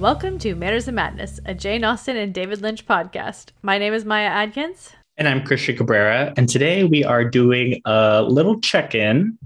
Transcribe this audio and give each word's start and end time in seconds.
Welcome 0.00 0.38
to 0.38 0.54
Manners 0.54 0.88
and 0.88 0.96
Madness, 0.96 1.40
a 1.44 1.52
Jane 1.52 1.84
Austen 1.84 2.16
and 2.16 2.32
David 2.32 2.62
Lynch 2.62 2.86
podcast. 2.86 3.48
My 3.60 3.76
name 3.76 3.92
is 3.92 4.06
Maya 4.06 4.28
Adkins. 4.28 4.94
And 5.18 5.28
I'm 5.28 5.44
Christian 5.44 5.76
Cabrera. 5.76 6.32
And 6.38 6.48
today 6.48 6.84
we 6.84 7.04
are 7.04 7.22
doing 7.22 7.82
a 7.84 8.22
little 8.22 8.58
check 8.62 8.94
in, 8.94 9.36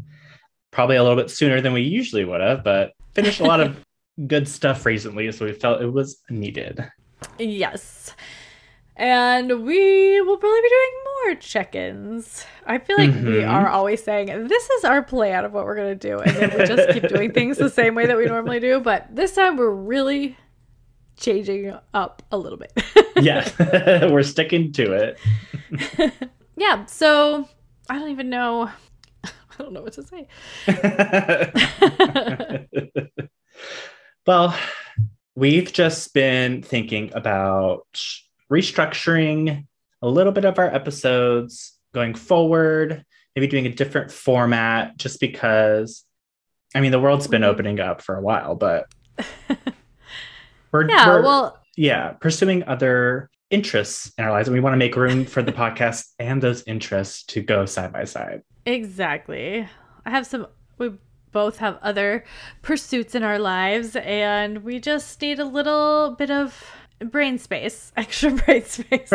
probably 0.70 0.94
a 0.94 1.02
little 1.02 1.20
bit 1.20 1.28
sooner 1.28 1.60
than 1.60 1.72
we 1.72 1.80
usually 1.80 2.24
would 2.24 2.40
have, 2.40 2.62
but 2.62 2.92
finished 3.14 3.40
a 3.40 3.42
lot 3.42 3.58
of 3.58 3.84
good 4.28 4.46
stuff 4.46 4.86
recently. 4.86 5.32
So 5.32 5.44
we 5.44 5.54
felt 5.54 5.82
it 5.82 5.92
was 5.92 6.22
needed. 6.30 6.88
Yes. 7.36 8.14
And 8.94 9.64
we 9.64 10.20
will 10.20 10.36
probably 10.36 10.60
be 10.62 10.68
doing 10.68 10.90
more 11.04 11.34
check 11.34 11.74
ins. 11.74 12.46
I 12.64 12.78
feel 12.78 12.96
like 12.96 13.10
mm-hmm. 13.10 13.26
we 13.26 13.42
are 13.42 13.66
always 13.66 14.04
saying, 14.04 14.46
this 14.46 14.70
is 14.70 14.84
our 14.84 15.02
plan 15.02 15.44
of 15.44 15.52
what 15.52 15.64
we're 15.64 15.74
going 15.74 15.98
to 15.98 16.08
do. 16.08 16.20
And 16.20 16.36
then 16.36 16.56
we 16.56 16.64
just 16.64 16.90
keep 16.90 17.08
doing 17.08 17.32
things 17.32 17.58
the 17.58 17.70
same 17.70 17.96
way 17.96 18.06
that 18.06 18.16
we 18.16 18.26
normally 18.26 18.60
do. 18.60 18.78
But 18.78 19.08
this 19.10 19.34
time 19.34 19.56
we're 19.56 19.68
really 19.68 20.36
changing 21.16 21.72
up 21.92 22.22
a 22.30 22.38
little 22.38 22.58
bit. 22.58 22.72
yeah, 23.20 24.06
we're 24.10 24.22
sticking 24.22 24.72
to 24.72 24.92
it. 24.92 25.18
yeah, 26.56 26.84
so 26.86 27.48
I 27.88 27.98
don't 27.98 28.10
even 28.10 28.30
know. 28.30 28.70
I 29.24 29.62
don't 29.62 29.72
know 29.72 29.82
what 29.82 29.92
to 29.94 30.02
say. 30.02 30.26
well, 34.26 34.56
we've 35.36 35.72
just 35.72 36.12
been 36.12 36.62
thinking 36.62 37.12
about 37.14 37.86
restructuring 38.50 39.66
a 40.02 40.08
little 40.08 40.32
bit 40.32 40.44
of 40.44 40.58
our 40.58 40.66
episodes 40.66 41.78
going 41.94 42.14
forward, 42.14 43.04
maybe 43.34 43.46
doing 43.46 43.66
a 43.66 43.72
different 43.72 44.10
format 44.10 44.96
just 44.96 45.20
because 45.20 46.04
I 46.74 46.80
mean 46.80 46.90
the 46.90 47.00
world's 47.00 47.28
been 47.28 47.42
mm-hmm. 47.42 47.50
opening 47.50 47.80
up 47.80 48.02
for 48.02 48.16
a 48.16 48.20
while, 48.20 48.56
but 48.56 48.86
we're 50.74 50.88
Yeah, 50.88 51.06
we're, 51.08 51.22
well 51.22 51.60
yeah, 51.76 52.10
pursuing 52.12 52.62
other 52.64 53.30
interests 53.50 54.12
in 54.18 54.24
our 54.24 54.32
lives 54.32 54.48
and 54.48 54.54
we 54.54 54.60
want 54.60 54.72
to 54.74 54.78
make 54.78 54.96
room 54.96 55.24
for 55.24 55.42
the 55.42 55.52
podcast 55.60 56.12
and 56.18 56.42
those 56.42 56.62
interests 56.66 57.22
to 57.24 57.40
go 57.40 57.64
side 57.64 57.92
by 57.92 58.04
side. 58.04 58.42
Exactly. 58.66 59.68
I 60.04 60.10
have 60.10 60.26
some 60.26 60.48
we 60.78 60.92
both 61.30 61.58
have 61.58 61.78
other 61.82 62.24
pursuits 62.62 63.14
in 63.14 63.22
our 63.22 63.38
lives 63.38 63.96
and 63.96 64.64
we 64.64 64.80
just 64.80 65.20
need 65.20 65.38
a 65.38 65.44
little 65.44 66.16
bit 66.18 66.30
of 66.30 66.70
brain 67.00 67.38
space, 67.38 67.92
extra 67.96 68.30
brain 68.32 68.64
space. 68.64 69.10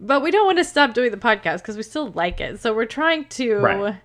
but 0.00 0.22
we 0.22 0.30
don't 0.30 0.46
want 0.46 0.58
to 0.58 0.64
stop 0.64 0.94
doing 0.94 1.10
the 1.10 1.16
podcast 1.16 1.58
because 1.58 1.76
we 1.76 1.82
still 1.82 2.10
like 2.12 2.40
it. 2.40 2.60
So 2.60 2.74
we're 2.74 2.86
trying 2.86 3.26
to 3.26 3.56
right. 3.56 3.96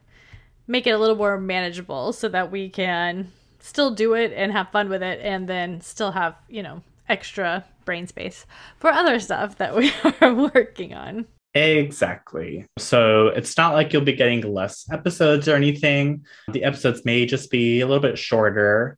make 0.68 0.86
it 0.88 0.92
a 0.92 0.98
little 0.98 1.16
more 1.16 1.40
manageable 1.40 2.14
so 2.14 2.30
that 2.30 2.52
we 2.52 2.70
can 2.70 3.32
still 3.60 3.92
do 3.92 4.14
it 4.14 4.34
and 4.36 4.52
have 4.52 4.70
fun 4.70 4.90
with 4.90 5.04
it 5.04 5.20
and 5.22 5.48
then 5.48 5.82
still 5.82 6.12
have, 6.12 6.36
you 6.48 6.64
know, 6.64 6.82
extra 7.08 7.66
brain 7.86 8.08
space 8.08 8.46
for 8.78 8.90
other 8.90 9.20
stuff 9.20 9.58
that 9.58 9.76
we 9.76 9.92
are 10.22 10.34
working 10.34 10.94
on. 10.94 11.26
Exactly. 11.56 12.66
So 12.78 13.28
it's 13.28 13.58
not 13.58 13.74
like 13.74 13.92
you'll 13.92 14.04
be 14.04 14.14
getting 14.14 14.42
less 14.42 14.86
episodes 14.92 15.48
or 15.48 15.56
anything. 15.56 16.26
The 16.50 16.64
episodes 16.64 17.04
may 17.06 17.26
just 17.26 17.50
be 17.50 17.82
a 17.82 17.88
little 17.88 18.02
bit 18.02 18.20
shorter, 18.20 18.98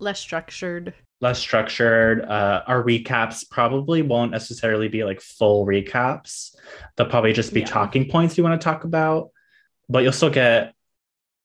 less 0.00 0.18
structured 0.18 0.94
less 1.22 1.38
structured. 1.38 2.24
Uh, 2.24 2.62
our 2.66 2.82
recaps 2.82 3.48
probably 3.48 4.02
won't 4.02 4.32
necessarily 4.32 4.88
be 4.88 5.04
like 5.04 5.20
full 5.20 5.64
recaps. 5.64 6.54
They'll 6.96 7.08
probably 7.08 7.32
just 7.32 7.54
be 7.54 7.60
yeah. 7.60 7.66
talking 7.66 8.10
points 8.10 8.36
you 8.36 8.44
want 8.44 8.60
to 8.60 8.64
talk 8.64 8.84
about, 8.84 9.30
but 9.88 10.02
you'll 10.02 10.12
still 10.12 10.30
get 10.30 10.74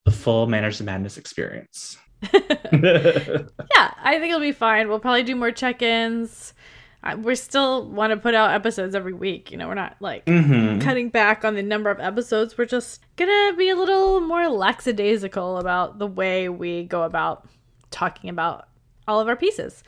the 0.04 0.12
full 0.12 0.48
Manners 0.48 0.80
of 0.80 0.88
Madness 0.88 1.18
experience. 1.18 1.98
yeah, 3.76 3.94
I 4.04 4.20
think 4.20 4.30
it'll 4.30 4.40
be 4.40 4.52
fine. 4.52 4.88
We'll 4.88 5.00
probably 5.00 5.24
do 5.24 5.36
more 5.36 5.52
check 5.52 5.82
ins. 5.82 6.54
We 7.20 7.36
still 7.36 7.88
want 7.88 8.12
to 8.12 8.18
put 8.18 8.34
out 8.34 8.52
episodes 8.52 8.94
every 8.94 9.14
week. 9.14 9.52
You 9.52 9.58
know, 9.58 9.68
we're 9.68 9.76
not 9.76 9.96
like 10.02 10.26
mm-hmm. 10.26 10.80
cutting 10.80 11.10
back 11.10 11.46
on 11.46 11.56
the 11.56 11.64
number 11.64 11.90
of 11.90 12.00
episodes. 12.00 12.58
We're 12.58 12.66
just 12.66 13.06
gonna 13.16 13.56
be 13.56 13.70
a 13.70 13.76
little 13.76 14.20
more 14.20 14.50
lackadaisical 14.50 15.58
about 15.58 16.00
the 16.00 16.08
way 16.08 16.50
we 16.50 16.84
go 16.84 17.04
about 17.04 17.48
talking 17.92 18.30
about 18.30 18.68
all 19.08 19.22
of 19.22 19.28
our 19.28 19.36
pieces. 19.36 19.84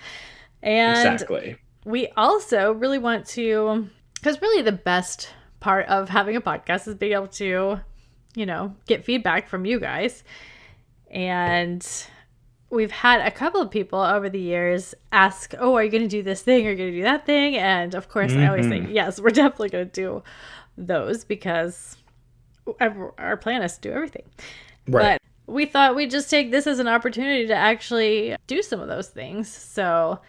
And 0.62 1.14
exactly. 1.14 1.58
we 1.86 2.08
also 2.16 2.72
really 2.72 3.00
want 3.00 3.26
to, 3.28 3.90
because 4.16 4.42
really 4.42 4.62
the 4.62 4.72
best 4.72 5.30
part 5.60 5.88
of 5.88 6.10
having 6.10 6.36
a 6.36 6.42
podcast 6.42 6.88
is 6.88 6.96
being 6.96 7.14
able 7.14 7.28
to, 7.28 7.80
you 8.36 8.46
know, 8.46 8.76
get 8.88 9.04
feedback 9.04 9.48
from 9.50 9.66
you 9.66 9.80
guys. 9.80 10.24
And 11.12 11.86
we've 12.70 12.92
had 12.92 13.22
a 13.22 13.32
couple 13.32 13.62
of 13.62 13.72
people 13.72 14.00
over 14.00 14.30
the 14.30 14.40
years 14.40 14.94
ask, 15.12 15.54
"Oh, 15.58 15.76
are 15.76 15.84
you 15.84 15.90
going 15.90 16.04
to 16.04 16.10
do 16.10 16.24
this 16.24 16.42
thing? 16.42 16.68
Are 16.68 16.72
you 16.72 16.78
going 16.78 16.92
to 16.92 16.98
do 16.98 17.04
that 17.04 17.26
thing?" 17.26 17.56
And 17.56 17.96
of 17.96 18.10
course, 18.10 18.32
mm-hmm. 18.32 18.42
I 18.42 18.48
always 18.48 18.68
say, 18.68 18.80
mm-hmm. 18.80 18.92
"Yes, 18.92 19.20
we're 19.20 19.30
definitely 19.32 19.70
going 19.70 19.90
to 19.90 19.92
do 19.92 20.24
those 20.78 21.26
because 21.26 21.98
our 22.80 23.38
plan 23.38 23.62
is 23.62 23.76
to 23.76 23.82
do 23.82 23.92
everything." 23.92 24.24
Right. 24.88 25.20
But 25.48 25.54
we 25.54 25.66
thought 25.66 25.96
we'd 25.96 26.12
just 26.12 26.30
take 26.30 26.52
this 26.52 26.68
as 26.68 26.80
an 26.80 26.88
opportunity 26.88 27.48
to 27.48 27.56
actually 27.56 28.36
do 28.48 28.62
some 28.62 28.80
of 28.80 28.88
those 28.88 29.08
things. 29.08 29.50
So, 29.50 30.20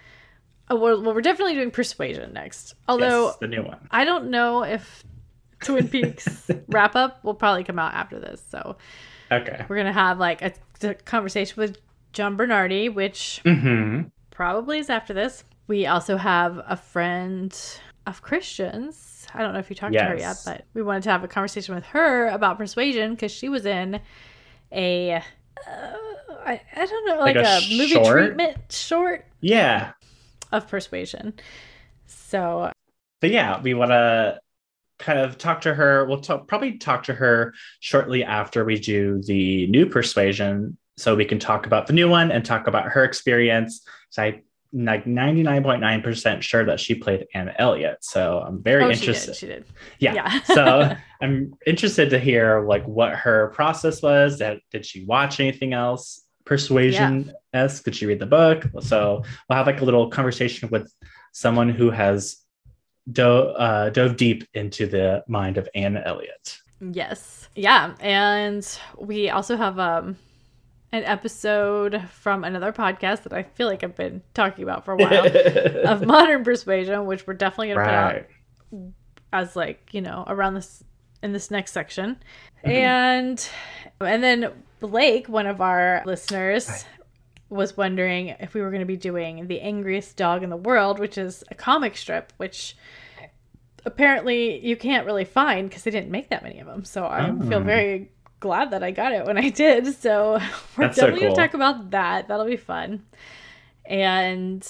uh, 0.70 0.76
well, 0.76 1.02
we're 1.02 1.20
definitely 1.20 1.54
doing 1.54 1.70
Persuasion 1.70 2.32
next. 2.32 2.74
Although 2.88 3.26
yes, 3.26 3.36
the 3.40 3.48
new 3.48 3.62
one, 3.62 3.88
I 3.90 4.04
don't 4.04 4.30
know 4.30 4.62
if 4.64 5.04
Twin 5.62 5.88
Peaks 5.88 6.50
wrap 6.68 6.96
up 6.96 7.22
will 7.22 7.34
probably 7.34 7.64
come 7.64 7.78
out 7.78 7.94
after 7.94 8.18
this. 8.18 8.42
So, 8.50 8.76
okay, 9.30 9.64
we're 9.68 9.76
gonna 9.76 9.92
have 9.92 10.18
like 10.18 10.42
a, 10.42 10.52
a 10.82 10.94
conversation 10.94 11.54
with 11.60 11.78
John 12.12 12.36
Bernardi, 12.36 12.88
which 12.88 13.40
mm-hmm. 13.44 14.08
probably 14.30 14.78
is 14.78 14.90
after 14.90 15.14
this. 15.14 15.44
We 15.66 15.86
also 15.86 16.16
have 16.16 16.60
a 16.66 16.76
friend 16.76 17.56
of 18.06 18.22
Christians. 18.22 19.26
I 19.34 19.42
don't 19.42 19.52
know 19.52 19.60
if 19.60 19.70
you 19.70 19.76
talked 19.76 19.94
yes. 19.94 20.02
to 20.02 20.08
her 20.08 20.16
yet, 20.16 20.36
but 20.44 20.64
we 20.74 20.82
wanted 20.82 21.04
to 21.04 21.10
have 21.10 21.22
a 21.22 21.28
conversation 21.28 21.74
with 21.74 21.84
her 21.86 22.28
about 22.28 22.58
persuasion 22.58 23.14
because 23.14 23.30
she 23.30 23.48
was 23.48 23.66
in 23.66 24.00
a 24.72 25.12
uh, 25.12 25.20
I, 26.46 26.60
I 26.74 26.86
don't 26.86 27.06
know 27.06 27.18
like, 27.18 27.36
like 27.36 27.44
a, 27.44 27.58
a, 27.58 27.76
movie 27.76 27.92
short? 27.92 28.12
treatment 28.12 28.56
short 28.70 29.26
yeah 29.40 29.92
of 30.52 30.68
persuasion 30.68 31.34
so 32.06 32.72
but 33.20 33.30
yeah 33.30 33.60
we 33.60 33.74
want 33.74 33.90
to 33.90 34.40
kind 34.98 35.18
of 35.18 35.38
talk 35.38 35.62
to 35.62 35.74
her 35.74 36.04
we'll 36.06 36.20
talk, 36.20 36.46
probably 36.46 36.78
talk 36.78 37.04
to 37.04 37.14
her 37.14 37.54
shortly 37.80 38.22
after 38.24 38.64
we 38.64 38.78
do 38.78 39.20
the 39.22 39.66
new 39.68 39.86
persuasion 39.86 40.76
so 41.00 41.14
we 41.14 41.24
can 41.24 41.38
talk 41.38 41.66
about 41.66 41.86
the 41.86 41.92
new 41.92 42.08
one 42.08 42.30
and 42.30 42.44
talk 42.44 42.66
about 42.66 42.86
her 42.86 43.04
experience 43.04 43.82
so 44.10 44.22
i 44.22 44.42
like 44.72 45.04
99.9% 45.04 46.42
sure 46.42 46.64
that 46.64 46.78
she 46.78 46.94
played 46.94 47.26
Anne 47.34 47.52
Elliot. 47.58 47.98
So 48.02 48.38
I'm 48.38 48.62
very 48.62 48.84
oh, 48.84 48.90
interested. 48.90 49.34
She 49.34 49.46
did. 49.46 49.66
She 49.66 49.74
did. 49.74 50.14
Yeah. 50.14 50.14
yeah. 50.14 50.42
so 50.42 50.96
I'm 51.20 51.54
interested 51.66 52.10
to 52.10 52.18
hear 52.18 52.64
like 52.64 52.84
what 52.84 53.14
her 53.14 53.48
process 53.48 54.00
was. 54.00 54.38
That 54.38 54.60
did 54.70 54.86
she 54.86 55.04
watch 55.04 55.40
anything 55.40 55.72
else 55.72 56.24
persuasion 56.44 57.32
esque? 57.52 57.84
Did 57.84 57.96
she 57.96 58.06
read 58.06 58.20
the 58.20 58.26
book? 58.26 58.64
So 58.80 59.22
we'll 59.48 59.56
have 59.56 59.66
like 59.66 59.80
a 59.80 59.84
little 59.84 60.08
conversation 60.08 60.68
with 60.70 60.92
someone 61.32 61.68
who 61.68 61.90
has 61.90 62.36
dove, 63.10 63.54
uh, 63.58 63.90
dove 63.90 64.16
deep 64.16 64.46
into 64.54 64.86
the 64.86 65.24
mind 65.26 65.58
of 65.58 65.68
Anne 65.74 65.96
Elliot. 65.96 66.58
Yes. 66.80 67.48
Yeah. 67.56 67.94
And 68.00 68.66
we 68.96 69.30
also 69.30 69.56
have 69.56 69.78
um 69.78 70.16
an 70.92 71.04
episode 71.04 72.02
from 72.10 72.44
another 72.44 72.72
podcast 72.72 73.22
that 73.22 73.32
I 73.32 73.44
feel 73.44 73.68
like 73.68 73.84
I've 73.84 73.96
been 73.96 74.22
talking 74.34 74.64
about 74.64 74.84
for 74.84 74.92
a 74.92 74.96
while 74.96 75.86
of 75.86 76.04
modern 76.06 76.44
persuasion, 76.44 77.06
which 77.06 77.26
we're 77.26 77.34
definitely 77.34 77.68
gonna 77.68 77.80
right. 77.80 78.26
put 78.70 78.78
out 78.78 78.92
as 79.32 79.54
like, 79.54 79.90
you 79.92 80.00
know, 80.00 80.24
around 80.26 80.54
this 80.54 80.82
in 81.22 81.32
this 81.32 81.50
next 81.50 81.72
section. 81.72 82.16
Mm-hmm. 82.64 82.70
And 82.70 83.48
and 84.00 84.22
then 84.22 84.52
Blake, 84.80 85.28
one 85.28 85.46
of 85.46 85.60
our 85.60 86.02
listeners, 86.06 86.84
was 87.48 87.76
wondering 87.76 88.28
if 88.40 88.54
we 88.54 88.60
were 88.62 88.70
going 88.70 88.80
to 88.80 88.86
be 88.86 88.96
doing 88.96 89.46
The 89.46 89.60
Angriest 89.60 90.16
Dog 90.16 90.42
in 90.42 90.50
the 90.50 90.56
World, 90.56 90.98
which 90.98 91.18
is 91.18 91.44
a 91.50 91.54
comic 91.54 91.96
strip, 91.96 92.32
which 92.36 92.76
apparently 93.84 94.64
you 94.64 94.76
can't 94.76 95.06
really 95.06 95.24
find 95.24 95.68
because 95.68 95.84
they 95.84 95.90
didn't 95.90 96.10
make 96.10 96.30
that 96.30 96.42
many 96.42 96.60
of 96.60 96.66
them. 96.66 96.84
So 96.84 97.04
I 97.04 97.30
oh. 97.30 97.48
feel 97.48 97.60
very 97.60 98.10
glad 98.40 98.70
that 98.72 98.82
I 98.82 98.90
got 98.90 99.12
it 99.12 99.24
when 99.26 99.38
I 99.38 99.50
did. 99.50 99.86
So 100.00 100.40
we're 100.76 100.86
That's 100.86 100.96
definitely 100.96 101.20
so 101.20 101.26
cool. 101.26 101.36
gonna 101.36 101.48
talk 101.48 101.54
about 101.54 101.90
that. 101.90 102.28
That'll 102.28 102.46
be 102.46 102.56
fun. 102.56 103.04
And 103.84 104.66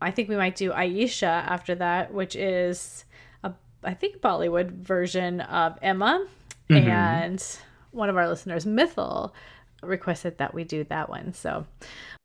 I 0.00 0.10
think 0.10 0.28
we 0.28 0.36
might 0.36 0.56
do 0.56 0.72
Aisha 0.72 1.22
after 1.22 1.74
that, 1.76 2.12
which 2.12 2.34
is 2.36 3.04
a 3.42 3.52
I 3.82 3.94
think 3.94 4.18
Bollywood 4.18 4.70
version 4.70 5.40
of 5.40 5.78
Emma. 5.80 6.26
Mm-hmm. 6.68 6.88
And 6.88 7.58
one 7.92 8.08
of 8.08 8.16
our 8.16 8.28
listeners, 8.28 8.64
Mythil, 8.64 9.32
requested 9.82 10.38
that 10.38 10.54
we 10.54 10.64
do 10.64 10.84
that 10.84 11.08
one. 11.08 11.32
So 11.34 11.66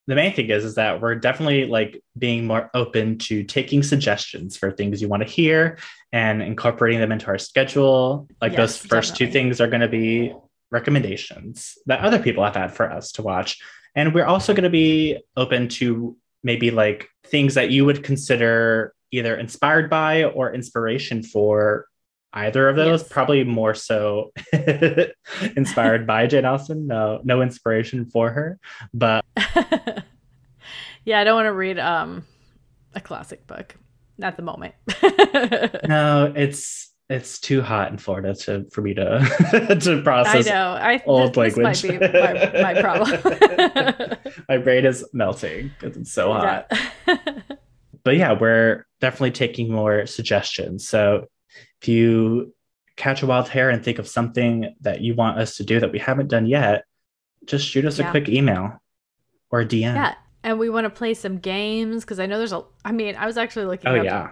the 0.08 0.16
main 0.16 0.34
thing 0.34 0.50
is 0.50 0.66
is 0.66 0.76
that 0.76 1.02
we're 1.02 1.16
definitely 1.16 1.66
like 1.66 2.02
being 2.18 2.48
more 2.48 2.72
open 2.74 3.18
to 3.20 3.44
taking 3.44 3.84
suggestions 3.84 4.58
for 4.58 4.72
things 4.72 5.02
you 5.02 5.08
want 5.08 5.22
to 5.22 5.30
hear 5.30 5.78
and 6.12 6.42
incorporating 6.42 7.00
them 7.00 7.12
into 7.12 7.28
our 7.28 7.38
schedule 7.38 8.28
like 8.42 8.54
yes, 8.54 8.58
those 8.58 8.78
first 8.78 9.12
definitely. 9.14 9.26
two 9.28 9.32
things 9.32 9.62
are 9.62 9.68
going 9.68 9.82
to 9.82 9.88
be 9.88 10.34
recommendations 10.72 11.78
that 11.86 12.02
other 12.02 12.20
people 12.20 12.44
have 12.44 12.56
had 12.56 12.74
for 12.74 12.92
us 12.92 13.12
to 13.14 13.22
watch 13.22 13.60
And 13.96 14.14
we're 14.14 14.26
also 14.26 14.54
going 14.54 14.64
to 14.64 14.70
be 14.70 15.18
open 15.36 15.68
to 15.70 16.16
maybe 16.44 16.72
like 16.72 17.10
things 17.26 17.56
that 17.56 17.72
you 17.72 17.86
would 17.86 18.04
consider 18.04 18.94
either 19.12 19.36
inspired 19.36 19.90
by 19.90 20.24
or 20.24 20.54
inspiration 20.54 21.24
for 21.24 21.88
either 22.34 22.70
of 22.70 22.76
those. 22.76 23.02
Yes. 23.02 23.10
Probably 23.10 23.44
more 23.44 23.74
so 23.74 24.32
inspired 25.56 26.06
by 26.06 26.28
Jane 26.28 26.46
Austen. 26.46 26.88
No, 26.88 27.20
no 27.24 27.42
inspiration 27.42 28.06
for 28.06 28.30
her, 28.30 28.60
but 28.94 29.26
yeah, 31.06 31.20
I 31.20 31.24
don't 31.24 31.36
want 31.36 31.48
to 31.48 31.54
read 31.54 31.80
um 31.80 32.26
a 32.94 33.02
classic 33.02 33.48
book 33.48 33.76
at 34.22 34.36
the 34.36 34.44
moment. 34.44 34.76
no, 35.88 36.32
it's 36.36 36.89
it's 37.10 37.40
too 37.40 37.62
hot 37.62 37.92
in 37.92 37.98
Florida 37.98 38.36
to 38.36 38.70
for 38.72 38.82
me 38.82 38.94
to 38.94 39.78
to 39.82 40.02
process. 40.04 40.48
I 40.48 40.52
know. 40.52 40.72
I 40.74 41.02
old 41.06 41.34
this 41.34 41.58
language. 41.58 41.84
might 41.84 42.00
be 42.00 42.20
my, 42.20 42.74
my 42.74 42.82
problem. 42.82 44.18
my 44.50 44.58
brain 44.58 44.86
is 44.86 45.04
melting 45.12 45.72
because 45.80 45.98
it's 45.98 46.14
so 46.14 46.32
hot. 46.32 46.68
Yeah. 47.08 47.18
but 48.04 48.16
yeah, 48.16 48.34
we're 48.40 48.86
definitely 49.02 49.32
taking 49.32 49.72
more 49.72 50.06
suggestions. 50.06 50.88
So 50.88 51.26
if 51.82 51.88
you 51.88 52.54
catch 52.96 53.24
a 53.24 53.26
wild 53.26 53.50
hair 53.50 53.72
and 53.72 53.84
think 53.84 53.98
of 53.98 54.08
something 54.08 54.76
that 54.82 55.02
you 55.02 55.16
want 55.16 55.40
us 55.40 55.58
to 55.58 55.64
do 55.64 55.80
that 55.80 55.92
we 55.92 56.00
haven't 56.00 56.28
done 56.28 56.46
yet, 56.46 56.84
just 57.46 57.68
shoot 57.68 57.86
us 57.86 57.98
yeah. 57.98 58.08
a 58.08 58.12
quick 58.12 58.30
email 58.30 58.80
or 59.50 59.64
DM. 59.64 59.96
Yeah. 59.96 60.14
And 60.44 60.60
we 60.60 60.70
want 60.70 60.86
to 60.86 60.90
play 60.90 61.16
some 61.16 61.40
games 61.40 62.06
because 62.06 62.20
I 62.20 62.28
know 62.28 62.38
there's 62.38 62.54
a. 62.54 62.64
I 62.86 62.92
mean, 62.92 63.16
I 63.16 63.26
was 63.26 63.38
actually 63.38 63.66
looking. 63.66 63.90
Oh 63.90 63.96
yeah. 63.96 64.30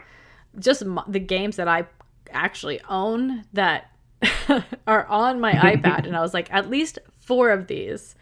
Just 0.60 0.84
the 1.08 1.20
games 1.20 1.58
that 1.58 1.68
I 1.68 1.86
actually 2.32 2.82
own 2.90 3.46
that 3.54 3.92
are 4.88 5.06
on 5.08 5.40
my 5.40 5.54
iPad. 5.54 6.06
And 6.06 6.16
I 6.16 6.22
was 6.22 6.34
like, 6.34 6.52
at 6.54 6.70
least 6.70 7.00
four 7.20 7.52
of 7.52 7.68
these 7.68 8.16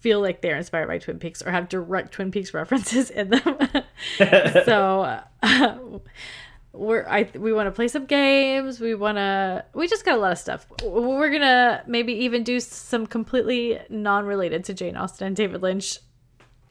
feel 0.00 0.20
like 0.20 0.40
they're 0.40 0.56
inspired 0.56 0.88
by 0.88 0.98
Twin 0.98 1.18
Peaks 1.18 1.42
or 1.42 1.50
have 1.50 1.68
direct 1.68 2.12
Twin 2.12 2.30
Peaks 2.30 2.52
references 2.54 3.10
in 3.10 3.30
them. 3.30 3.58
so 4.64 5.20
uh, 5.42 5.74
we're 6.72 7.06
I 7.06 7.30
we 7.34 7.52
want 7.52 7.66
to 7.66 7.70
play 7.70 7.88
some 7.88 8.06
games. 8.06 8.80
We 8.80 8.94
want 8.94 9.18
to 9.18 9.64
we 9.74 9.86
just 9.86 10.04
got 10.04 10.16
a 10.16 10.20
lot 10.20 10.32
of 10.32 10.38
stuff. 10.38 10.66
We're 10.82 11.30
gonna 11.30 11.84
maybe 11.86 12.12
even 12.12 12.42
do 12.42 12.58
some 12.60 13.06
completely 13.06 13.78
non-related 13.88 14.64
to 14.64 14.74
Jane 14.74 14.96
Austen 14.96 15.28
and 15.28 15.36
David 15.36 15.62
Lynch 15.62 15.98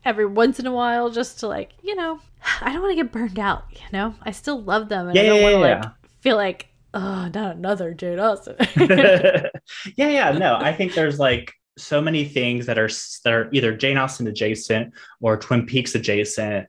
every 0.06 0.25
once 0.25 0.60
in 0.60 0.66
a 0.66 0.71
while, 0.71 1.10
just 1.10 1.39
to 1.42 1.48
like 1.48 1.74
you 1.83 1.95
know 1.95 2.19
I 2.62 2.74
don't 2.74 2.81
want 2.81 2.98
to 2.98 3.04
get 3.04 3.12
burned 3.12 3.39
out. 3.39 3.66
You 3.71 3.86
know 3.94 4.16
I 4.24 4.31
still 4.31 4.62
love 4.62 4.89
them 4.89 5.07
and 5.07 5.16
yeah, 5.16 5.21
I 5.21 5.25
don't 5.27 5.44
want 5.44 5.54
to 5.56 5.60
yeah. 5.60 5.75
like 5.81 5.92
feel 6.21 6.36
like, 6.36 6.68
oh, 6.94 7.30
not 7.33 7.56
another 7.57 7.94
Jane 7.94 8.19
Austen. 8.19 8.56
yeah, 8.77 9.50
yeah, 9.95 10.31
no, 10.31 10.56
I 10.56 10.74
think 10.74 10.94
there's 10.94 11.19
like 11.19 11.54
so 11.77 12.01
many 12.01 12.25
things 12.25 12.66
that 12.66 12.77
are 12.77 12.89
that 13.24 13.33
are 13.33 13.50
either 13.51 13.75
Jane 13.75 13.98
Austen 13.98 14.27
adjacent 14.27 14.94
or 15.21 15.38
Twin 15.38 15.66
Peaks 15.66 15.95
adjacent 15.95 16.68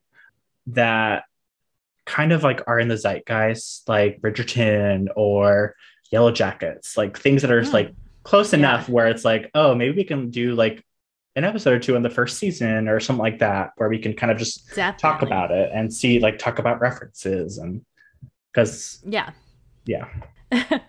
that 0.68 1.24
kind 2.06 2.32
of 2.32 2.42
like 2.42 2.62
are 2.66 2.78
in 2.78 2.88
the 2.88 2.96
zeitgeist, 2.96 3.88
like 3.88 4.20
Bridgerton 4.20 5.08
or 5.16 5.74
Yellow 6.10 6.32
Jackets, 6.32 6.96
like 6.96 7.18
things 7.18 7.42
that 7.42 7.50
are 7.50 7.62
mm. 7.62 7.72
like 7.72 7.94
close 8.22 8.52
enough 8.52 8.88
yeah. 8.88 8.94
where 8.94 9.06
it's 9.08 9.24
like, 9.24 9.50
oh, 9.54 9.74
maybe 9.74 9.96
we 9.96 10.04
can 10.04 10.30
do 10.30 10.54
like 10.54 10.84
an 11.36 11.44
episode 11.44 11.74
or 11.74 11.78
two 11.78 11.94
in 11.94 12.02
the 12.02 12.10
first 12.10 12.38
season 12.38 12.88
or 12.88 13.00
something 13.00 13.22
like 13.22 13.38
that, 13.38 13.70
where 13.76 13.88
we 13.88 13.98
can 13.98 14.14
kind 14.14 14.32
of 14.32 14.38
just 14.38 14.66
Definitely. 14.74 15.00
talk 15.00 15.22
about 15.22 15.50
it 15.50 15.70
and 15.72 15.92
see 15.92 16.18
like 16.18 16.38
talk 16.38 16.58
about 16.58 16.80
references 16.80 17.58
and 17.58 17.84
because 18.52 19.00
yeah. 19.04 19.30
Yeah. 19.84 20.08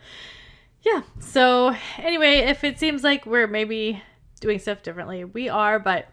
Yeah 0.83 1.03
so 1.19 1.75
anyway 1.99 2.37
if 2.37 2.63
it 2.63 2.79
seems 2.79 3.03
like 3.03 3.25
we're 3.25 3.47
maybe 3.47 4.01
doing 4.39 4.59
stuff 4.59 4.81
differently 4.81 5.23
we 5.23 5.47
are 5.47 5.79
but 5.79 6.07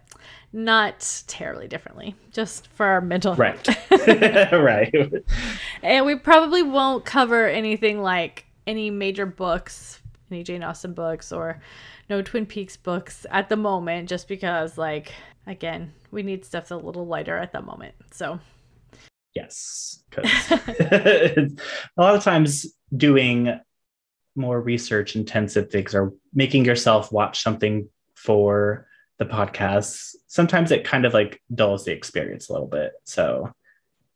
not 0.53 1.23
terribly 1.27 1.69
differently 1.69 2.15
just 2.33 2.69
for 2.69 2.87
our 2.87 3.01
mental 3.01 3.35
right. 3.35 3.67
right. 4.53 4.95
And 5.83 6.07
we 6.07 6.17
probably 6.17 6.63
won't 6.63 7.05
cover 7.05 7.47
anything 7.47 8.01
like 8.03 8.47
any 8.67 8.91
major 8.91 9.27
books 9.27 10.01
any 10.31 10.43
jane 10.43 10.63
austen 10.63 10.93
books 10.93 11.33
or 11.33 11.61
no 12.11 12.21
twin 12.21 12.45
peaks 12.45 12.77
books 12.77 13.25
at 13.31 13.49
the 13.49 13.57
moment 13.57 14.09
just 14.09 14.29
because 14.29 14.77
like 14.77 15.13
again 15.47 15.93
we 16.11 16.23
need 16.23 16.45
stuff 16.45 16.71
a 16.71 16.75
little 16.75 17.07
lighter 17.07 17.37
at 17.39 17.53
the 17.53 17.63
moment 17.63 17.95
so 18.11 18.39
Yes, 19.35 20.03
because 20.11 20.51
a 20.81 21.49
lot 21.97 22.15
of 22.15 22.23
times 22.25 22.67
doing 22.97 23.59
more 24.35 24.61
research 24.61 25.17
intensive 25.17 25.71
things 25.71 25.95
or 25.95 26.13
making 26.33 26.65
yourself 26.65 27.13
watch 27.13 27.43
something 27.43 27.89
for 28.15 28.87
the 29.19 29.27
podcast, 29.27 30.15
sometimes 30.29 30.71
it 30.71 30.85
kind 30.85 31.05
of 31.05 31.13
like 31.13 31.43
dulls 31.55 31.85
the 31.85 31.93
experience 31.93 32.49
a 32.49 32.53
little 32.53 32.69
bit. 32.69 32.93
So 33.05 33.53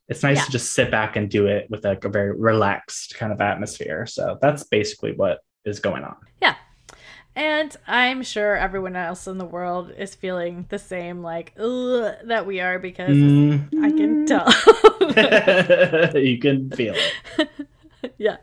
it's 0.08 0.22
nice 0.22 0.38
yeah. 0.38 0.44
to 0.44 0.50
just 0.52 0.72
sit 0.72 0.90
back 0.90 1.16
and 1.16 1.28
do 1.30 1.46
it 1.46 1.68
with 1.70 1.84
like 1.84 2.04
a 2.04 2.08
very 2.08 2.36
relaxed 2.36 3.16
kind 3.16 3.32
of 3.32 3.40
atmosphere. 3.40 4.06
So 4.06 4.38
that's 4.40 4.64
basically 4.64 5.12
what 5.12 5.40
is 5.64 5.80
going 5.80 6.04
on. 6.04 6.16
Yeah. 6.40 6.54
And 7.34 7.74
I'm 7.86 8.22
sure 8.22 8.56
everyone 8.56 8.94
else 8.94 9.26
in 9.26 9.38
the 9.38 9.46
world 9.46 9.90
is 9.96 10.14
feeling 10.14 10.66
the 10.68 10.78
same, 10.78 11.22
like, 11.22 11.54
that 11.56 12.44
we 12.46 12.60
are 12.60 12.78
because 12.78 13.16
mm-hmm. 13.16 13.84
I 13.84 13.90
can 13.90 14.26
tell. 14.26 14.48
you 16.22 16.38
can 16.38 16.70
feel 16.70 16.94
it. 16.94 17.48
yeah. 18.18 18.36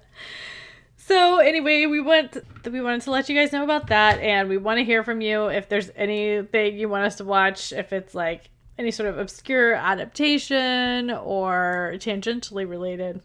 So 0.98 1.38
anyway, 1.38 1.88
we 1.88 2.00
want 2.02 2.38
we 2.70 2.82
wanted 2.82 3.02
to 3.02 3.12
let 3.12 3.30
you 3.30 3.36
guys 3.36 3.52
know 3.52 3.64
about 3.64 3.88
that, 3.88 4.20
and 4.20 4.48
we 4.48 4.58
want 4.58 4.78
to 4.78 4.84
hear 4.84 5.04
from 5.04 5.22
you 5.22 5.48
if 5.48 5.68
there's 5.68 5.90
anything 5.96 6.78
you 6.78 6.88
want 6.88 7.06
us 7.06 7.16
to 7.16 7.26
watch. 7.26 7.72
If 7.74 7.94
it's 7.94 8.14
like 8.14 8.52
any 8.78 8.92
sort 8.92 9.10
of 9.10 9.18
obscure 9.18 9.74
adaptation 9.74 11.10
or 11.10 11.94
tangentially 11.96 12.70
related, 12.70 13.22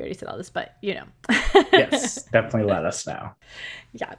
we 0.00 0.04
already 0.04 0.18
said 0.18 0.28
all 0.28 0.38
this, 0.38 0.48
but 0.48 0.76
you 0.80 0.94
know. 0.94 1.04
yes, 1.72 2.22
definitely 2.32 2.72
let 2.72 2.86
us 2.86 3.06
know. 3.06 3.32
Yeah. 3.92 4.14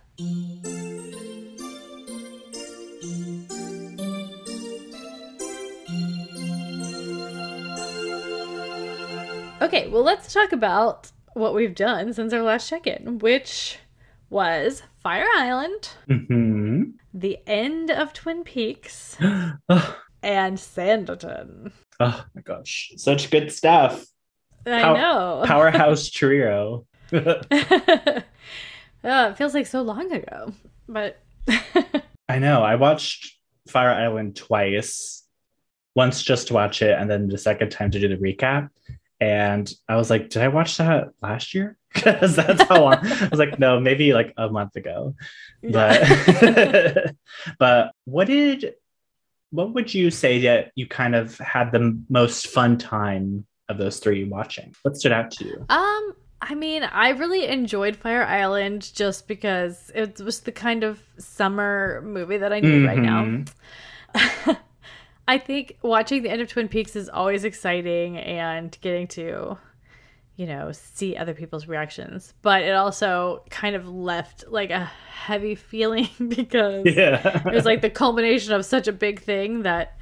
Okay, 9.62 9.88
well, 9.88 10.04
let's 10.04 10.32
talk 10.32 10.52
about 10.52 11.12
what 11.34 11.56
we've 11.56 11.74
done 11.74 12.14
since 12.14 12.32
our 12.32 12.44
last 12.44 12.70
check 12.70 12.86
in, 12.86 13.18
which 13.20 13.80
was 14.30 14.84
Fire 15.02 15.28
Island, 15.36 15.90
mm-hmm. 16.08 16.92
the 17.12 17.40
end 17.48 17.90
of 17.90 18.14
Twin 18.14 18.44
Peaks, 18.44 19.18
and 19.20 20.58
Sanditon. 20.58 21.72
Oh 22.00 22.26
my 22.36 22.42
gosh, 22.44 22.92
such 22.98 23.32
good 23.32 23.52
stuff. 23.52 24.06
I 24.66 24.82
Pow- 24.82 24.94
know. 24.94 25.44
Powerhouse 25.46 26.10
trio. 26.10 26.86
oh, 27.14 28.24
it 29.04 29.38
feels 29.38 29.54
like 29.54 29.68
so 29.68 29.82
long 29.82 30.12
ago, 30.12 30.54
but 30.88 31.20
I 32.30 32.40
know. 32.40 32.64
I 32.64 32.76
watched 32.76 33.38
Fire 33.68 33.90
Island 33.90 34.36
twice. 34.36 35.24
Once 35.94 36.24
just 36.24 36.48
to 36.48 36.54
watch 36.54 36.82
it, 36.82 36.98
and 36.98 37.12
then 37.12 37.28
the 37.28 37.38
second 37.38 37.70
time 37.70 37.92
to 37.92 38.00
do 38.00 38.08
the 38.08 38.16
recap. 38.16 38.70
And 39.20 39.72
I 39.90 39.98
was 39.98 40.10
like, 40.10 40.30
did 40.30 40.42
I 40.42 40.48
watch 40.48 40.78
that 40.78 41.10
last 41.22 41.54
year? 41.54 41.78
Because 41.94 42.38
that's 42.38 42.64
how 42.64 42.82
long. 42.82 42.94
I 42.96 43.28
was 43.30 43.40
like, 43.40 43.60
no, 43.60 43.78
maybe 43.80 44.14
like 44.14 44.34
a 44.38 44.50
month 44.50 44.78
ago. 44.78 45.16
But 45.62 47.14
but 47.60 47.92
what 48.06 48.28
did 48.28 48.76
what 49.52 49.74
would 49.74 49.94
you 49.94 50.10
say 50.10 50.40
that 50.44 50.72
you 50.76 50.88
kind 50.88 51.14
of 51.14 51.38
had 51.38 51.72
the 51.72 52.02
most 52.10 52.48
fun 52.48 52.78
time 52.78 53.46
of 53.72 53.78
those 53.78 54.00
three 54.00 54.24
watching? 54.26 54.76
What 54.84 54.98
stood 54.98 55.12
out 55.12 55.32
to 55.32 55.46
you? 55.46 55.66
Um, 55.70 56.14
I 56.42 56.56
mean, 56.56 56.84
I 56.84 57.10
really 57.10 57.48
enjoyed 57.48 57.96
Fire 57.96 58.24
Island 58.24 58.92
just 58.94 59.28
because 59.28 59.92
it 59.94 60.20
was 60.20 60.42
the 60.42 60.52
kind 60.52 60.84
of 60.84 61.00
summer 61.18 62.02
movie 62.04 62.38
that 62.38 62.52
I 62.52 62.60
need 62.60 62.70
mm-hmm. 62.70 62.88
right 62.88 62.98
now. 62.98 63.24
Mm-hmm. 63.24 64.52
I 65.28 65.38
think 65.38 65.78
watching 65.82 66.24
the 66.24 66.30
end 66.30 66.42
of 66.42 66.50
Twin 66.50 66.68
Peaks 66.68 66.96
is 66.96 67.08
always 67.08 67.46
exciting 67.46 68.18
and 68.18 68.76
getting 68.82 69.08
to, 69.10 69.58
you 70.36 70.46
know, 70.46 70.72
see 70.72 71.16
other 71.16 71.34
people's 71.34 71.68
reactions. 71.68 72.34
But 72.42 72.64
it 72.64 72.74
also 72.74 73.44
kind 73.50 73.76
of 73.76 73.88
left 73.88 74.46
like 74.48 74.72
a 74.72 74.92
heavy 75.10 75.56
feeling 75.56 76.10
because 76.28 76.86
yeah. 76.86 77.48
it 77.48 77.54
was 77.54 77.66
like 77.66 77.82
the 77.82 77.90
culmination 77.90 78.52
of 78.54 78.66
such 78.66 78.88
a 78.88 78.92
big 78.92 79.22
thing 79.22 79.62
that 79.62 79.98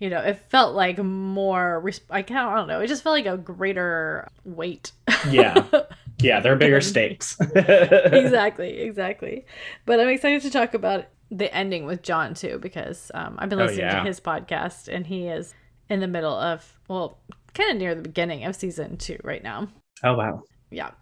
you 0.00 0.08
know, 0.08 0.20
it 0.20 0.40
felt 0.48 0.74
like 0.74 0.98
more. 0.98 1.80
Resp- 1.84 2.00
I 2.10 2.22
can't. 2.22 2.48
I 2.48 2.56
don't 2.56 2.66
know. 2.66 2.80
It 2.80 2.88
just 2.88 3.02
felt 3.02 3.14
like 3.14 3.26
a 3.26 3.36
greater 3.36 4.28
weight. 4.44 4.92
yeah, 5.28 5.62
yeah. 6.20 6.40
There 6.40 6.52
are 6.52 6.56
bigger 6.56 6.80
stakes. 6.80 7.38
exactly, 7.54 8.80
exactly. 8.80 9.44
But 9.84 10.00
I'm 10.00 10.08
excited 10.08 10.40
to 10.42 10.50
talk 10.50 10.72
about 10.72 11.04
the 11.30 11.54
ending 11.54 11.84
with 11.84 12.02
John 12.02 12.34
too 12.34 12.58
because 12.60 13.12
um, 13.14 13.36
I've 13.38 13.50
been 13.50 13.60
oh, 13.60 13.66
listening 13.66 13.84
oh, 13.84 13.88
yeah. 13.88 14.00
to 14.00 14.06
his 14.06 14.18
podcast 14.18 14.88
and 14.92 15.06
he 15.06 15.28
is 15.28 15.54
in 15.90 16.00
the 16.00 16.08
middle 16.08 16.34
of 16.34 16.80
well, 16.88 17.18
kind 17.52 17.70
of 17.70 17.76
near 17.76 17.94
the 17.94 18.02
beginning 18.02 18.44
of 18.44 18.56
season 18.56 18.96
two 18.96 19.18
right 19.22 19.42
now. 19.42 19.68
Oh 20.02 20.14
wow. 20.14 20.42
Yeah. 20.70 20.92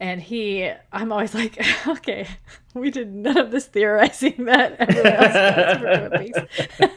And 0.00 0.20
he, 0.20 0.70
I'm 0.92 1.12
always 1.12 1.34
like, 1.34 1.62
okay, 1.86 2.26
we 2.74 2.90
did 2.90 3.14
none 3.14 3.36
of 3.36 3.50
this 3.50 3.66
theorizing 3.66 4.46
that 4.46 4.76
everyone 4.80 5.12
else 5.12 5.34
does 6.38 6.88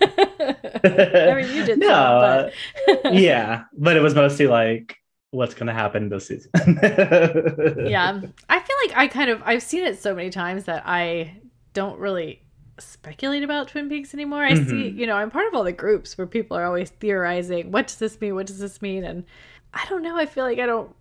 I 1.29 1.33
mean, 1.35 1.55
you 1.55 1.65
did. 1.65 1.79
No, 1.79 1.87
some, 1.87 2.51
but... 2.87 3.05
Uh, 3.05 3.09
yeah, 3.11 3.65
but 3.77 3.97
it 3.97 4.01
was 4.01 4.15
mostly 4.15 4.47
like, 4.47 4.97
what's 5.31 5.53
going 5.53 5.67
to 5.67 5.73
happen 5.73 6.07
this 6.09 6.27
season. 6.27 6.51
yeah, 6.55 8.21
I 8.49 8.59
feel 8.59 8.75
like 8.85 8.97
I 8.97 9.07
kind 9.07 9.29
of 9.29 9.41
I've 9.43 9.63
seen 9.63 9.83
it 9.83 9.99
so 9.99 10.15
many 10.15 10.29
times 10.29 10.63
that 10.65 10.83
I 10.85 11.37
don't 11.73 11.99
really 11.99 12.41
speculate 12.79 13.43
about 13.43 13.67
Twin 13.67 13.89
Peaks 13.89 14.13
anymore. 14.13 14.43
I 14.43 14.51
mm-hmm. 14.51 14.69
see, 14.69 14.89
you 14.89 15.07
know, 15.07 15.15
I'm 15.15 15.31
part 15.31 15.47
of 15.47 15.53
all 15.53 15.63
the 15.63 15.71
groups 15.71 16.17
where 16.17 16.27
people 16.27 16.55
are 16.57 16.65
always 16.65 16.89
theorizing, 16.89 17.71
what 17.71 17.87
does 17.87 17.97
this 17.97 18.19
mean? 18.21 18.35
What 18.35 18.47
does 18.47 18.59
this 18.59 18.81
mean? 18.81 19.03
And 19.03 19.25
I 19.73 19.85
don't 19.89 20.03
know. 20.03 20.15
I 20.15 20.25
feel 20.25 20.43
like 20.43 20.59
I 20.59 20.65
don't 20.65 20.95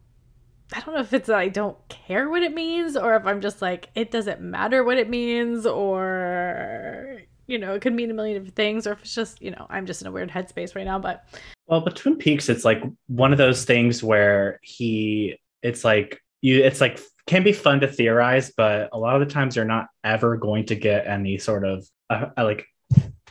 I 0.74 0.80
don't 0.80 0.94
know 0.94 1.00
if 1.00 1.12
it's 1.12 1.28
that 1.28 1.38
I 1.38 1.48
don't 1.48 1.76
care 1.88 2.28
what 2.28 2.42
it 2.42 2.54
means 2.54 2.96
or 2.96 3.14
if 3.14 3.26
I'm 3.26 3.40
just 3.40 3.62
like 3.62 3.90
it 3.94 4.10
doesn't 4.10 4.40
matter 4.40 4.84
what 4.84 4.98
it 4.98 5.08
means 5.08 5.66
or 5.66 7.22
you 7.46 7.58
know, 7.58 7.74
it 7.74 7.82
could 7.82 7.92
mean 7.92 8.10
a 8.10 8.14
million 8.14 8.36
different 8.36 8.54
things 8.54 8.86
or 8.86 8.92
if 8.92 9.02
it's 9.02 9.14
just, 9.14 9.42
you 9.42 9.50
know, 9.50 9.66
I'm 9.68 9.84
just 9.84 10.00
in 10.00 10.06
a 10.06 10.12
weird 10.12 10.30
headspace 10.30 10.74
right 10.74 10.86
now, 10.86 10.98
but 10.98 11.24
well, 11.66 11.80
but 11.80 11.96
Twin 11.96 12.16
Peaks 12.16 12.48
it's 12.48 12.64
like 12.64 12.82
one 13.06 13.32
of 13.32 13.38
those 13.38 13.64
things 13.64 14.02
where 14.02 14.58
he 14.62 15.36
it's 15.62 15.84
like 15.84 16.20
you 16.40 16.62
it's 16.62 16.80
like 16.80 17.00
can 17.26 17.42
be 17.42 17.52
fun 17.52 17.80
to 17.80 17.88
theorize, 17.88 18.52
but 18.56 18.88
a 18.92 18.98
lot 18.98 19.20
of 19.20 19.26
the 19.26 19.32
times 19.32 19.56
you're 19.56 19.64
not 19.64 19.86
ever 20.04 20.36
going 20.36 20.66
to 20.66 20.74
get 20.74 21.06
any 21.06 21.38
sort 21.38 21.64
of 21.64 21.86
uh, 22.10 22.26
uh 22.36 22.44
like 22.44 22.66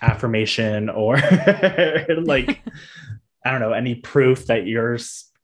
affirmation 0.02 0.90
or 0.90 1.18
like 2.24 2.62
I 3.46 3.52
don't 3.52 3.60
know 3.60 3.74
any 3.74 3.96
proof 3.96 4.48
that 4.48 4.68
your 4.68 4.98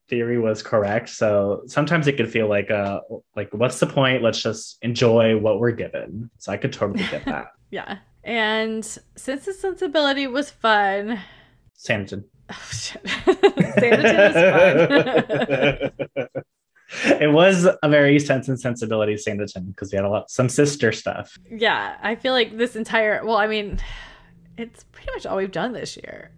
theory 0.09 0.39
was 0.39 0.63
correct. 0.63 1.09
So 1.09 1.63
sometimes 1.67 2.07
it 2.07 2.17
could 2.17 2.31
feel 2.31 2.47
like 2.47 2.71
uh 2.71 3.01
like 3.35 3.49
what's 3.53 3.79
the 3.79 3.87
point? 3.87 4.23
Let's 4.23 4.41
just 4.41 4.77
enjoy 4.81 5.37
what 5.37 5.59
we're 5.59 5.71
given. 5.71 6.29
So 6.37 6.51
I 6.51 6.57
could 6.57 6.73
totally 6.73 7.05
get 7.11 7.25
that. 7.25 7.47
yeah. 7.71 7.99
And 8.23 8.83
since 9.15 9.45
the 9.45 9.53
sensibility 9.53 10.27
was 10.27 10.49
fun, 10.51 11.19
Sanditon. 11.77 12.23
Oh 12.49 12.69
shit. 12.71 13.03
Sanditon 13.03 14.17
was 14.33 15.91
fun. 16.23 16.43
it 17.21 17.31
was 17.31 17.67
a 17.83 17.89
very 17.89 18.19
sense 18.19 18.47
and 18.47 18.57
sensibility 18.59 19.15
Sanditon 19.15 19.67
because 19.67 19.91
we 19.91 19.97
had 19.97 20.05
a 20.05 20.09
lot 20.09 20.31
some 20.31 20.47
sister 20.47 20.93
stuff. 20.93 21.37
Yeah, 21.51 21.97
I 22.01 22.15
feel 22.15 22.31
like 22.31 22.57
this 22.57 22.77
entire 22.77 23.25
well, 23.25 23.35
I 23.35 23.47
mean, 23.47 23.79
it's 24.57 24.85
pretty 24.85 25.11
much 25.13 25.25
all 25.25 25.35
we've 25.37 25.51
done 25.51 25.73
this 25.73 25.97
year. 25.97 26.31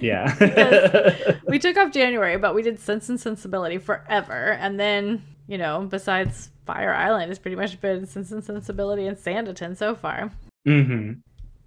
Yeah. 0.00 1.34
we 1.46 1.58
took 1.58 1.76
off 1.76 1.92
January, 1.92 2.36
but 2.36 2.54
we 2.54 2.62
did 2.62 2.78
Sense 2.78 3.08
and 3.08 3.20
Sensibility 3.20 3.78
forever. 3.78 4.52
And 4.52 4.78
then, 4.78 5.22
you 5.46 5.58
know, 5.58 5.86
besides 5.88 6.50
Fire 6.64 6.94
Island, 6.94 7.30
it's 7.30 7.38
pretty 7.38 7.56
much 7.56 7.80
been 7.80 8.06
Sense 8.06 8.32
and 8.32 8.44
Sensibility 8.44 9.06
and 9.06 9.16
Sanditon 9.16 9.76
so 9.76 9.94
far. 9.94 10.30
Mm-hmm. 10.66 11.20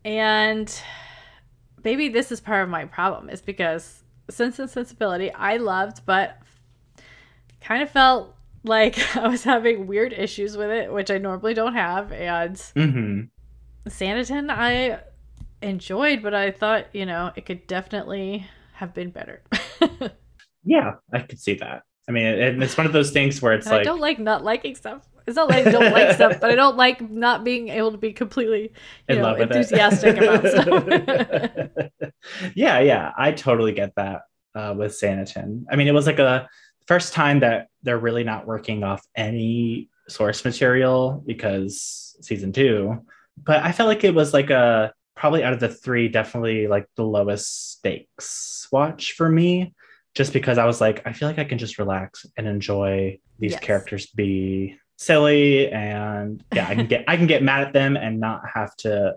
And 0.05 0.81
maybe 1.83 2.09
this 2.09 2.31
is 2.31 2.39
part 2.39 2.63
of 2.63 2.69
my 2.69 2.85
problem 2.85 3.29
is 3.29 3.41
because 3.41 4.03
Sense 4.29 4.59
and 4.59 4.69
Sensibility 4.69 5.31
I 5.31 5.57
loved, 5.57 6.05
but 6.05 6.39
kind 7.61 7.81
of 7.83 7.89
felt 7.89 8.35
like 8.63 9.15
I 9.15 9.27
was 9.27 9.43
having 9.43 9.87
weird 9.87 10.13
issues 10.13 10.57
with 10.57 10.69
it, 10.69 10.91
which 10.91 11.11
I 11.11 11.17
normally 11.17 11.53
don't 11.53 11.73
have. 11.73 12.11
And 12.11 12.55
mm-hmm. 12.55 13.21
Sanditon, 13.89 14.49
I 14.49 14.99
enjoyed, 15.61 16.21
but 16.21 16.33
I 16.33 16.51
thought, 16.51 16.87
you 16.93 17.05
know, 17.05 17.31
it 17.35 17.45
could 17.45 17.67
definitely 17.67 18.47
have 18.73 18.93
been 18.93 19.11
better. 19.11 19.43
yeah, 20.63 20.93
I 21.13 21.19
could 21.19 21.39
see 21.39 21.55
that. 21.55 21.83
I 22.07 22.11
mean, 22.11 22.25
it, 22.25 22.61
it's 22.61 22.77
one 22.77 22.87
of 22.87 22.93
those 22.93 23.11
things 23.11 23.41
where 23.41 23.53
it's 23.53 23.67
and 23.67 23.73
like 23.73 23.81
I 23.81 23.83
don't 23.83 23.99
like 23.99 24.19
not 24.19 24.43
liking 24.43 24.75
stuff. 24.75 25.07
It's 25.27 25.35
not 25.35 25.49
like 25.49 25.67
I 25.67 25.71
don't 25.71 25.91
like 25.93 26.15
stuff, 26.15 26.39
but 26.41 26.49
I 26.49 26.55
don't 26.55 26.75
like 26.75 27.07
not 27.07 27.43
being 27.43 27.69
able 27.69 27.91
to 27.91 27.99
be 27.99 28.13
completely, 28.13 28.73
you 29.07 29.17
know, 29.17 29.35
enthusiastic 29.35 30.17
about 30.17 30.47
stuff. 30.47 32.11
yeah, 32.55 32.79
yeah, 32.79 33.11
I 33.15 33.31
totally 33.31 33.73
get 33.73 33.93
that 33.95 34.21
uh, 34.55 34.73
with 34.75 34.93
Sanditon. 34.93 35.65
I 35.69 35.75
mean, 35.75 35.87
it 35.87 35.93
was 35.93 36.07
like 36.07 36.17
a 36.17 36.49
first 36.87 37.13
time 37.13 37.41
that 37.41 37.67
they're 37.83 37.99
really 37.99 38.23
not 38.23 38.47
working 38.47 38.83
off 38.83 39.05
any 39.15 39.89
source 40.07 40.43
material 40.43 41.23
because 41.27 42.15
season 42.21 42.51
two. 42.51 43.05
But 43.37 43.63
I 43.63 43.71
felt 43.71 43.87
like 43.87 44.03
it 44.03 44.15
was 44.15 44.33
like 44.33 44.49
a 44.49 44.93
probably 45.19 45.43
out 45.43 45.51
of 45.51 45.59
the 45.59 45.67
three, 45.67 46.07
definitely 46.07 46.67
like 46.67 46.87
the 46.95 47.03
lowest 47.03 47.73
stakes 47.73 48.69
watch 48.71 49.13
for 49.13 49.27
me, 49.29 49.73
just 50.15 50.31
because 50.31 50.57
I 50.57 50.65
was 50.65 50.79
like, 50.79 51.05
I 51.05 51.11
feel 51.11 51.27
like 51.27 51.39
I 51.39 51.43
can 51.43 51.57
just 51.57 51.77
relax 51.77 52.25
and 52.37 52.47
enjoy 52.47 53.19
these 53.37 53.51
yes. 53.51 53.59
characters 53.59 54.07
be 54.07 54.77
silly 54.97 55.69
and 55.69 56.43
yeah, 56.53 56.67
I 56.67 56.75
can 56.75 56.87
get 56.87 57.03
I 57.07 57.17
can 57.17 57.27
get 57.27 57.43
mad 57.43 57.67
at 57.67 57.73
them 57.73 57.97
and 57.97 58.19
not 58.19 58.41
have 58.53 58.75
to 58.77 59.15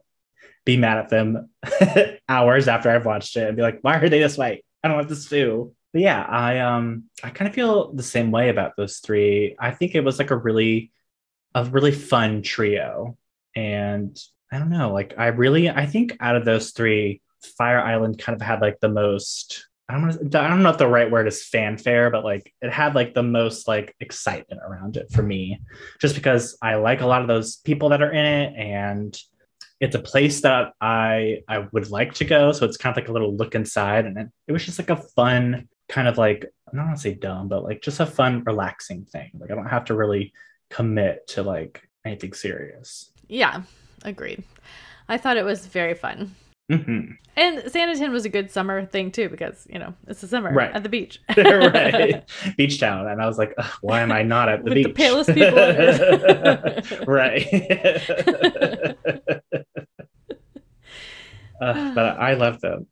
be 0.65 0.77
mad 0.77 0.99
at 0.99 1.09
them 1.09 1.49
hours 2.29 2.69
after 2.69 2.91
I've 2.91 3.07
watched 3.07 3.37
it 3.37 3.47
and 3.47 3.57
be 3.57 3.63
like, 3.63 3.79
why 3.83 3.97
are 3.99 4.09
they 4.09 4.21
this 4.21 4.37
way? 4.37 4.65
I 4.83 4.89
don't 4.89 4.97
want 4.97 5.09
this 5.09 5.29
to 5.29 5.75
but 5.93 6.01
yeah, 6.01 6.23
I 6.23 6.61
um 6.61 7.05
I 7.23 7.31
kind 7.31 7.49
of 7.49 7.55
feel 7.55 7.93
the 7.93 8.03
same 8.03 8.31
way 8.31 8.49
about 8.49 8.77
those 8.77 8.99
three. 8.99 9.55
I 9.59 9.71
think 9.71 9.95
it 9.95 10.03
was 10.03 10.19
like 10.19 10.31
a 10.31 10.37
really 10.37 10.91
a 11.55 11.65
really 11.65 11.93
fun 11.93 12.43
trio. 12.43 13.17
And 13.55 14.19
I 14.53 14.59
don't 14.59 14.69
know, 14.69 14.93
like 14.93 15.15
I 15.17 15.29
really 15.29 15.71
I 15.71 15.87
think 15.87 16.17
out 16.21 16.37
of 16.37 16.45
those 16.45 16.73
three, 16.73 17.23
Fire 17.57 17.81
Island 17.81 18.19
kind 18.19 18.37
of 18.37 18.47
had 18.47 18.61
like 18.61 18.79
the 18.81 18.89
most 18.89 19.67
I 19.89 19.95
don't 19.95 20.33
know, 20.33 20.41
I 20.41 20.49
don't 20.49 20.63
know 20.63 20.71
if 20.71 20.79
the 20.79 20.87
right 20.87 21.11
word 21.11 21.27
is 21.27 21.45
fanfare, 21.45 22.11
but 22.11 22.25
like 22.25 22.55
it 22.63 22.73
had 22.73 22.95
like 22.95 23.15
the 23.15 23.23
most 23.23 23.67
like 23.67 23.95
excitement 24.01 24.61
around 24.67 24.97
it 24.97 25.11
for 25.11 25.23
me, 25.23 25.61
just 26.01 26.15
because 26.15 26.57
I 26.63 26.77
like 26.77 27.01
a 27.01 27.07
lot 27.07 27.23
of 27.23 27.29
those 27.29 27.57
people 27.57 27.89
that 27.91 28.03
are 28.03 28.13
in 28.13 28.25
it, 28.25 28.55
and 28.57 29.19
it's 29.81 29.97
a 29.97 30.01
place 30.01 30.43
that 30.43 30.73
I 30.81 31.43
I 31.49 31.67
would 31.73 31.91
like 31.91 32.15
to 32.15 32.25
go. 32.25 32.53
So 32.53 32.65
it's 32.65 32.77
kind 32.77 32.93
of 32.97 33.03
like 33.03 33.09
a 33.09 33.13
little 33.13 33.37
look 33.37 33.55
inside, 33.55 34.07
and 34.07 34.17
it, 34.19 34.29
it 34.49 34.53
was 34.53 34.65
just 34.65 34.79
like 34.79 34.91
a 34.91 34.97
fun 34.97 35.69
kind 35.89 36.09
of 36.09 36.17
like 36.17 36.47
I 36.69 36.77
don't 36.77 36.87
want 36.87 36.97
to 36.97 37.03
say 37.03 37.15
dumb, 37.15 37.49
but 37.49 37.65
like 37.65 37.83
just 37.83 38.01
a 38.01 38.07
fun, 38.07 38.45
relaxing 38.45 39.05
thing. 39.05 39.31
Like 39.35 39.51
I 39.51 39.55
don't 39.55 39.67
have 39.67 39.87
to 39.87 39.95
really 39.95 40.33
commit 40.71 41.27
to 41.29 41.43
like 41.43 41.83
anything 42.05 42.33
serious. 42.33 43.11
Yeah, 43.29 43.63
agreed. 44.05 44.43
I 45.09 45.19
thought 45.19 45.37
it 45.37 45.45
was 45.45 45.67
very 45.67 45.95
fun. 45.95 46.35
Mm-hmm. 46.71 47.13
And 47.37 47.59
Sanditon 47.65 48.13
was 48.13 48.25
a 48.25 48.29
good 48.29 48.51
summer 48.51 48.87
thing 48.87 49.11
too 49.11 49.29
because 49.29 49.67
you 49.71 49.79
know 49.79 49.95
it's 50.07 50.21
the 50.21 50.29
summer 50.29 50.53
right. 50.53 50.73
at 50.73 50.83
the 50.83 50.89
beach, 50.89 51.21
right? 51.37 52.23
Beach 52.57 52.81
town, 52.81 53.09
and 53.09 53.21
I 53.21 53.27
was 53.27 53.37
like, 53.37 53.55
why 53.81 54.01
am 54.01 54.13
I 54.13 54.23
not 54.23 54.49
at 54.49 54.65
the 54.65 54.71
With 54.71 54.75
beach? 54.75 54.87
The 54.87 54.93
palest 54.93 55.35
people 55.35 57.07
right. 57.07 57.47
uh, 61.61 61.95
but 61.95 62.19
I 62.19 62.35
love 62.35 62.61
them. 62.61 62.87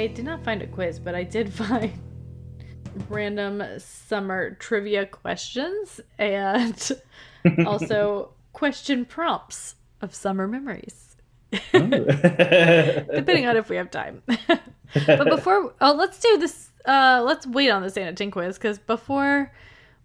I 0.00 0.06
did 0.06 0.24
not 0.24 0.42
find 0.42 0.62
a 0.62 0.66
quiz, 0.66 0.98
but 0.98 1.14
I 1.14 1.24
did 1.24 1.52
find 1.52 1.92
random 3.10 3.62
summer 3.78 4.52
trivia 4.54 5.04
questions 5.04 6.00
and 6.18 6.92
also 7.66 8.30
question 8.54 9.04
prompts 9.04 9.74
of 10.00 10.14
summer 10.14 10.48
memories. 10.48 11.16
Depending 11.72 13.46
on 13.46 13.58
if 13.58 13.68
we 13.68 13.76
have 13.76 13.90
time. 13.90 14.22
but 15.06 15.28
before 15.28 15.74
oh 15.80 15.92
let's 15.92 16.18
do 16.18 16.38
this 16.38 16.70
uh 16.86 17.22
let's 17.24 17.46
wait 17.46 17.70
on 17.70 17.82
the 17.82 17.88
Sanditon 17.88 18.32
quiz 18.32 18.56
because 18.56 18.78
before 18.78 19.52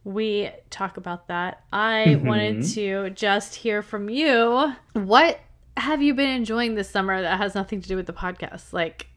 we 0.03 0.49
talk 0.69 0.97
about 0.97 1.29
that, 1.29 1.63
I 1.71 2.05
mm-hmm. 2.09 2.27
wanted 2.27 2.65
to 2.73 3.11
just 3.11 3.55
hear 3.55 3.81
from 3.81 4.09
you. 4.09 4.73
What 4.93 5.39
have 5.77 6.01
you 6.01 6.13
been 6.13 6.29
enjoying 6.29 6.75
this 6.75 6.89
summer 6.89 7.21
that 7.21 7.37
has 7.37 7.55
nothing 7.55 7.81
to 7.81 7.87
do 7.87 7.95
with 7.95 8.07
the 8.07 8.13
podcast? 8.13 8.73
Like 8.73 9.07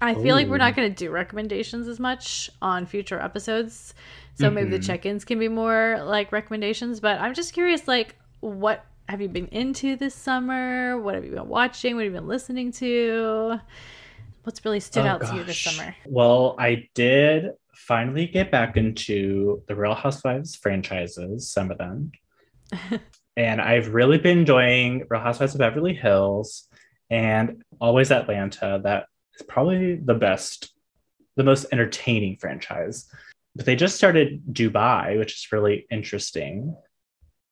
I 0.00 0.14
feel 0.14 0.28
Ooh. 0.28 0.32
like 0.32 0.48
we're 0.48 0.58
not 0.58 0.74
going 0.74 0.88
to 0.88 0.94
do 0.94 1.10
recommendations 1.10 1.86
as 1.86 2.00
much 2.00 2.50
on 2.62 2.86
future 2.86 3.20
episodes. 3.20 3.94
So 4.34 4.46
mm-hmm. 4.46 4.54
maybe 4.54 4.70
the 4.70 4.76
mm-hmm. 4.78 4.86
check-ins 4.86 5.24
can 5.24 5.38
be 5.38 5.48
more 5.48 6.02
like 6.04 6.32
recommendations, 6.32 7.00
but 7.00 7.20
I'm 7.20 7.34
just 7.34 7.52
curious 7.52 7.86
like 7.86 8.16
what 8.40 8.84
have 9.08 9.20
you 9.20 9.28
been 9.28 9.48
into 9.48 9.96
this 9.96 10.14
summer? 10.14 10.98
What 10.98 11.14
have 11.14 11.24
you 11.24 11.32
been 11.32 11.48
watching? 11.48 11.96
What 11.96 12.04
have 12.04 12.12
you 12.12 12.18
been 12.18 12.28
listening 12.28 12.72
to? 12.72 13.60
What's 14.44 14.64
really 14.64 14.80
stood 14.80 15.04
oh, 15.04 15.08
out 15.08 15.20
gosh. 15.20 15.30
to 15.30 15.36
you 15.36 15.44
this 15.44 15.58
summer? 15.58 15.94
Well, 16.06 16.54
I 16.58 16.88
did 16.94 17.50
finally 17.74 18.26
get 18.26 18.50
back 18.50 18.76
into 18.76 19.62
the 19.66 19.74
Real 19.74 19.94
Housewives 19.94 20.54
franchises, 20.54 21.50
some 21.50 21.70
of 21.70 21.78
them. 21.78 22.12
and 23.36 23.60
I've 23.60 23.92
really 23.92 24.18
been 24.18 24.38
enjoying 24.38 25.04
Real 25.10 25.20
Housewives 25.20 25.54
of 25.54 25.58
Beverly 25.58 25.94
Hills 25.94 26.68
and 27.10 27.62
Always 27.80 28.12
Atlanta. 28.12 28.80
That 28.82 29.06
it's 29.40 29.48
probably 29.48 29.96
the 29.96 30.14
best, 30.14 30.70
the 31.36 31.44
most 31.44 31.66
entertaining 31.72 32.36
franchise. 32.36 33.10
But 33.56 33.64
they 33.64 33.74
just 33.74 33.96
started 33.96 34.42
Dubai, 34.52 35.18
which 35.18 35.32
is 35.32 35.52
really 35.52 35.86
interesting. 35.90 36.76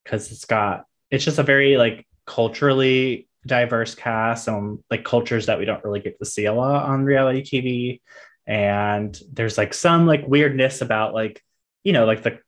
because 0.05 0.31
it's 0.31 0.45
got 0.45 0.85
it's 1.11 1.25
just 1.25 1.39
a 1.39 1.43
very 1.43 1.77
like 1.77 2.07
culturally 2.27 3.27
diverse 3.47 3.95
cast 3.95 4.49
and 4.49 4.79
like 4.91 5.05
cultures 5.05 5.47
that 5.47 5.59
we 5.59 5.65
don't 5.65 5.83
really 5.85 6.01
get 6.01 6.19
to 6.19 6.27
see 6.27 6.45
a 6.45 6.53
lot 6.53 6.85
on 6.85 7.05
reality 7.05 7.43
TV. 7.43 8.01
And 8.47 9.19
there's 9.33 9.57
like 9.57 9.73
some 9.73 10.07
like 10.07 10.27
weirdness 10.27 10.83
about 10.83 11.15
like, 11.15 11.43
you 11.85 11.93
know, 11.93 12.05
like 12.05 12.23
the 12.23 12.39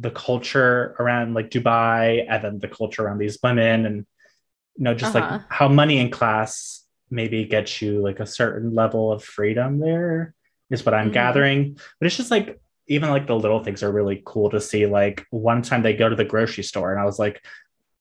the 0.00 0.10
culture 0.10 0.96
around 0.98 1.34
like 1.34 1.50
Dubai 1.50 2.26
and 2.28 2.42
then 2.42 2.58
the 2.58 2.68
culture 2.68 3.04
around 3.04 3.18
these 3.18 3.38
women 3.42 3.86
and 3.86 4.06
you 4.76 4.84
know, 4.84 4.94
just 4.94 5.14
uh-huh. 5.14 5.38
like 5.38 5.42
how 5.48 5.68
money 5.68 5.98
and 6.00 6.10
class 6.10 6.81
maybe 7.12 7.44
gets 7.44 7.82
you 7.82 8.00
like 8.00 8.18
a 8.18 8.26
certain 8.26 8.74
level 8.74 9.12
of 9.12 9.22
freedom 9.22 9.78
there 9.78 10.34
is 10.70 10.84
what 10.84 10.94
I'm 10.94 11.06
mm-hmm. 11.06 11.14
gathering. 11.14 11.78
But 12.00 12.06
it's 12.06 12.16
just 12.16 12.30
like 12.30 12.60
even 12.88 13.10
like 13.10 13.26
the 13.26 13.36
little 13.36 13.62
things 13.62 13.82
are 13.82 13.92
really 13.92 14.22
cool 14.24 14.50
to 14.50 14.60
see. 14.60 14.86
Like 14.86 15.26
one 15.30 15.62
time 15.62 15.82
they 15.82 15.94
go 15.94 16.08
to 16.08 16.16
the 16.16 16.24
grocery 16.24 16.64
store 16.64 16.90
and 16.90 17.00
I 17.00 17.04
was 17.04 17.18
like, 17.18 17.44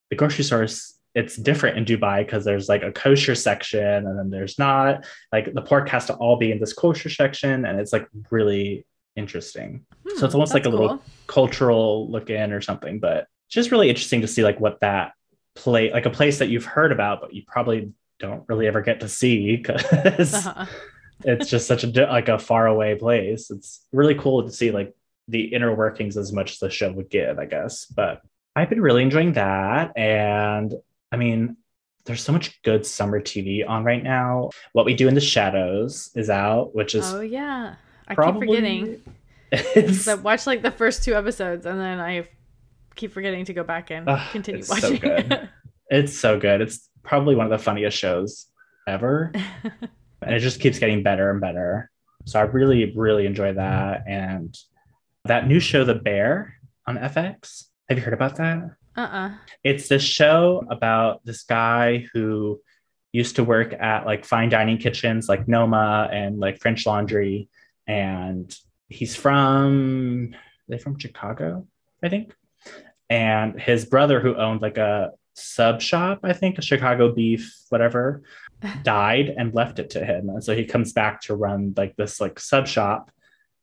the 0.10 0.16
grocery 0.16 0.44
store 0.44 0.64
is 0.64 0.98
it's 1.14 1.36
different 1.36 1.78
in 1.78 1.86
Dubai 1.86 2.26
because 2.26 2.46
there's 2.46 2.70
like 2.70 2.84
a 2.84 2.92
kosher 2.92 3.36
section 3.36 4.08
and 4.08 4.18
then 4.18 4.30
there's 4.30 4.58
not. 4.58 5.06
Like 5.32 5.54
the 5.54 5.62
pork 5.62 5.90
has 5.90 6.06
to 6.06 6.14
all 6.16 6.38
be 6.38 6.52
in 6.52 6.60
this 6.60 6.74
kosher 6.74 7.10
section, 7.10 7.66
and 7.66 7.80
it's 7.80 7.94
like 7.94 8.08
really 8.30 8.86
interesting. 9.16 9.86
Hmm, 10.08 10.18
so 10.18 10.26
it's 10.26 10.36
almost 10.36 10.54
like 10.54 10.66
a 10.66 10.70
cool. 10.70 10.80
little 10.80 11.04
cultural 11.28 12.10
look 12.10 12.30
in 12.30 12.54
or 12.54 12.62
something, 12.62 13.00
but 13.00 13.28
just 13.50 13.72
really 13.72 13.90
interesting 13.90 14.22
to 14.22 14.28
see 14.28 14.44
like 14.44 14.60
what 14.60 14.80
that 14.80 15.12
play 15.56 15.92
like 15.92 16.06
a 16.06 16.10
place 16.10 16.40
that 16.40 16.50
you've 16.50 16.66
heard 16.66 16.92
about, 16.92 17.20
but 17.22 17.34
you 17.34 17.44
probably 17.46 17.92
don't 18.22 18.48
really 18.48 18.68
ever 18.68 18.82
get 18.82 19.00
to 19.02 19.10
see 19.10 19.58
because 19.58 20.34
uh-huh. 20.34 20.66
it's 21.26 21.50
just 21.50 21.68
such 21.68 21.84
a 21.84 21.88
like 22.06 22.30
a 22.30 22.40
far 22.40 22.68
away 22.68 22.96
place. 22.96 23.52
It's 23.52 23.86
really 23.92 24.16
cool 24.16 24.44
to 24.44 24.52
see 24.52 24.72
like 24.72 24.96
the 25.28 25.54
inner 25.54 25.74
workings 25.76 26.18
as 26.18 26.32
much 26.32 26.54
as 26.54 26.60
the 26.60 26.70
show 26.70 26.92
would 26.92 27.10
give, 27.10 27.40
I 27.40 27.46
guess. 27.46 27.86
But 27.86 28.22
I've 28.56 28.70
been 28.70 28.82
really 28.82 29.02
enjoying 29.02 29.34
that. 29.34 29.98
And 29.98 30.74
I 31.12 31.18
mean, 31.18 31.58
there's 32.06 32.24
so 32.24 32.34
much 32.34 32.62
good 32.64 32.86
summer 32.86 33.20
TV 33.20 33.68
on 33.68 33.84
right 33.84 34.04
now. 34.04 34.52
What 34.74 34.86
We 34.86 34.96
Do 34.96 35.08
in 35.08 35.16
the 35.16 35.22
Shadows 35.22 36.12
is 36.16 36.30
out, 36.30 36.76
which 36.76 36.96
is 36.96 37.12
oh 37.14 37.22
yeah, 37.22 37.76
I 38.08 38.16
probably, 38.16 38.48
keep 38.48 38.56
forgetting. 38.56 39.04
It's... 39.54 40.08
I 40.08 40.14
watched 40.14 40.48
like 40.48 40.62
the 40.62 40.72
first 40.72 41.04
two 41.04 41.14
episodes, 41.14 41.66
and 41.66 41.78
then 41.78 42.00
I 42.00 42.26
keep 42.96 43.12
forgetting 43.12 43.44
to 43.46 43.54
go 43.54 43.64
back 43.64 43.92
and 43.92 44.08
uh, 44.08 44.26
continue 44.32 44.64
watching. 44.68 44.96
So 44.96 44.98
good. 44.98 45.50
it's 45.90 46.18
so 46.18 46.40
good. 46.40 46.62
It's 46.62 46.90
probably 47.04 47.36
one 47.36 47.46
of 47.46 47.52
the 47.52 47.64
funniest 47.64 47.98
shows 47.98 48.48
ever, 48.88 49.32
and 50.22 50.34
it 50.36 50.40
just 50.40 50.60
keeps 50.60 50.80
getting 50.80 51.04
better 51.04 51.30
and 51.30 51.42
better. 51.42 51.90
So 52.26 52.40
I 52.40 52.44
really, 52.44 52.94
really 52.96 53.26
enjoy 53.26 53.54
that. 53.54 54.04
And 54.08 54.56
that 55.26 55.48
new 55.48 55.60
show, 55.60 55.84
The 55.84 55.96
Bear, 55.96 56.56
on 56.86 56.98
FX. 56.98 57.66
Have 57.90 57.98
you 57.98 58.04
heard 58.04 58.14
about 58.14 58.36
that? 58.38 58.76
uh-uh 58.96 59.32
it's 59.64 59.88
this 59.88 60.04
show 60.04 60.66
about 60.70 61.24
this 61.26 61.44
guy 61.44 62.06
who 62.14 62.60
used 63.14 63.36
to 63.36 63.44
work 63.44 63.74
at 63.74 64.06
like 64.06 64.26
fine 64.26 64.50
dining 64.50 64.78
kitchens 64.78 65.30
like 65.30 65.48
noma 65.48 66.10
and 66.12 66.40
like 66.40 66.60
french 66.60 66.86
laundry 66.86 67.50
and 67.88 68.56
he's 68.90 69.16
from 69.16 70.36
they 70.68 70.78
from 70.78 70.98
chicago 70.98 71.66
i 72.04 72.10
think 72.10 72.34
and 73.10 73.60
his 73.60 73.86
brother 73.86 74.20
who 74.20 74.36
owned 74.36 74.62
like 74.62 74.78
a 74.78 75.12
sub 75.34 75.82
shop 75.82 76.20
i 76.24 76.34
think 76.34 76.58
a 76.58 76.62
chicago 76.62 77.14
beef 77.14 77.56
whatever 77.70 78.22
died 78.84 79.34
and 79.38 79.54
left 79.54 79.80
it 79.80 79.90
to 79.90 80.04
him 80.04 80.30
and 80.30 80.44
so 80.44 80.56
he 80.56 80.66
comes 80.66 80.94
back 80.94 81.22
to 81.22 81.36
run 81.36 81.74
like 81.78 81.96
this 81.96 82.22
like 82.22 82.40
sub 82.40 82.68
shop 82.68 83.12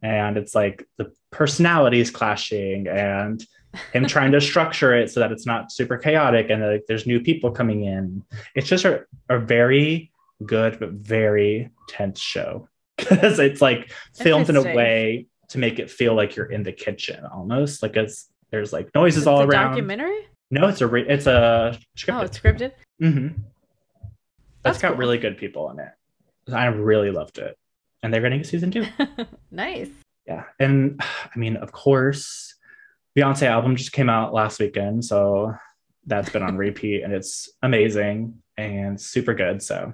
and 0.03 0.37
it's 0.37 0.55
like 0.55 0.87
the 0.97 1.13
personalities 1.31 2.11
clashing 2.11 2.87
and 2.89 3.45
him 3.93 4.07
trying 4.09 4.33
to 4.33 4.41
structure 4.41 4.95
it 4.95 5.11
so 5.11 5.21
that 5.21 5.33
it's 5.33 5.47
not 5.47 5.73
super 5.73 5.97
chaotic 5.97 6.51
and 6.51 6.63
like 6.63 6.85
there's 6.89 7.07
new 7.07 7.21
people 7.21 7.51
coming 7.51 7.85
in. 7.85 8.23
It's 8.55 8.69
just 8.69 8.85
a, 8.85 9.05
a 9.29 9.39
very 9.39 10.13
good 10.45 10.79
but 10.79 10.91
very 10.91 11.71
tense 11.89 12.21
show 12.21 12.69
because 12.97 13.39
it's 13.39 13.61
like 13.61 13.91
filmed 14.17 14.49
in 14.49 14.57
a 14.57 14.63
way 14.63 15.27
to 15.49 15.59
make 15.59 15.79
it 15.79 15.91
feel 15.91 16.15
like 16.15 16.37
you're 16.37 16.51
in 16.51 16.63
the 16.63 16.73
kitchen 16.73 17.25
almost 17.25 17.83
like 17.83 17.97
it's 17.97 18.29
there's 18.51 18.73
like 18.73 18.95
noises 18.95 19.27
all 19.27 19.43
around. 19.43 19.71
Documentary? 19.71 20.27
No, 20.51 20.69
it's 20.69 20.81
a 20.81 20.87
re- 20.87 21.07
it's 21.09 21.27
a 21.27 21.79
scripted. 21.97 22.15
Oh, 22.15 22.21
it's 22.23 22.39
scripted. 22.39 22.73
Mm-hmm. 23.03 23.43
That's 24.63 24.79
got 24.79 24.89
cool. 24.89 24.97
really 24.99 25.19
good 25.19 25.37
people 25.37 25.71
in 25.71 25.79
it. 25.79 25.91
I 26.53 26.67
really 26.67 27.11
loved 27.11 27.39
it, 27.39 27.57
and 28.03 28.13
they're 28.13 28.23
getting 28.23 28.41
a 28.41 28.45
season 28.45 28.71
two. 28.71 28.87
nice. 29.51 29.91
Yeah, 30.27 30.45
and 30.59 31.01
I 31.03 31.39
mean, 31.39 31.57
of 31.57 31.73
course, 31.73 32.55
Beyonce 33.17 33.47
album 33.47 33.77
just 33.77 33.93
came 33.93 34.09
out 34.09 34.33
last 34.33 34.59
weekend, 34.61 35.05
so 35.05 35.55
that's 36.07 36.31
been 36.31 36.43
on 36.43 36.57
repeat 36.67 37.03
and 37.03 37.13
it's 37.13 37.51
amazing 37.63 38.43
and 38.57 39.01
super 39.01 39.35
good. 39.35 39.63
So 39.63 39.93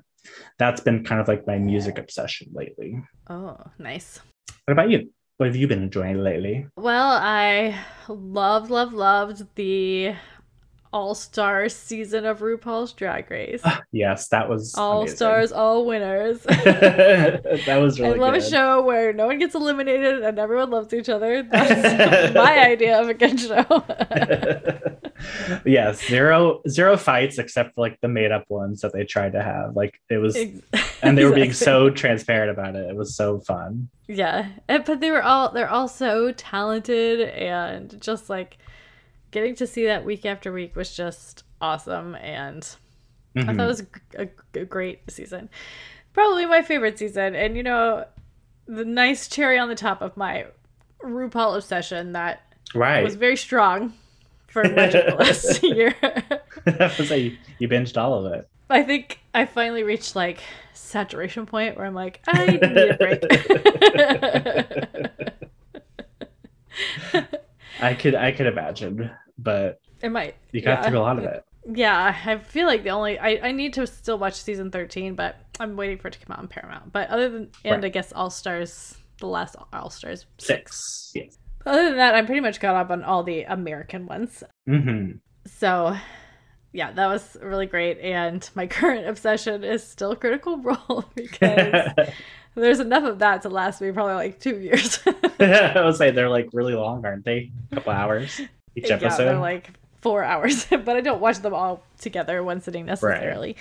that's 0.58 0.80
been 0.80 1.04
kind 1.04 1.20
of 1.20 1.28
like 1.28 1.46
my 1.46 1.58
music 1.58 1.98
obsession 1.98 2.48
lately. 2.52 3.02
Oh, 3.28 3.58
nice. 3.78 4.20
What 4.64 4.72
about 4.72 4.90
you? 4.90 5.10
What 5.36 5.46
have 5.46 5.56
you 5.56 5.66
been 5.66 5.82
enjoying 5.82 6.18
lately? 6.18 6.66
Well, 6.76 7.10
I 7.10 7.76
loved, 8.08 8.70
loved, 8.70 8.92
loved 8.92 9.42
the 9.56 10.14
all 10.94 11.16
Star 11.16 11.68
season 11.68 12.24
of 12.24 12.38
RuPaul's 12.38 12.92
Drag 12.92 13.28
Race. 13.28 13.60
Ah, 13.64 13.82
yes, 13.90 14.28
that 14.28 14.48
was 14.48 14.76
all 14.76 15.08
stars, 15.08 15.50
all 15.50 15.84
winners. 15.84 16.40
that 16.42 17.78
was 17.80 17.98
really. 17.98 18.14
I 18.14 18.22
love 18.22 18.34
good. 18.34 18.44
a 18.44 18.48
show 18.48 18.80
where 18.82 19.12
no 19.12 19.26
one 19.26 19.40
gets 19.40 19.56
eliminated 19.56 20.22
and 20.22 20.38
everyone 20.38 20.70
loves 20.70 20.94
each 20.94 21.08
other. 21.08 21.42
That's 21.42 22.32
my 22.34 22.64
idea 22.64 23.00
of 23.00 23.08
a 23.08 23.14
good 23.14 23.40
show. 23.40 23.84
yes, 25.66 26.06
zero 26.06 26.62
zero 26.68 26.96
fights 26.96 27.38
except 27.38 27.74
for 27.74 27.80
like 27.80 28.00
the 28.00 28.08
made 28.08 28.30
up 28.30 28.44
ones 28.48 28.80
that 28.82 28.92
they 28.92 29.04
tried 29.04 29.32
to 29.32 29.42
have. 29.42 29.74
Like 29.74 30.00
it 30.08 30.18
was, 30.18 30.36
and 31.02 31.18
they 31.18 31.24
were 31.24 31.34
being 31.34 31.52
so 31.52 31.90
transparent 31.90 32.52
about 32.52 32.76
it. 32.76 32.88
It 32.88 32.94
was 32.94 33.16
so 33.16 33.40
fun. 33.40 33.88
Yeah, 34.06 34.48
but 34.68 35.00
they 35.00 35.10
were 35.10 35.24
all 35.24 35.50
they're 35.50 35.68
all 35.68 35.88
so 35.88 36.30
talented 36.30 37.20
and 37.30 38.00
just 38.00 38.30
like 38.30 38.58
getting 39.34 39.56
to 39.56 39.66
see 39.66 39.84
that 39.84 40.04
week 40.04 40.24
after 40.24 40.52
week 40.52 40.76
was 40.76 40.96
just 40.96 41.42
awesome 41.60 42.14
and 42.14 42.62
mm-hmm. 43.36 43.40
i 43.40 43.44
thought 43.44 43.52
it 43.52 43.56
mm-hmm. 43.56 43.66
was 43.66 43.82
a, 44.16 44.28
a, 44.60 44.64
great 44.64 45.00
season. 45.10 45.50
Probably 46.12 46.46
my 46.46 46.62
favorite 46.62 46.96
season 46.96 47.34
and 47.34 47.56
you 47.56 47.64
know 47.64 48.04
the 48.66 48.84
nice 48.84 49.26
cherry 49.26 49.58
on 49.58 49.68
the 49.68 49.74
top 49.74 50.00
of 50.00 50.16
my 50.16 50.46
rupaul 51.02 51.56
obsession 51.56 52.12
that 52.12 52.42
right. 52.76 53.02
was 53.02 53.16
very 53.16 53.36
strong 53.36 53.92
for 54.46 54.62
much 54.62 54.94
of 54.94 55.06
the 55.06 55.16
last 55.16 55.62
year. 55.64 55.96
Was 56.64 57.10
like 57.10 57.32
you 57.58 57.68
binged 57.68 58.00
all 58.00 58.24
of 58.24 58.32
it. 58.32 58.48
I 58.70 58.84
think 58.84 59.18
i 59.34 59.44
finally 59.46 59.82
reached 59.82 60.14
like 60.14 60.40
saturation 60.74 61.44
point 61.44 61.76
where 61.76 61.86
i'm 61.86 61.94
like 61.94 62.20
i 62.28 62.46
need 62.46 62.62
a 62.62 62.96
break. 62.96 63.22
I 67.80 67.94
could 67.94 68.14
I 68.14 68.30
could 68.30 68.46
imagine 68.46 69.10
but 69.38 69.80
it 70.00 70.10
might. 70.10 70.36
You 70.52 70.60
got 70.60 70.82
yeah. 70.82 70.88
through 70.88 70.98
a 70.98 71.00
lot 71.00 71.18
of 71.18 71.24
it. 71.24 71.44
Yeah, 71.72 72.14
I 72.26 72.38
feel 72.38 72.66
like 72.66 72.84
the 72.84 72.90
only 72.90 73.18
I, 73.18 73.40
I 73.42 73.52
need 73.52 73.72
to 73.74 73.86
still 73.86 74.18
watch 74.18 74.34
season 74.34 74.70
thirteen, 74.70 75.14
but 75.14 75.36
I'm 75.58 75.76
waiting 75.76 75.98
for 75.98 76.08
it 76.08 76.12
to 76.12 76.18
come 76.18 76.34
out 76.34 76.40
on 76.40 76.48
Paramount. 76.48 76.92
But 76.92 77.08
other 77.08 77.28
than 77.30 77.50
and 77.64 77.76
right. 77.76 77.84
I 77.86 77.88
guess 77.88 78.12
All 78.12 78.30
Stars, 78.30 78.96
the 79.18 79.26
last 79.26 79.56
All 79.72 79.90
Stars 79.90 80.26
six. 80.38 81.10
Yes. 81.14 81.38
Other 81.66 81.84
than 81.84 81.96
that, 81.96 82.14
I'm 82.14 82.26
pretty 82.26 82.42
much 82.42 82.60
caught 82.60 82.74
up 82.74 82.90
on 82.90 83.02
all 83.02 83.22
the 83.22 83.44
American 83.44 84.06
ones. 84.06 84.44
Mm-hmm. 84.68 85.12
So, 85.46 85.96
yeah, 86.72 86.92
that 86.92 87.06
was 87.06 87.38
really 87.40 87.64
great. 87.64 87.98
And 88.00 88.48
my 88.54 88.66
current 88.66 89.08
obsession 89.08 89.64
is 89.64 89.82
still 89.82 90.14
Critical 90.14 90.58
Role 90.58 91.04
because 91.14 91.92
there's 92.54 92.80
enough 92.80 93.04
of 93.04 93.20
that 93.20 93.40
to 93.42 93.48
last 93.48 93.80
me 93.80 93.90
probably 93.92 94.14
like 94.14 94.40
two 94.40 94.60
years. 94.60 95.00
I 95.40 95.82
would 95.82 95.96
say 95.96 96.10
they're 96.10 96.28
like 96.28 96.50
really 96.52 96.74
long, 96.74 97.06
aren't 97.06 97.24
they? 97.24 97.50
A 97.72 97.76
couple 97.76 97.92
hours 97.92 98.42
each 98.76 98.90
episode. 98.90 99.22
Yeah, 99.22 99.32
they're 99.32 99.38
like 99.38 99.70
four 100.04 100.22
hours, 100.22 100.66
but 100.70 100.88
I 100.90 101.00
don't 101.00 101.20
watch 101.20 101.38
them 101.38 101.54
all 101.54 101.82
together 101.98 102.42
one 102.42 102.60
sitting 102.60 102.86
necessarily. 102.86 103.56
Right. 103.56 103.58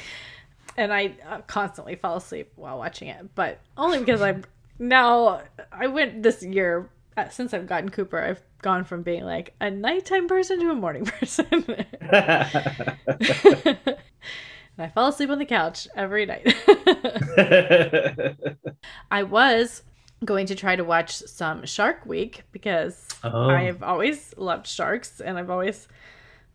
And 0.76 0.94
I 0.94 1.14
uh, 1.28 1.42
constantly 1.48 1.96
fall 1.96 2.18
asleep 2.18 2.52
while 2.56 2.78
watching 2.78 3.08
it, 3.08 3.34
but 3.34 3.60
only 3.78 4.00
because 4.00 4.22
I'm 4.22 4.44
now 4.80 5.42
I 5.72 5.88
went 5.88 6.22
this 6.24 6.44
year 6.44 6.90
uh, 7.16 7.30
since 7.30 7.54
I've 7.54 7.68
gotten 7.68 7.90
Cooper. 7.90 8.20
I've 8.20 8.42
gone 8.62 8.84
from 8.84 9.04
being 9.04 9.24
like 9.24 9.54
a 9.62 9.70
nighttime 9.70 10.28
person 10.28 10.60
to 10.60 10.72
a 10.72 10.76
morning 10.76 11.06
person. 11.20 11.64
and 11.70 11.78
I 14.78 14.90
fall 14.94 15.10
asleep 15.10 15.30
on 15.30 15.40
the 15.40 15.46
couch 15.46 15.88
every 15.96 16.26
night. 16.26 16.56
I 19.12 19.24
was 19.24 19.84
going 20.26 20.46
to 20.48 20.56
try 20.56 20.76
to 20.76 20.84
watch 20.84 21.16
some 21.16 21.66
Shark 21.66 22.06
Week 22.06 22.44
because 22.52 23.08
oh. 23.24 23.50
I've 23.50 23.84
always 23.84 24.34
loved 24.38 24.68
sharks 24.68 25.20
and 25.22 25.38
I've 25.38 25.50
always 25.50 25.88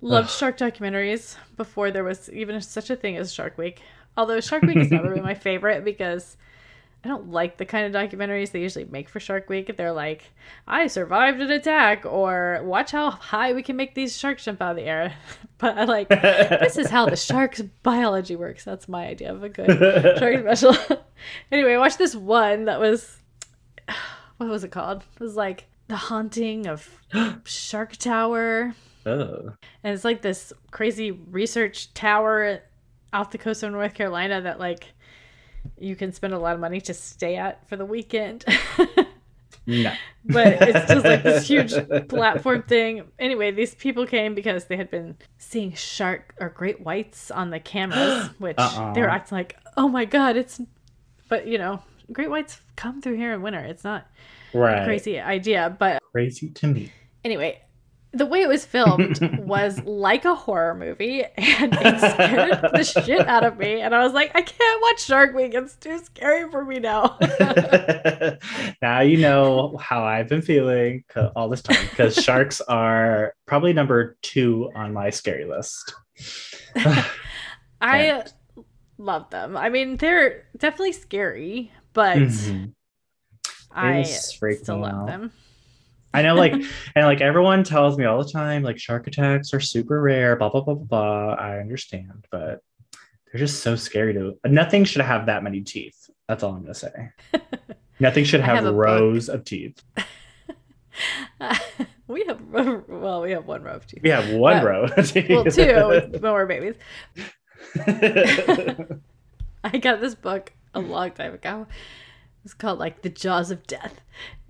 loved 0.00 0.28
Ugh. 0.28 0.34
shark 0.34 0.58
documentaries 0.58 1.36
before 1.56 1.90
there 1.90 2.04
was 2.04 2.30
even 2.30 2.60
such 2.60 2.90
a 2.90 2.96
thing 2.96 3.16
as 3.16 3.32
Shark 3.32 3.58
Week. 3.58 3.80
Although 4.16 4.40
Shark 4.40 4.62
Week 4.62 4.76
has 4.76 4.90
never 4.90 5.14
been 5.14 5.22
my 5.22 5.34
favorite 5.48 5.84
because 5.84 6.36
I 7.04 7.08
don't 7.08 7.30
like 7.30 7.58
the 7.58 7.64
kind 7.64 7.86
of 7.86 8.02
documentaries 8.02 8.50
they 8.50 8.60
usually 8.60 8.84
make 8.84 9.08
for 9.08 9.20
Shark 9.20 9.48
Week. 9.48 9.76
They're 9.76 9.92
like, 9.92 10.32
I 10.66 10.88
survived 10.88 11.40
an 11.40 11.50
attack, 11.50 12.04
or 12.04 12.60
watch 12.64 12.90
how 12.90 13.10
high 13.10 13.52
we 13.52 13.62
can 13.62 13.76
make 13.76 13.94
these 13.94 14.18
sharks 14.18 14.44
jump 14.44 14.60
out 14.60 14.72
of 14.72 14.76
the 14.76 14.82
air. 14.82 15.14
But 15.60 15.76
I 15.76 15.86
like, 15.86 16.08
this 16.08 16.78
is 16.78 16.88
how 16.88 17.06
the 17.06 17.16
shark's 17.16 17.60
biology 17.82 18.36
works. 18.36 18.62
That's 18.62 18.88
my 18.88 19.08
idea 19.08 19.32
of 19.32 19.42
a 19.42 19.48
good 19.48 19.76
shark 20.16 20.38
special. 20.38 20.76
anyway, 21.50 21.74
I 21.74 21.78
watched 21.78 21.98
this 21.98 22.14
one 22.14 22.66
that 22.66 22.78
was, 22.78 23.20
what 24.36 24.48
was 24.48 24.64
it 24.64 24.70
called? 24.70 25.04
It 25.14 25.20
was 25.20 25.36
like 25.36 25.66
The 25.88 25.96
Haunting 25.96 26.66
of 26.66 26.88
Shark 27.44 27.96
Tower. 27.96 28.74
Oh. 29.06 29.52
And 29.82 29.94
it's 29.94 30.04
like 30.04 30.22
this 30.22 30.52
crazy 30.70 31.10
research 31.10 31.92
tower 31.94 32.60
off 33.12 33.30
the 33.30 33.38
coast 33.38 33.62
of 33.62 33.72
North 33.72 33.94
Carolina 33.94 34.42
that 34.42 34.58
like 34.58 34.88
you 35.78 35.96
can 35.96 36.12
spend 36.12 36.34
a 36.34 36.38
lot 36.38 36.54
of 36.54 36.60
money 36.60 36.80
to 36.82 36.94
stay 36.94 37.36
at 37.36 37.68
for 37.68 37.76
the 37.76 37.84
weekend. 37.84 38.44
no. 39.66 39.92
But 40.30 40.58
it's 40.60 40.92
just 40.92 41.06
like 41.06 41.22
this 41.22 41.48
huge 41.48 41.72
platform 42.08 42.62
thing. 42.64 43.04
Anyway, 43.18 43.50
these 43.50 43.74
people 43.74 44.04
came 44.04 44.34
because 44.34 44.66
they 44.66 44.76
had 44.76 44.90
been 44.90 45.16
seeing 45.38 45.72
shark 45.72 46.34
or 46.38 46.50
great 46.50 46.82
whites 46.82 47.30
on 47.30 47.48
the 47.48 47.58
cameras, 47.58 48.28
which 48.38 48.58
uh-uh. 48.58 48.92
they 48.92 49.00
were 49.00 49.08
acting 49.08 49.38
like, 49.38 49.56
oh 49.78 49.88
my 49.88 50.04
God, 50.04 50.36
it's. 50.36 50.60
But, 51.30 51.46
you 51.46 51.56
know, 51.56 51.82
great 52.12 52.30
whites 52.30 52.60
come 52.76 53.00
through 53.00 53.16
here 53.16 53.32
in 53.34 53.42
winter. 53.42 53.60
It's 53.60 53.84
not 53.84 54.06
right. 54.54 54.82
a 54.82 54.84
crazy 54.84 55.18
idea, 55.18 55.74
but. 55.78 56.02
Crazy 56.12 56.50
to 56.50 56.66
me. 56.66 56.92
Anyway, 57.24 57.60
the 58.12 58.26
way 58.26 58.40
it 58.40 58.48
was 58.48 58.64
filmed 58.64 59.18
was 59.40 59.82
like 59.84 60.24
a 60.24 60.34
horror 60.34 60.74
movie 60.74 61.24
and 61.36 61.74
it 61.74 62.00
scared 62.00 62.60
the 62.72 62.82
shit 62.82 63.26
out 63.26 63.44
of 63.44 63.58
me 63.58 63.80
and 63.80 63.94
i 63.94 64.02
was 64.02 64.12
like 64.12 64.30
i 64.34 64.40
can't 64.40 64.82
watch 64.82 65.02
shark 65.02 65.34
week 65.34 65.52
it's 65.54 65.76
too 65.76 65.98
scary 65.98 66.50
for 66.50 66.64
me 66.64 66.78
now 66.78 67.18
now 68.82 69.00
you 69.00 69.18
know 69.18 69.76
how 69.78 70.02
i've 70.02 70.28
been 70.28 70.42
feeling 70.42 71.04
all 71.36 71.48
this 71.48 71.62
time 71.62 71.86
because 71.90 72.14
sharks 72.16 72.60
are 72.62 73.34
probably 73.46 73.72
number 73.72 74.16
two 74.22 74.70
on 74.74 74.92
my 74.92 75.10
scary 75.10 75.44
list 75.44 75.94
i 77.82 78.24
love 78.96 79.28
them 79.30 79.56
i 79.56 79.68
mean 79.68 79.96
they're 79.98 80.44
definitely 80.56 80.92
scary 80.92 81.70
but 81.92 82.16
mm-hmm. 82.16 82.66
i 83.72 84.02
still 84.02 84.78
love 84.78 85.06
them 85.06 85.32
I 86.14 86.22
know, 86.22 86.34
like, 86.34 86.52
and 86.94 87.04
like 87.04 87.20
everyone 87.20 87.64
tells 87.64 87.98
me 87.98 88.04
all 88.04 88.22
the 88.22 88.30
time, 88.30 88.62
like 88.62 88.78
shark 88.78 89.06
attacks 89.06 89.52
are 89.52 89.60
super 89.60 90.00
rare, 90.00 90.36
blah 90.36 90.48
blah 90.48 90.62
blah 90.62 90.74
blah 90.74 90.84
blah. 90.84 91.34
I 91.34 91.58
understand, 91.58 92.26
but 92.30 92.60
they're 92.92 93.38
just 93.38 93.62
so 93.62 93.76
scary 93.76 94.14
to. 94.14 94.38
Nothing 94.44 94.84
should 94.84 95.02
have 95.02 95.26
that 95.26 95.42
many 95.42 95.60
teeth. 95.60 96.08
That's 96.28 96.42
all 96.42 96.54
I'm 96.54 96.62
gonna 96.62 96.74
say. 96.74 97.10
Nothing 98.00 98.24
should 98.24 98.40
have, 98.40 98.64
have 98.64 98.74
rows 98.74 99.26
book. 99.26 99.34
of 99.36 99.44
teeth. 99.44 99.82
we 102.06 102.24
have 102.24 102.40
well, 102.88 103.22
we 103.22 103.32
have 103.32 103.46
one 103.46 103.62
row 103.62 103.74
of 103.74 103.86
teeth. 103.86 104.00
We 104.02 104.10
have 104.10 104.32
one 104.32 104.64
row. 104.64 104.84
Of 104.84 105.12
teeth. 105.12 105.28
Well, 105.28 105.44
two 105.44 105.88
with 105.88 106.22
more 106.22 106.46
babies. 106.46 106.74
I 109.64 109.78
got 109.78 110.00
this 110.00 110.14
book 110.14 110.52
a 110.74 110.80
long 110.80 111.10
time 111.12 111.34
ago 111.34 111.66
it's 112.48 112.54
called 112.54 112.78
like 112.78 113.02
the 113.02 113.10
Jaws 113.10 113.50
of 113.50 113.66
Death, 113.66 114.00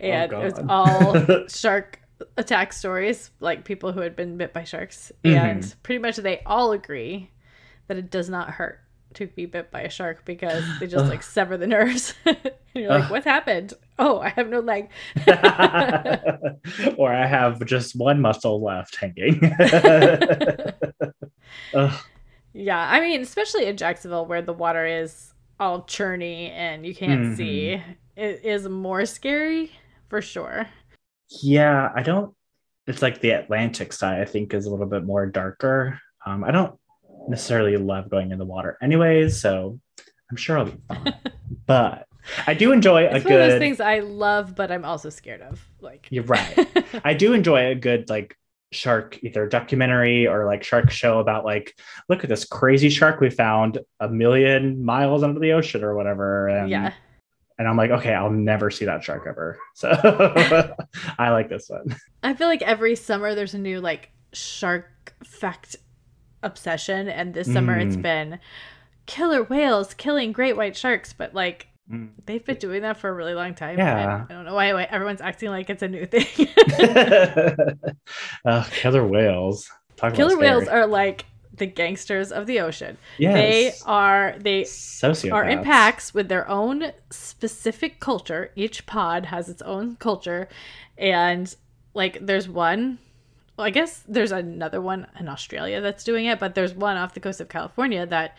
oh, 0.01 0.05
and 0.05 0.33
oh, 0.33 0.41
it 0.41 0.45
was 0.45 0.65
all 0.69 1.47
shark 1.49 2.01
attack 2.37 2.73
stories, 2.73 3.33
like 3.41 3.65
people 3.65 3.91
who 3.91 4.01
had 4.01 4.15
been 4.15 4.37
bit 4.37 4.53
by 4.53 4.63
sharks, 4.63 5.11
mm-hmm. 5.25 5.37
and 5.37 5.75
pretty 5.83 5.99
much 5.99 6.17
they 6.17 6.41
all 6.47 6.71
agree 6.71 7.31
that 7.89 7.97
it 7.97 8.09
does 8.09 8.29
not 8.29 8.51
hurt 8.51 8.79
to 9.15 9.27
be 9.27 9.47
bit 9.47 9.73
by 9.73 9.81
a 9.81 9.91
shark 9.91 10.25
because 10.25 10.63
they 10.79 10.87
just 10.87 11.07
like 11.07 11.23
sever 11.25 11.57
the 11.57 11.67
nerves. 11.67 12.15
and 12.25 12.39
you're 12.75 12.89
like, 12.89 13.11
what 13.11 13.25
happened? 13.25 13.75
Oh, 13.99 14.21
I 14.21 14.29
have 14.29 14.49
no 14.49 14.61
leg. 14.61 14.91
or 16.97 17.13
I 17.13 17.27
have 17.27 17.65
just 17.65 17.97
one 17.97 18.21
muscle 18.21 18.63
left 18.63 18.95
hanging. 18.95 19.41
yeah, 22.53 22.89
I 22.91 23.01
mean, 23.01 23.23
especially 23.23 23.67
in 23.67 23.77
Jacksonville 23.77 24.27
where 24.27 24.43
the 24.43 24.53
water 24.53 24.87
is 24.87 25.33
all 25.61 25.83
churny 25.83 26.51
and 26.51 26.87
you 26.87 26.95
can't 26.95 27.21
mm-hmm. 27.21 27.35
see, 27.35 27.83
it 28.17 28.45
is 28.45 28.69
more 28.69 29.07
scary 29.07 29.73
for 30.09 30.23
sure. 30.23 30.69
Yeah, 31.43 31.91
I 31.95 32.03
don't. 32.03 32.35
It's 32.87 33.03
like 33.03 33.21
the 33.21 33.31
Atlantic 33.31 33.93
side, 33.93 34.21
I 34.21 34.25
think, 34.25 34.55
is 34.55 34.67
a 34.67 34.71
little 34.71 34.87
bit 34.87 35.05
more 35.05 35.27
darker. 35.27 36.01
Um, 36.25 36.43
I 36.43 36.51
don't 36.51 36.79
necessarily 37.29 37.77
love 37.77 38.09
going 38.09 38.33
in 38.33 38.39
the 38.39 38.47
water, 38.47 38.79
anyways, 38.81 39.41
so 39.41 39.79
I'm 40.31 40.37
sure 40.37 40.59
I'll 40.59 40.65
be 40.67 40.79
fine. 40.89 41.15
but 41.67 42.07
I 42.47 42.55
do 42.55 42.73
enjoy 42.73 43.05
it's 43.05 43.13
a 43.13 43.19
one 43.19 43.23
good. 43.23 43.41
Of 43.41 43.51
those 43.51 43.59
things 43.59 43.81
I 43.81 44.01
love, 44.01 44.55
but 44.55 44.71
I'm 44.73 44.85
also 44.85 45.11
scared 45.11 45.43
of. 45.43 45.63
Like 45.81 46.09
you're 46.11 46.25
right. 46.25 46.69
I 47.05 47.15
do 47.15 47.33
enjoy 47.33 47.71
a 47.71 47.75
good 47.75 48.09
like 48.09 48.37
shark 48.71 49.19
either 49.23 49.47
documentary 49.47 50.27
or 50.27 50.45
like 50.45 50.63
shark 50.63 50.91
show 50.91 51.21
about 51.21 51.45
like 51.45 51.75
look 52.09 52.23
at 52.23 52.29
this 52.29 52.45
crazy 52.45 52.91
shark 52.91 53.21
we 53.21 53.31
found 53.31 53.79
a 54.01 54.09
million 54.09 54.85
miles 54.85 55.23
under 55.23 55.41
the 55.41 55.53
ocean 55.53 55.83
or 55.83 55.95
whatever. 55.95 56.49
And 56.49 56.71
yeah. 56.71 56.93
and 57.59 57.67
i'm 57.67 57.77
like 57.77 57.91
okay 57.91 58.13
i'll 58.13 58.31
never 58.31 58.71
see 58.71 58.85
that 58.85 59.03
shark 59.03 59.25
ever. 59.27 59.59
So 59.75 59.89
i 61.19 61.31
like 61.31 61.49
this 61.49 61.69
one. 61.69 61.97
I 62.23 62.35
feel 62.35 62.49
like 62.49 62.63
every 62.63 62.95
summer 62.95 63.35
there's 63.35 63.55
a 63.55 63.59
new 63.59 63.81
like 63.81 64.11
shark 64.33 65.15
fact 65.25 65.77
obsession. 66.43 67.09
And 67.09 67.35
this 67.35 67.53
summer 67.53 67.77
mm. 67.77 67.87
it's 67.87 67.97
been 67.97 68.39
killer 69.07 69.43
whales 69.43 69.95
killing 69.95 70.33
great 70.33 70.57
white 70.57 70.77
sharks. 70.77 71.13
But 71.13 71.35
like. 71.35 71.69
They've 72.27 72.45
been 72.45 72.57
doing 72.57 72.83
that 72.83 72.99
for 72.99 73.09
a 73.09 73.13
really 73.13 73.35
long 73.35 73.55
time. 73.55 73.79
Yeah. 73.79 74.27
I 74.29 74.33
don't 74.33 74.45
know 74.45 74.55
why, 74.55 74.73
why 74.75 74.85
everyone's 74.85 75.21
acting 75.21 75.49
like 75.49 75.71
it's 75.71 75.83
a 75.83 75.89
new 75.89 76.05
thing. 76.05 76.49
uh, 78.45 78.65
killer 78.71 79.07
whales. 79.07 79.71
Talk 79.97 80.15
killer 80.15 80.39
whales 80.39 80.69
are 80.69 80.87
like 80.87 81.25
the 81.55 81.67
gangsters 81.67 82.31
of 82.31 82.47
the 82.47 82.61
ocean. 82.61 82.99
Yes. 83.17 83.35
They 83.35 83.73
are 83.87 84.37
they 84.39 84.63
Sociopaths. 84.63 85.33
are 85.33 85.45
in 85.45 85.65
packs 85.65 86.13
with 86.13 86.29
their 86.29 86.49
own 86.49 86.93
specific 87.11 88.01
culture. 88.01 88.51
Each 88.55 88.85
pod 88.85 89.27
has 89.27 89.49
its 89.49 89.63
own 89.63 89.97
culture. 89.97 90.49
And 90.99 91.55
like 91.95 92.19
there's 92.21 92.49
one 92.49 92.99
well, 93.57 93.67
I 93.67 93.71
guess 93.71 94.05
there's 94.07 94.31
another 94.31 94.81
one 94.81 95.09
in 95.19 95.27
Australia 95.29 95.81
that's 95.81 96.05
doing 96.05 96.27
it, 96.27 96.39
but 96.39 96.55
there's 96.55 96.75
one 96.75 96.97
off 96.97 97.15
the 97.15 97.21
coast 97.21 97.41
of 97.41 97.49
California 97.49 98.07
that 98.07 98.37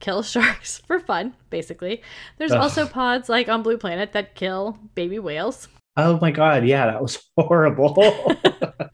kill 0.00 0.22
sharks 0.22 0.78
for 0.86 1.00
fun, 1.00 1.34
basically. 1.50 2.02
There's 2.38 2.52
Ugh. 2.52 2.60
also 2.60 2.86
pods 2.86 3.28
like 3.28 3.48
on 3.48 3.62
Blue 3.62 3.78
Planet 3.78 4.12
that 4.12 4.34
kill 4.34 4.78
baby 4.94 5.18
whales. 5.18 5.68
Oh 5.96 6.18
my 6.20 6.30
god, 6.30 6.66
yeah, 6.66 6.86
that 6.86 7.00
was 7.00 7.18
horrible. 7.38 8.36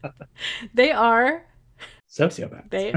they 0.73 0.91
are 0.91 1.45
sociopaths. 2.09 2.69
They, 2.69 2.93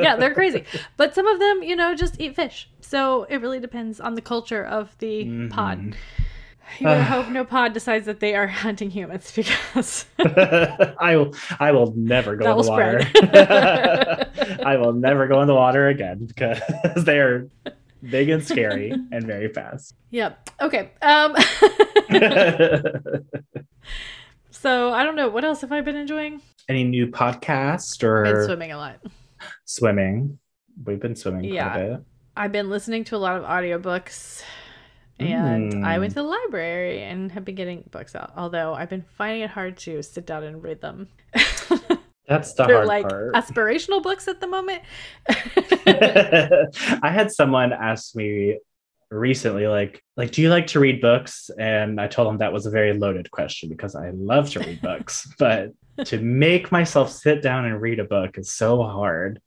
yeah, 0.00 0.16
they're 0.16 0.34
crazy. 0.34 0.64
But 0.96 1.14
some 1.14 1.26
of 1.26 1.40
them, 1.40 1.62
you 1.62 1.74
know, 1.74 1.94
just 1.94 2.20
eat 2.20 2.36
fish. 2.36 2.68
So 2.80 3.24
it 3.24 3.40
really 3.40 3.58
depends 3.58 4.00
on 4.00 4.14
the 4.14 4.20
culture 4.20 4.64
of 4.64 4.96
the 4.98 5.24
mm-hmm. 5.24 5.48
pod. 5.48 5.96
You 6.80 6.88
would 6.88 6.98
hope 7.02 7.28
no 7.28 7.44
pod 7.44 7.72
decides 7.72 8.06
that 8.06 8.20
they 8.20 8.34
are 8.34 8.46
hunting 8.46 8.90
humans 8.90 9.32
because 9.36 10.06
I 10.18 11.16
will 11.16 11.34
I 11.58 11.72
will 11.72 11.92
never 11.96 12.36
go 12.36 12.50
in 12.50 12.64
the 12.64 12.70
water. 12.70 13.00
I 14.64 14.76
will 14.76 14.92
never 14.92 15.26
go 15.26 15.40
in 15.40 15.48
the 15.48 15.54
water 15.54 15.88
again 15.88 16.26
because 16.26 16.60
they 17.04 17.18
are 17.18 17.48
big 18.08 18.28
and 18.28 18.44
scary 18.44 18.90
and 18.90 19.26
very 19.26 19.52
fast. 19.52 19.94
Yep. 20.10 20.50
Okay. 20.60 20.90
Um 21.02 21.36
So 24.50 24.92
I 24.92 25.04
don't 25.04 25.14
know. 25.16 25.28
What 25.28 25.44
else 25.44 25.60
have 25.60 25.72
I 25.72 25.80
been 25.80 25.96
enjoying? 25.96 26.40
Any 26.68 26.84
new 26.84 27.06
podcast 27.06 28.02
or 28.02 28.24
been 28.24 28.44
swimming 28.44 28.72
a 28.72 28.76
lot. 28.76 29.00
Swimming. 29.64 30.38
We've 30.84 31.00
been 31.00 31.16
swimming 31.16 31.44
yeah. 31.44 31.74
a 31.74 31.78
bit. 31.78 32.04
I've 32.36 32.52
been 32.52 32.68
listening 32.68 33.04
to 33.04 33.16
a 33.16 33.18
lot 33.18 33.36
of 33.36 33.44
audiobooks 33.44 34.42
and 35.18 35.72
mm. 35.72 35.84
I 35.84 35.98
went 35.98 36.12
to 36.12 36.16
the 36.16 36.22
library 36.22 37.02
and 37.02 37.30
have 37.32 37.44
been 37.44 37.54
getting 37.54 37.84
books 37.90 38.14
out. 38.14 38.32
Although 38.36 38.74
I've 38.74 38.90
been 38.90 39.04
finding 39.16 39.42
it 39.42 39.50
hard 39.50 39.76
to 39.78 40.02
sit 40.02 40.26
down 40.26 40.44
and 40.44 40.62
read 40.62 40.80
them. 40.80 41.08
That's 42.28 42.52
the 42.52 42.64
hard 42.64 42.86
like 42.86 43.08
part. 43.08 43.34
Aspirational 43.34 44.02
books 44.02 44.28
at 44.28 44.40
the 44.40 44.46
moment. 44.46 44.82
I 47.02 47.10
had 47.10 47.32
someone 47.32 47.72
ask 47.72 48.14
me 48.14 48.58
recently, 49.10 49.66
like, 49.66 50.02
like, 50.16 50.32
do 50.32 50.42
you 50.42 50.50
like 50.50 50.66
to 50.68 50.80
read 50.80 51.00
books? 51.00 51.50
And 51.58 51.98
I 51.98 52.06
told 52.06 52.28
them 52.28 52.38
that 52.38 52.52
was 52.52 52.66
a 52.66 52.70
very 52.70 52.92
loaded 52.92 53.30
question 53.30 53.68
because 53.70 53.94
I 53.94 54.10
love 54.10 54.50
to 54.50 54.60
read 54.60 54.82
books, 54.82 55.32
but 55.38 55.72
to 56.04 56.20
make 56.20 56.70
myself 56.70 57.10
sit 57.10 57.42
down 57.42 57.64
and 57.64 57.80
read 57.80 57.98
a 57.98 58.04
book 58.04 58.38
is 58.38 58.52
so 58.52 58.82
hard. 58.82 59.40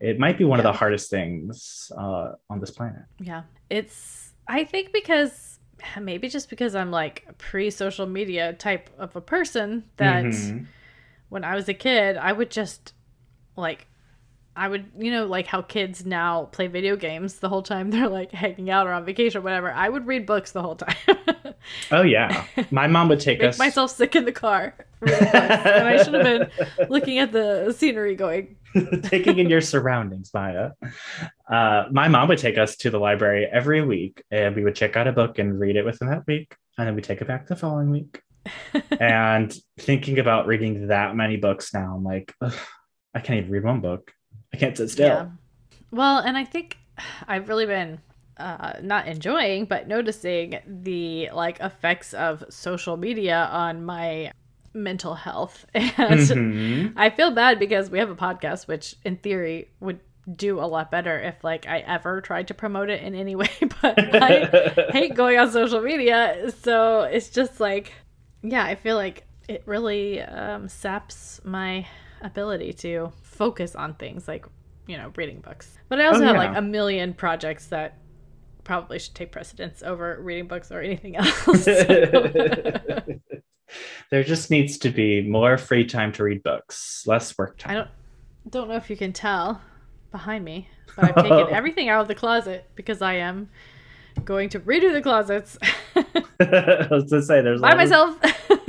It 0.00 0.20
might 0.20 0.38
be 0.38 0.44
one 0.44 0.58
yeah. 0.58 0.68
of 0.68 0.72
the 0.72 0.78
hardest 0.78 1.10
things 1.10 1.90
uh, 1.98 2.32
on 2.48 2.60
this 2.60 2.70
planet. 2.70 3.02
Yeah, 3.18 3.42
it's 3.68 4.27
I 4.48 4.64
think 4.64 4.92
because 4.92 5.58
maybe 6.00 6.28
just 6.28 6.50
because 6.50 6.74
I'm 6.74 6.90
like 6.90 7.24
a 7.28 7.32
pre 7.34 7.70
social 7.70 8.06
media 8.06 8.52
type 8.52 8.90
of 8.98 9.14
a 9.14 9.20
person 9.20 9.84
that 9.96 10.24
mm-hmm. 10.24 10.64
when 11.28 11.44
I 11.44 11.54
was 11.54 11.68
a 11.68 11.74
kid, 11.74 12.16
I 12.16 12.32
would 12.32 12.50
just 12.50 12.92
like 13.56 13.86
I 14.58 14.66
would, 14.66 14.86
you 14.98 15.12
know, 15.12 15.24
like 15.24 15.46
how 15.46 15.62
kids 15.62 16.04
now 16.04 16.46
play 16.46 16.66
video 16.66 16.96
games 16.96 17.36
the 17.36 17.48
whole 17.48 17.62
time 17.62 17.90
they're 17.92 18.08
like 18.08 18.32
hanging 18.32 18.70
out 18.70 18.88
or 18.88 18.92
on 18.92 19.04
vacation 19.04 19.38
or 19.38 19.42
whatever. 19.42 19.70
I 19.72 19.88
would 19.88 20.06
read 20.06 20.26
books 20.26 20.50
the 20.50 20.62
whole 20.62 20.74
time. 20.74 20.96
oh 21.92 22.02
yeah, 22.02 22.44
my 22.70 22.88
mom 22.88 23.08
would 23.08 23.20
take 23.20 23.38
Make 23.38 23.50
us. 23.50 23.58
myself 23.58 23.92
sick 23.92 24.16
in 24.16 24.24
the 24.24 24.32
car, 24.32 24.74
and 25.00 25.12
I 25.12 26.02
should 26.02 26.14
have 26.14 26.24
been 26.24 26.50
looking 26.88 27.18
at 27.18 27.32
the 27.32 27.72
scenery, 27.72 28.16
going. 28.16 28.56
taking 29.02 29.38
in 29.38 29.48
your 29.48 29.60
surroundings, 29.60 30.30
Maya. 30.32 30.70
Uh, 31.50 31.84
my 31.90 32.08
mom 32.08 32.28
would 32.28 32.38
take 32.38 32.58
us 32.58 32.76
to 32.76 32.90
the 32.90 32.98
library 32.98 33.46
every 33.46 33.82
week, 33.82 34.22
and 34.30 34.54
we 34.54 34.64
would 34.64 34.74
check 34.74 34.96
out 34.96 35.06
a 35.06 35.12
book 35.12 35.38
and 35.38 35.58
read 35.58 35.76
it 35.76 35.84
within 35.84 36.08
that 36.08 36.26
week, 36.26 36.54
and 36.76 36.86
then 36.86 36.94
we 36.94 37.02
take 37.02 37.20
it 37.20 37.28
back 37.28 37.46
the 37.46 37.56
following 37.56 37.90
week. 37.90 38.22
and 39.00 39.56
thinking 39.78 40.18
about 40.18 40.46
reading 40.46 40.88
that 40.88 41.14
many 41.14 41.36
books 41.36 41.74
now, 41.74 41.96
I'm 41.96 42.04
like, 42.04 42.34
I 43.14 43.20
can't 43.20 43.40
even 43.40 43.50
read 43.50 43.64
one 43.64 43.80
book. 43.80 44.12
I 44.52 44.56
can't 44.56 44.76
sit 44.76 44.90
still. 44.90 45.06
Yeah. 45.06 45.28
Well, 45.90 46.18
and 46.18 46.36
I 46.36 46.44
think 46.44 46.78
I've 47.26 47.48
really 47.48 47.66
been 47.66 48.00
uh, 48.38 48.74
not 48.82 49.08
enjoying, 49.08 49.64
but 49.64 49.88
noticing 49.88 50.58
the 50.66 51.30
like 51.32 51.60
effects 51.60 52.14
of 52.14 52.44
social 52.48 52.96
media 52.96 53.48
on 53.50 53.84
my 53.84 54.32
mental 54.82 55.14
health. 55.14 55.66
And 55.74 56.20
mm-hmm. 56.20 56.98
I 56.98 57.10
feel 57.10 57.30
bad 57.30 57.58
because 57.58 57.90
we 57.90 57.98
have 57.98 58.10
a 58.10 58.16
podcast, 58.16 58.68
which 58.68 58.96
in 59.04 59.16
theory 59.16 59.70
would 59.80 60.00
do 60.36 60.60
a 60.60 60.66
lot 60.66 60.90
better 60.90 61.18
if 61.20 61.42
like 61.42 61.66
I 61.66 61.78
ever 61.78 62.20
tried 62.20 62.48
to 62.48 62.54
promote 62.54 62.90
it 62.90 63.02
in 63.02 63.14
any 63.14 63.34
way, 63.42 63.50
but 63.82 64.14
I 64.22 64.90
hate 64.92 65.14
going 65.14 65.38
on 65.38 65.50
social 65.50 65.80
media. 65.80 66.50
So 66.62 67.02
it's 67.02 67.30
just 67.30 67.60
like, 67.60 67.92
yeah, 68.42 68.64
I 68.64 68.74
feel 68.74 68.96
like 68.96 69.26
it 69.48 69.62
really 69.66 70.20
um, 70.22 70.68
saps 70.68 71.40
my 71.44 71.86
ability 72.20 72.72
to 72.72 73.12
focus 73.22 73.74
on 73.74 73.94
things 73.94 74.26
like 74.26 74.44
you 74.86 74.96
know 74.96 75.12
reading 75.14 75.40
books 75.40 75.78
but 75.88 76.00
i 76.00 76.06
also 76.06 76.22
oh, 76.22 76.26
have 76.26 76.36
like 76.36 76.56
a 76.56 76.62
million 76.62 77.14
projects 77.14 77.66
that 77.66 77.98
probably 78.64 78.98
should 78.98 79.14
take 79.14 79.30
precedence 79.30 79.82
over 79.84 80.18
reading 80.20 80.48
books 80.48 80.72
or 80.72 80.80
anything 80.80 81.14
else 81.16 81.68
there 84.10 84.24
just 84.24 84.50
needs 84.50 84.78
to 84.78 84.90
be 84.90 85.22
more 85.22 85.58
free 85.58 85.84
time 85.84 86.12
to 86.12 86.22
read 86.24 86.42
books 86.42 87.04
less 87.06 87.36
work 87.38 87.56
time 87.58 87.70
i 87.70 87.74
don't 87.74 87.90
don't 88.50 88.68
know 88.68 88.76
if 88.76 88.88
you 88.88 88.96
can 88.96 89.12
tell 89.12 89.60
behind 90.10 90.44
me 90.44 90.68
but 90.96 91.04
i've 91.04 91.24
taken 91.24 91.48
everything 91.54 91.88
out 91.88 92.00
of 92.00 92.08
the 92.08 92.14
closet 92.14 92.68
because 92.74 93.02
i 93.02 93.14
am 93.14 93.48
going 94.24 94.48
to 94.48 94.58
redo 94.60 94.92
the 94.92 95.02
closets 95.02 95.58
I 96.40 96.86
was 96.90 97.10
to 97.10 97.22
say 97.22 97.40
there's 97.40 97.60
by 97.60 97.74
myself 97.74 98.16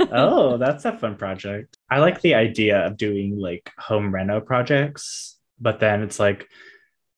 oh, 0.12 0.56
that's 0.56 0.84
a 0.84 0.96
fun 0.96 1.16
project. 1.16 1.76
I 1.90 1.98
like 1.98 2.20
the 2.20 2.34
idea 2.34 2.86
of 2.86 2.96
doing 2.96 3.38
like 3.38 3.70
home 3.78 4.12
reno 4.14 4.40
projects, 4.40 5.38
but 5.60 5.80
then 5.80 6.02
it's 6.02 6.18
like 6.18 6.48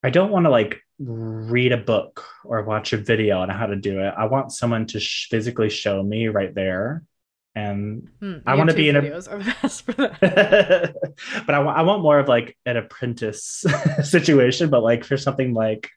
I 0.03 0.11
don't 0.11 0.31
want 0.31 0.47
to 0.47 0.51
like 0.51 0.81
read 0.99 1.73
a 1.73 1.77
book 1.77 2.25
or 2.45 2.63
watch 2.63 2.93
a 2.93 2.97
video 2.97 3.41
on 3.41 3.49
how 3.49 3.67
to 3.67 3.77
do 3.77 4.01
it. 4.01 4.15
I 4.17 4.27
want 4.27 4.53
someone 4.53 4.87
to 4.89 5.01
sh- 5.01 5.29
physically 5.29 5.71
show 5.71 6.03
me 6.03 6.29
right 6.29 6.55
there. 6.55 7.03
And 7.55 8.09
hmm, 8.21 8.39
I 8.47 8.55
want 8.55 8.71
to 8.71 8.77
be 8.77 8.89
in 8.89 8.97
a 8.97 9.03
videos 9.03 9.31
are 9.31 9.39
the 9.39 9.55
best 9.61 9.83
for 9.83 9.93
that. 9.93 10.21
but 11.47 11.55
I, 11.55 11.59
w- 11.59 11.77
I 11.77 11.83
want 11.83 12.03
more 12.03 12.19
of 12.19 12.27
like 12.27 12.57
an 12.65 12.79
apprentice 12.79 13.65
situation, 14.03 14.71
but 14.71 14.83
like 14.83 15.05
for 15.05 15.19
something 15.19 15.53
like 15.53 15.91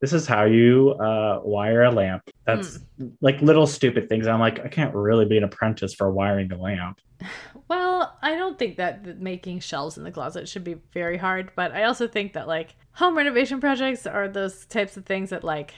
this 0.00 0.12
is 0.12 0.26
how 0.26 0.44
you 0.44 0.90
uh, 0.92 1.40
wire 1.42 1.82
a 1.82 1.90
lamp. 1.90 2.22
That's 2.46 2.78
mm. 3.00 3.12
like 3.20 3.40
little 3.42 3.66
stupid 3.66 4.08
things. 4.08 4.26
I'm 4.26 4.40
like, 4.40 4.60
I 4.60 4.68
can't 4.68 4.94
really 4.94 5.24
be 5.24 5.38
an 5.38 5.44
apprentice 5.44 5.94
for 5.94 6.10
wiring 6.10 6.52
a 6.52 6.56
lamp. 6.60 7.00
Well, 7.66 8.18
I 8.20 8.34
don't 8.34 8.58
think 8.58 8.76
that 8.76 9.20
making 9.20 9.60
shelves 9.60 9.96
in 9.96 10.04
the 10.04 10.12
closet 10.12 10.50
should 10.50 10.64
be 10.64 10.76
very 10.92 11.16
hard, 11.16 11.50
but 11.56 11.72
I 11.72 11.84
also 11.84 12.06
think 12.06 12.34
that 12.34 12.46
like 12.46 12.76
home 12.92 13.16
renovation 13.16 13.58
projects 13.58 14.06
are 14.06 14.28
those 14.28 14.66
types 14.66 14.98
of 14.98 15.06
things 15.06 15.30
that 15.30 15.44
like 15.44 15.72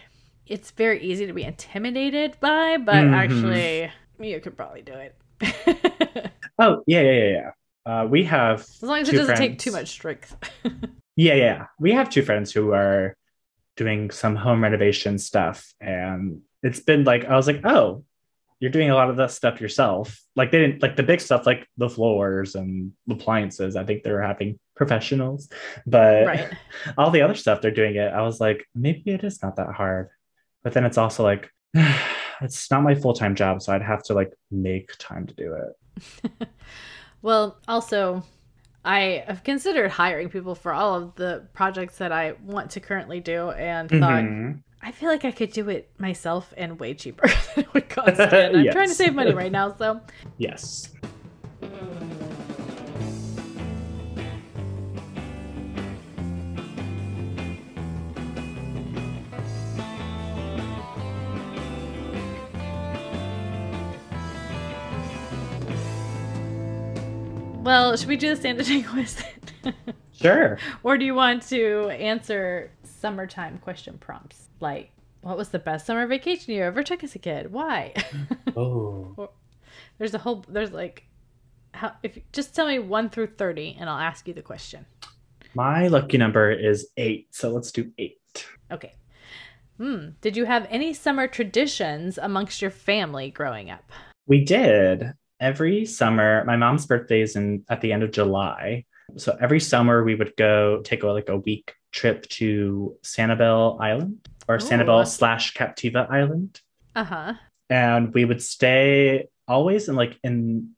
it's 0.48 0.72
very 0.72 1.00
easy 1.00 1.26
to 1.26 1.32
be 1.32 1.44
intimidated 1.44 2.36
by, 2.40 2.76
but 2.78 2.96
mm-hmm. 2.96 3.14
actually 3.14 3.92
you 4.20 4.40
could 4.40 4.56
probably 4.56 4.82
do 4.82 4.92
it. 4.92 5.16
oh, 6.58 6.82
yeah, 6.86 7.00
yeah, 7.00 7.12
yeah, 7.12 7.28
yeah. 7.28 7.50
Uh, 7.84 8.06
we 8.06 8.24
have 8.24 8.60
as 8.60 8.82
long 8.82 9.00
as 9.00 9.08
it 9.08 9.12
doesn't 9.12 9.36
friends. 9.36 9.38
take 9.38 9.58
too 9.58 9.72
much 9.72 9.88
strength. 9.88 10.36
yeah, 11.16 11.34
yeah. 11.34 11.66
We 11.78 11.92
have 11.92 12.10
two 12.10 12.22
friends 12.22 12.52
who 12.52 12.72
are 12.72 13.16
doing 13.76 14.10
some 14.10 14.34
home 14.34 14.62
renovation 14.62 15.18
stuff 15.18 15.72
and 15.80 16.40
it's 16.62 16.80
been 16.80 17.04
like 17.04 17.24
i 17.26 17.36
was 17.36 17.46
like 17.46 17.60
oh 17.64 18.02
you're 18.58 18.70
doing 18.70 18.90
a 18.90 18.94
lot 18.94 19.10
of 19.10 19.16
that 19.16 19.30
stuff 19.30 19.60
yourself 19.60 20.18
like 20.34 20.50
they 20.50 20.58
didn't 20.58 20.82
like 20.82 20.96
the 20.96 21.02
big 21.02 21.20
stuff 21.20 21.46
like 21.46 21.68
the 21.76 21.88
floors 21.88 22.54
and 22.54 22.92
appliances 23.10 23.76
i 23.76 23.84
think 23.84 24.02
they're 24.02 24.22
having 24.22 24.58
professionals 24.74 25.48
but 25.86 26.26
right. 26.26 26.52
all 26.98 27.10
the 27.10 27.22
other 27.22 27.34
stuff 27.34 27.60
they're 27.60 27.70
doing 27.70 27.96
it 27.96 28.12
i 28.12 28.22
was 28.22 28.40
like 28.40 28.66
maybe 28.74 29.10
it 29.10 29.22
is 29.22 29.42
not 29.42 29.56
that 29.56 29.68
hard 29.68 30.08
but 30.64 30.72
then 30.72 30.84
it's 30.84 30.98
also 30.98 31.22
like 31.22 31.50
it's 32.40 32.70
not 32.70 32.82
my 32.82 32.94
full-time 32.94 33.34
job 33.34 33.62
so 33.62 33.72
i'd 33.72 33.82
have 33.82 34.02
to 34.02 34.14
like 34.14 34.32
make 34.50 34.92
time 34.98 35.26
to 35.26 35.34
do 35.34 35.54
it 35.54 36.48
well 37.22 37.58
also 37.68 38.22
I 38.88 39.24
have 39.26 39.42
considered 39.42 39.90
hiring 39.90 40.28
people 40.28 40.54
for 40.54 40.72
all 40.72 40.94
of 40.94 41.16
the 41.16 41.48
projects 41.54 41.98
that 41.98 42.12
I 42.12 42.34
want 42.44 42.70
to 42.70 42.80
currently 42.80 43.18
do 43.18 43.50
and 43.50 43.90
mm-hmm. 43.90 44.00
thought 44.00 44.62
I 44.80 44.92
feel 44.92 45.08
like 45.08 45.24
I 45.24 45.32
could 45.32 45.52
do 45.52 45.68
it 45.68 45.90
myself 45.98 46.54
and 46.56 46.78
way 46.78 46.94
cheaper 46.94 47.26
than 47.54 47.64
it 47.64 47.74
would 47.74 47.88
cost. 47.88 48.20
I'm 48.20 48.64
yes. 48.64 48.72
trying 48.74 48.88
to 48.88 48.94
save 48.94 49.14
money 49.16 49.32
right 49.32 49.50
now, 49.50 49.74
so 49.76 50.00
yes. 50.38 50.94
Well, 67.66 67.96
should 67.96 68.06
we 68.06 68.16
do 68.16 68.32
the 68.32 68.40
Sanditon 68.40 68.86
quiz? 68.92 69.20
sure. 70.12 70.56
Or 70.84 70.96
do 70.96 71.04
you 71.04 71.16
want 71.16 71.42
to 71.48 71.88
answer 71.90 72.70
summertime 72.84 73.58
question 73.58 73.98
prompts? 73.98 74.48
Like, 74.60 74.92
what 75.22 75.36
was 75.36 75.48
the 75.48 75.58
best 75.58 75.84
summer 75.84 76.06
vacation 76.06 76.54
you 76.54 76.62
ever 76.62 76.84
took 76.84 77.02
as 77.02 77.16
a 77.16 77.18
kid? 77.18 77.52
Why? 77.52 77.92
Oh. 78.58 79.28
there's 79.98 80.14
a 80.14 80.18
whole. 80.18 80.42
There's 80.48 80.72
like, 80.72 81.04
how 81.74 81.92
if 82.02 82.18
just 82.32 82.54
tell 82.54 82.66
me 82.68 82.78
one 82.78 83.10
through 83.10 83.26
thirty, 83.36 83.76
and 83.78 83.90
I'll 83.90 83.98
ask 83.98 84.26
you 84.26 84.32
the 84.32 84.40
question. 84.40 84.86
My 85.52 85.88
lucky 85.88 86.16
number 86.16 86.50
is 86.50 86.88
eight, 86.96 87.34
so 87.34 87.50
let's 87.50 87.70
do 87.70 87.90
eight. 87.98 88.46
Okay. 88.70 88.94
Hmm. 89.76 90.10
Did 90.22 90.38
you 90.38 90.46
have 90.46 90.66
any 90.70 90.94
summer 90.94 91.26
traditions 91.28 92.16
amongst 92.16 92.62
your 92.62 92.70
family 92.70 93.30
growing 93.30 93.70
up? 93.70 93.92
We 94.26 94.42
did 94.42 95.12
every 95.40 95.84
summer, 95.84 96.44
my 96.44 96.56
mom's 96.56 96.86
birthday 96.86 97.20
is 97.20 97.36
in 97.36 97.64
at 97.68 97.80
the 97.80 97.92
end 97.92 98.02
of 98.02 98.10
July. 98.10 98.84
So 99.16 99.36
every 99.40 99.60
summer 99.60 100.02
we 100.02 100.14
would 100.14 100.36
go 100.36 100.82
take 100.82 101.02
a, 101.02 101.08
like 101.08 101.28
a 101.28 101.36
week 101.36 101.74
trip 101.92 102.28
to 102.28 102.96
Sanibel 103.02 103.80
Island 103.80 104.28
or 104.48 104.56
Ooh. 104.56 104.58
Sanibel 104.58 105.06
slash 105.06 105.54
Captiva 105.54 106.10
Island. 106.10 106.60
Uh 106.94 107.04
huh. 107.04 107.34
And 107.70 108.12
we 108.14 108.24
would 108.24 108.42
stay 108.42 109.28
always 109.48 109.88
in 109.88 109.96
like 109.96 110.18
in 110.22 110.70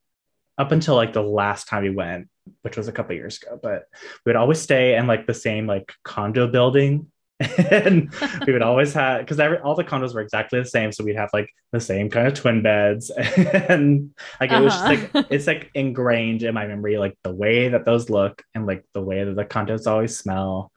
up 0.57 0.73
until 0.73 0.97
like 0.97 1.12
the 1.12 1.23
last 1.23 1.68
time 1.68 1.85
we 1.85 1.90
went, 1.90 2.29
which 2.62 2.77
was 2.77 2.88
a 2.88 2.92
couple 2.92 3.14
years 3.14 3.40
ago. 3.40 3.59
But 3.62 3.85
we 4.25 4.31
would 4.31 4.37
always 4.37 4.61
stay 4.61 4.97
in 4.97 5.07
like 5.07 5.27
the 5.27 5.35
same 5.35 5.66
like 5.66 5.92
condo 6.05 6.47
building 6.49 7.11
and 7.70 8.12
we 8.46 8.53
would 8.53 8.62
always 8.62 8.92
have 8.92 9.20
because 9.20 9.38
all 9.62 9.77
the 9.77 9.85
condos 9.85 10.12
were 10.12 10.20
exactly 10.20 10.59
the 10.59 10.64
same 10.64 10.90
so 10.90 11.05
we'd 11.05 11.14
have 11.14 11.31
like 11.33 11.48
the 11.70 11.81
same 11.81 12.11
kind 12.11 12.27
of 12.27 12.35
twin 12.35 12.62
beds 12.62 13.11
and 13.70 14.11
like 14.40 14.51
it 14.51 14.55
uh-huh. 14.55 14.64
was 14.64 14.72
just 14.72 14.85
like 14.85 15.14
uh-huh. 15.14 15.22
it's 15.31 15.46
like 15.46 15.70
ingrained 15.74 16.42
in 16.42 16.53
my 16.53 16.66
memory 16.66 16.98
like 16.98 17.16
the 17.22 17.33
way 17.33 17.68
that 17.68 17.85
those 17.85 18.11
look 18.11 18.42
and 18.57 18.66
like 18.66 18.85
the 18.92 19.01
way 19.01 19.22
that 19.22 19.37
the 19.37 19.44
condos 19.44 19.87
always 19.87 20.18
smell 20.18 20.72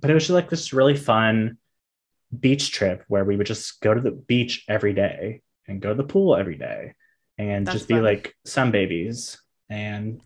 but 0.00 0.10
it 0.10 0.14
was 0.14 0.24
just 0.24 0.34
like 0.34 0.50
this 0.50 0.72
really 0.72 0.96
fun 0.96 1.56
beach 2.36 2.72
trip 2.72 3.04
where 3.06 3.24
we 3.24 3.36
would 3.36 3.46
just 3.46 3.80
go 3.80 3.94
to 3.94 4.00
the 4.00 4.10
beach 4.10 4.64
every 4.68 4.92
day 4.92 5.42
and 5.68 5.80
go 5.80 5.90
to 5.90 5.94
the 5.94 6.02
pool 6.02 6.34
every 6.34 6.56
day 6.56 6.94
and 7.38 7.66
That's 7.66 7.78
just 7.78 7.88
be 7.88 8.00
like 8.00 8.34
sun 8.44 8.72
babies 8.72 9.40
and 9.68 10.20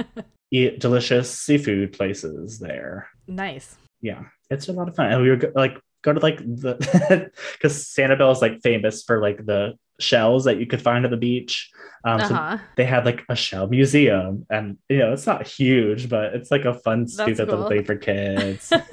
eat 0.50 0.80
delicious 0.80 1.30
seafood 1.30 1.92
places 1.92 2.58
there 2.58 3.10
nice 3.26 3.76
yeah 4.00 4.22
it's 4.50 4.68
a 4.68 4.72
lot 4.72 4.88
of 4.88 4.96
fun. 4.96 5.12
And 5.12 5.22
we 5.22 5.30
were 5.30 5.52
like 5.54 5.78
go 6.02 6.12
to 6.12 6.20
like 6.20 6.38
the 6.38 7.30
because 7.52 7.84
Sanibel 7.84 8.32
is 8.32 8.42
like 8.42 8.60
famous 8.62 9.02
for 9.02 9.20
like 9.20 9.44
the 9.44 9.74
shells 9.98 10.44
that 10.44 10.58
you 10.58 10.66
could 10.66 10.82
find 10.82 11.04
at 11.04 11.10
the 11.10 11.16
beach. 11.16 11.70
Um, 12.04 12.20
uh-huh. 12.20 12.58
so 12.58 12.62
they 12.76 12.84
had 12.84 13.04
like 13.04 13.24
a 13.28 13.34
shell 13.34 13.66
museum, 13.66 14.46
and 14.48 14.78
you 14.88 14.98
know 14.98 15.12
it's 15.12 15.26
not 15.26 15.46
huge, 15.46 16.08
but 16.08 16.34
it's 16.34 16.50
like 16.50 16.64
a 16.64 16.74
fun, 16.74 17.08
stupid 17.08 17.36
cool. 17.36 17.46
little 17.46 17.68
thing 17.68 17.84
for 17.84 17.96
kids. 17.96 18.72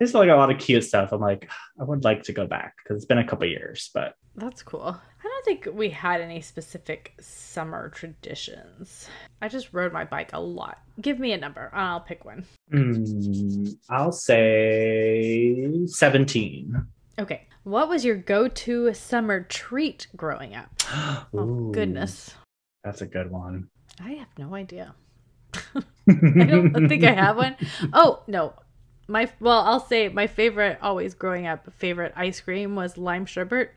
it's 0.00 0.14
like 0.14 0.28
a 0.28 0.34
lot 0.34 0.50
of 0.50 0.58
cute 0.58 0.84
stuff. 0.84 1.12
I'm 1.12 1.20
like, 1.20 1.50
I 1.80 1.84
would 1.84 2.04
like 2.04 2.22
to 2.24 2.32
go 2.32 2.46
back 2.46 2.74
because 2.82 2.96
it's 2.96 3.06
been 3.06 3.18
a 3.18 3.26
couple 3.26 3.46
years, 3.46 3.90
but 3.94 4.14
that's 4.36 4.62
cool. 4.62 5.00
I 5.22 5.22
don't 5.22 5.44
think 5.44 5.68
we 5.74 5.90
had 5.90 6.20
any 6.20 6.40
specific 6.40 7.14
summer 7.20 7.88
traditions. 7.90 9.08
I 9.42 9.48
just 9.48 9.72
rode 9.72 9.92
my 9.92 10.04
bike 10.04 10.30
a 10.32 10.40
lot. 10.40 10.78
Give 11.00 11.18
me 11.18 11.32
a 11.32 11.38
number. 11.38 11.70
I'll 11.74 12.00
pick 12.00 12.24
one. 12.24 12.44
Mm, 12.72 13.74
I'll 13.90 14.12
say 14.12 15.86
17. 15.86 16.86
Okay. 17.20 17.46
What 17.64 17.88
was 17.88 18.04
your 18.04 18.16
go 18.16 18.48
to 18.48 18.94
summer 18.94 19.42
treat 19.42 20.06
growing 20.16 20.54
up? 20.54 20.70
oh, 21.34 21.70
goodness. 21.70 22.34
That's 22.82 23.02
a 23.02 23.06
good 23.06 23.30
one. 23.30 23.68
I 24.02 24.12
have 24.12 24.28
no 24.38 24.54
idea. 24.54 24.94
I 25.74 26.44
don't 26.44 26.88
think 26.88 27.04
I 27.04 27.12
have 27.12 27.36
one. 27.36 27.56
Oh, 27.92 28.22
no. 28.26 28.54
My 29.06 29.28
well, 29.40 29.60
I'll 29.60 29.80
say 29.80 30.08
my 30.08 30.28
favorite 30.28 30.78
always 30.80 31.14
growing 31.14 31.46
up 31.46 31.70
favorite 31.74 32.12
ice 32.14 32.40
cream 32.40 32.76
was 32.76 32.96
lime 32.96 33.26
sherbet 33.26 33.72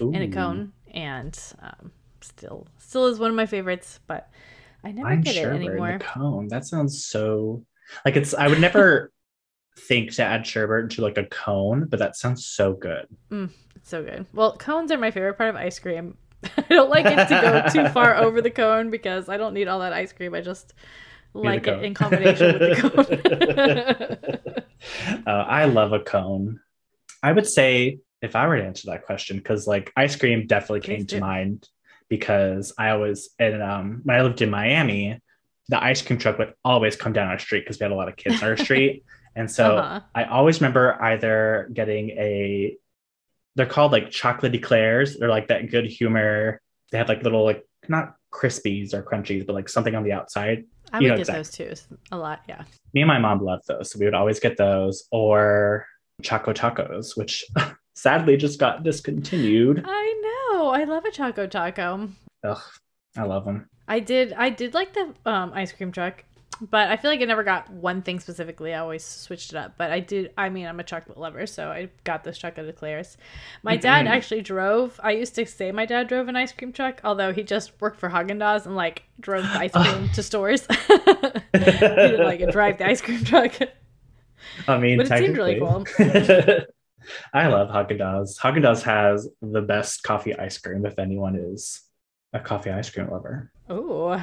Ooh. 0.00 0.12
in 0.12 0.22
a 0.22 0.28
cone 0.28 0.72
and 0.94 1.36
um, 1.60 1.90
still 2.20 2.68
still 2.78 3.06
is 3.06 3.18
one 3.18 3.30
of 3.30 3.36
my 3.36 3.46
favorites, 3.46 3.98
but 4.06 4.30
I 4.84 4.92
never 4.92 5.08
lime 5.08 5.22
get 5.22 5.34
it 5.34 5.46
anymore. 5.46 5.98
cone. 6.00 6.46
That 6.46 6.64
sounds 6.64 7.04
so 7.06 7.64
like 8.04 8.16
it's 8.16 8.34
I 8.34 8.46
would 8.46 8.60
never 8.60 9.10
think 9.78 10.12
to 10.14 10.22
add 10.22 10.46
sherbet 10.46 10.84
into 10.84 11.02
like 11.02 11.18
a 11.18 11.24
cone, 11.24 11.86
but 11.86 11.98
that 11.98 12.16
sounds 12.16 12.46
so 12.46 12.72
good. 12.72 13.06
Mm, 13.30 13.50
it's 13.76 13.88
so 13.88 14.02
good. 14.02 14.26
Well, 14.32 14.56
cones 14.56 14.92
are 14.92 14.98
my 14.98 15.10
favorite 15.10 15.34
part 15.34 15.50
of 15.50 15.56
ice 15.56 15.78
cream. 15.78 16.16
I 16.56 16.64
don't 16.68 16.90
like 16.90 17.06
it 17.06 17.28
to 17.28 17.40
go 17.40 17.82
too 17.82 17.88
far 17.92 18.14
over 18.24 18.40
the 18.40 18.50
cone 18.50 18.90
because 18.90 19.28
I 19.28 19.36
don't 19.36 19.54
need 19.54 19.68
all 19.68 19.80
that 19.80 19.92
ice 19.92 20.12
cream. 20.12 20.34
I 20.34 20.40
just 20.40 20.74
like 21.34 21.66
it 21.66 21.84
in 21.84 21.94
combination 21.94 22.58
with 22.58 22.60
the 22.60 24.18
cone. 25.10 25.22
uh, 25.26 25.30
I 25.30 25.64
love 25.64 25.92
a 25.92 26.00
cone. 26.00 26.60
I 27.22 27.32
would 27.32 27.46
say 27.46 27.98
if 28.22 28.36
I 28.36 28.46
were 28.46 28.56
to 28.56 28.64
answer 28.64 28.90
that 28.90 29.04
question, 29.04 29.36
because 29.36 29.66
like 29.66 29.92
ice 29.96 30.16
cream 30.16 30.46
definitely 30.46 30.80
came 30.80 31.06
to 31.06 31.20
mind 31.20 31.68
because 32.08 32.72
I 32.78 32.90
always 32.90 33.30
and 33.38 33.62
um 33.62 34.00
when 34.04 34.16
I 34.16 34.22
lived 34.22 34.42
in 34.42 34.50
Miami, 34.50 35.20
the 35.68 35.82
ice 35.82 36.02
cream 36.02 36.18
truck 36.18 36.38
would 36.38 36.54
always 36.64 36.96
come 36.96 37.12
down 37.12 37.28
our 37.28 37.38
street 37.38 37.60
because 37.60 37.78
we 37.78 37.84
had 37.84 37.92
a 37.92 37.96
lot 37.96 38.08
of 38.08 38.16
kids 38.16 38.42
on 38.42 38.48
our 38.48 38.56
street. 38.56 39.04
And 39.38 39.48
so 39.48 39.76
uh-huh. 39.76 40.00
I 40.16 40.24
always 40.24 40.60
remember 40.60 41.00
either 41.00 41.70
getting 41.72 42.10
a 42.10 42.76
they're 43.54 43.66
called 43.66 43.92
like 43.92 44.10
chocolate 44.10 44.52
eclairs. 44.54 45.16
They're 45.16 45.28
like 45.28 45.46
that 45.48 45.70
good 45.70 45.86
humor. 45.86 46.60
They 46.90 46.98
have 46.98 47.08
like 47.08 47.22
little 47.22 47.44
like 47.44 47.64
not 47.88 48.16
crispies 48.32 48.94
or 48.94 49.02
crunchies, 49.04 49.46
but 49.46 49.54
like 49.54 49.68
something 49.68 49.94
on 49.94 50.02
the 50.02 50.12
outside. 50.12 50.64
I 50.92 50.98
would 50.98 51.02
you 51.04 51.08
know, 51.10 51.14
get 51.14 51.28
exactly. 51.28 51.66
those 51.66 51.86
too 51.86 51.96
a 52.10 52.18
lot. 52.18 52.40
Yeah. 52.48 52.64
Me 52.94 53.02
and 53.02 53.08
my 53.08 53.20
mom 53.20 53.44
loved 53.44 53.68
those. 53.68 53.92
So 53.92 54.00
we 54.00 54.06
would 54.06 54.14
always 54.14 54.40
get 54.40 54.56
those 54.56 55.06
or 55.12 55.86
Choco 56.20 56.52
Tacos, 56.52 57.16
which 57.16 57.44
sadly 57.94 58.36
just 58.36 58.58
got 58.58 58.82
discontinued. 58.82 59.84
I 59.86 60.52
know. 60.52 60.70
I 60.70 60.82
love 60.82 61.04
a 61.04 61.12
Choco 61.12 61.46
Taco. 61.46 62.08
Ugh, 62.42 62.62
I 63.16 63.22
love 63.22 63.44
them. 63.44 63.68
I 63.86 64.00
did. 64.00 64.32
I 64.32 64.50
did 64.50 64.74
like 64.74 64.94
the 64.94 65.14
um, 65.24 65.52
ice 65.54 65.72
cream 65.72 65.92
truck, 65.92 66.24
but 66.60 66.90
I 66.90 66.96
feel 66.96 67.10
like 67.10 67.20
I 67.20 67.24
never 67.24 67.44
got 67.44 67.70
one 67.70 68.02
thing 68.02 68.20
specifically. 68.20 68.74
I 68.74 68.80
always 68.80 69.04
switched 69.04 69.52
it 69.52 69.56
up. 69.56 69.74
But 69.76 69.90
I 69.90 70.00
did. 70.00 70.32
I 70.36 70.48
mean, 70.48 70.66
I'm 70.66 70.80
a 70.80 70.84
chocolate 70.84 71.18
lover, 71.18 71.46
so 71.46 71.70
I 71.70 71.90
got 72.04 72.24
this 72.24 72.38
chocolate 72.38 72.68
eclairs. 72.68 73.16
My 73.62 73.74
mm-hmm. 73.74 73.82
dad 73.82 74.06
actually 74.06 74.42
drove. 74.42 74.98
I 75.02 75.12
used 75.12 75.34
to 75.36 75.46
say 75.46 75.72
my 75.72 75.86
dad 75.86 76.08
drove 76.08 76.28
an 76.28 76.36
ice 76.36 76.52
cream 76.52 76.72
truck, 76.72 77.00
although 77.04 77.32
he 77.32 77.42
just 77.42 77.80
worked 77.80 78.00
for 78.00 78.08
Haagen 78.08 78.38
Dazs 78.38 78.66
and 78.66 78.76
like 78.76 79.04
drove 79.20 79.44
the 79.44 79.58
ice 79.58 79.72
cream 79.74 80.08
to 80.10 80.22
stores. 80.22 80.66
he 80.88 81.58
didn't 81.58 82.24
like 82.24 82.50
drive 82.50 82.78
the 82.78 82.86
ice 82.86 83.00
cream 83.00 83.24
truck. 83.24 83.52
I 84.66 84.78
mean, 84.78 84.98
but 84.98 85.10
it 85.10 85.18
seemed 85.18 85.36
really 85.36 85.58
cool. 85.58 85.84
I 87.32 87.46
love 87.46 87.68
Haagen 87.68 87.98
Dazs. 87.98 88.38
Haagen 88.38 88.64
Dazs 88.64 88.82
has 88.82 89.28
the 89.40 89.62
best 89.62 90.02
coffee 90.02 90.36
ice 90.36 90.58
cream. 90.58 90.84
If 90.84 90.98
anyone 90.98 91.36
is 91.36 91.82
a 92.32 92.40
coffee 92.40 92.70
ice 92.70 92.90
cream 92.90 93.10
lover. 93.10 93.50
Oh. 93.70 94.22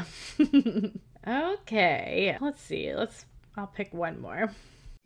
Okay. 1.27 2.37
Let's 2.39 2.61
see. 2.61 2.93
Let's. 2.93 3.25
I'll 3.57 3.67
pick 3.67 3.93
one 3.93 4.21
more. 4.21 4.51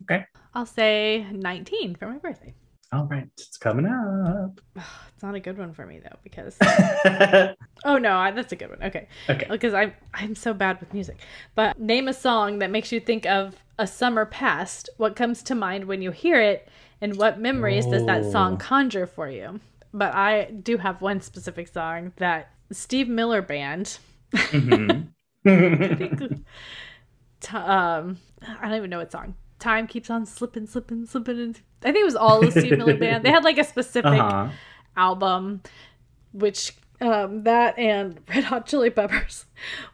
Okay. 0.02 0.24
I'll 0.54 0.66
say 0.66 1.26
19 1.30 1.94
for 1.94 2.08
my 2.08 2.18
birthday. 2.18 2.54
All 2.92 3.04
right, 3.04 3.28
it's 3.38 3.56
coming 3.56 3.86
up. 3.86 4.60
it's 4.76 5.22
not 5.22 5.36
a 5.36 5.40
good 5.40 5.56
one 5.56 5.72
for 5.72 5.86
me 5.86 6.00
though 6.00 6.16
because. 6.24 6.56
oh 7.84 7.98
no, 7.98 8.16
I, 8.16 8.32
that's 8.32 8.52
a 8.52 8.56
good 8.56 8.70
one. 8.70 8.82
Okay. 8.82 9.06
Okay. 9.28 9.46
Because 9.48 9.74
I'm 9.74 9.92
I'm 10.12 10.34
so 10.34 10.52
bad 10.52 10.80
with 10.80 10.92
music. 10.92 11.18
But 11.54 11.78
name 11.78 12.08
a 12.08 12.12
song 12.12 12.58
that 12.58 12.70
makes 12.70 12.90
you 12.90 12.98
think 12.98 13.26
of 13.26 13.56
a 13.78 13.86
summer 13.86 14.26
past. 14.26 14.90
What 14.96 15.14
comes 15.14 15.42
to 15.44 15.54
mind 15.54 15.84
when 15.84 16.02
you 16.02 16.10
hear 16.10 16.40
it, 16.40 16.68
and 17.00 17.16
what 17.16 17.38
memories 17.38 17.86
oh. 17.86 17.92
does 17.92 18.06
that 18.06 18.24
song 18.32 18.56
conjure 18.56 19.06
for 19.06 19.30
you? 19.30 19.60
But 19.94 20.14
I 20.14 20.46
do 20.46 20.76
have 20.78 21.00
one 21.00 21.20
specific 21.20 21.68
song 21.68 22.12
that 22.16 22.50
Steve 22.72 23.08
Miller 23.08 23.42
Band. 23.42 23.98
Mm-hmm. 24.32 25.02
I 25.46 26.38
um, 27.52 28.18
I 28.42 28.68
don't 28.68 28.76
even 28.76 28.90
know 28.90 28.98
what 28.98 29.12
song. 29.12 29.34
Time 29.58 29.86
keeps 29.86 30.10
on 30.10 30.26
slipping, 30.26 30.66
slipping, 30.66 31.06
slipping. 31.06 31.38
And 31.38 31.60
I 31.82 31.92
think 31.92 32.02
it 32.02 32.04
was 32.04 32.16
all 32.16 32.40
the 32.40 32.50
Steve 32.50 32.78
Miller 32.78 32.96
Band. 32.96 33.24
They 33.24 33.30
had 33.30 33.44
like 33.44 33.58
a 33.58 33.64
specific 33.64 34.12
uh-huh. 34.12 34.48
album, 34.96 35.62
which 36.32 36.72
um, 37.00 37.44
that 37.44 37.78
and 37.78 38.20
Red 38.28 38.44
Hot 38.44 38.66
Chili 38.66 38.90
Peppers 38.90 39.46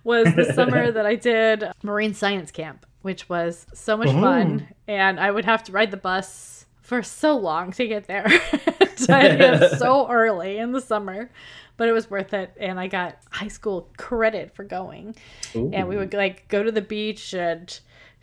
was 0.04 0.32
the 0.34 0.52
summer 0.54 0.90
that 0.92 1.06
I 1.06 1.14
did 1.14 1.64
Marine 1.82 2.14
Science 2.14 2.50
Camp, 2.50 2.86
which 3.02 3.28
was 3.28 3.66
so 3.74 3.96
much 3.96 4.08
fun. 4.08 4.68
And 4.88 5.20
I 5.20 5.30
would 5.30 5.44
have 5.44 5.62
to 5.64 5.72
ride 5.72 5.90
the 5.90 5.96
bus 5.96 6.55
for 6.86 7.02
so 7.02 7.36
long 7.36 7.72
to 7.72 7.86
get 7.86 8.06
there. 8.06 8.28
so 8.96 10.06
early 10.10 10.58
in 10.58 10.72
the 10.72 10.80
summer 10.80 11.30
but 11.76 11.88
it 11.88 11.92
was 11.92 12.10
worth 12.10 12.32
it 12.32 12.52
and 12.58 12.80
i 12.80 12.86
got 12.86 13.18
high 13.30 13.48
school 13.48 13.90
credit 13.96 14.54
for 14.54 14.64
going 14.64 15.14
Ooh. 15.54 15.70
and 15.72 15.88
we 15.88 15.96
would 15.96 16.14
like 16.14 16.48
go 16.48 16.62
to 16.62 16.72
the 16.72 16.80
beach 16.80 17.34
and 17.34 17.78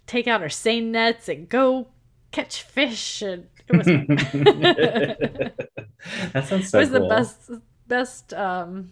take 0.08 0.28
out 0.28 0.42
our 0.42 0.50
seine 0.50 0.92
nets 0.92 1.30
and 1.30 1.50
go 1.50 1.88
catch 2.32 2.64
fish 2.64 3.22
and 3.22 3.48
it 3.68 3.78
was 3.78 3.86
that 6.34 6.48
sounds 6.48 6.70
so 6.70 6.80
it 6.80 6.82
was 6.82 6.90
cool. 6.90 7.00
the 7.00 7.08
best 7.08 7.52
best 7.88 8.34
um 8.34 8.90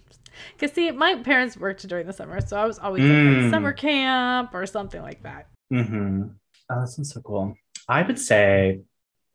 because 0.54 0.74
see 0.74 0.92
my 0.92 1.16
parents 1.16 1.58
worked 1.58 1.86
during 1.88 2.08
the 2.08 2.14
summer 2.14 2.40
so 2.40 2.58
i 2.58 2.66
was 2.66 2.80
always 2.80 3.04
mm. 3.04 3.44
like 3.44 3.52
summer 3.52 3.74
camp 3.74 4.54
or 4.54 4.66
something 4.66 5.02
like 5.02 5.22
that 5.24 5.48
mm-hmm. 5.74 6.24
oh 6.72 6.80
that 6.80 6.88
sounds 6.88 7.14
so 7.14 7.20
cool 7.22 7.54
i 7.90 8.02
would 8.02 8.20
say 8.20 8.82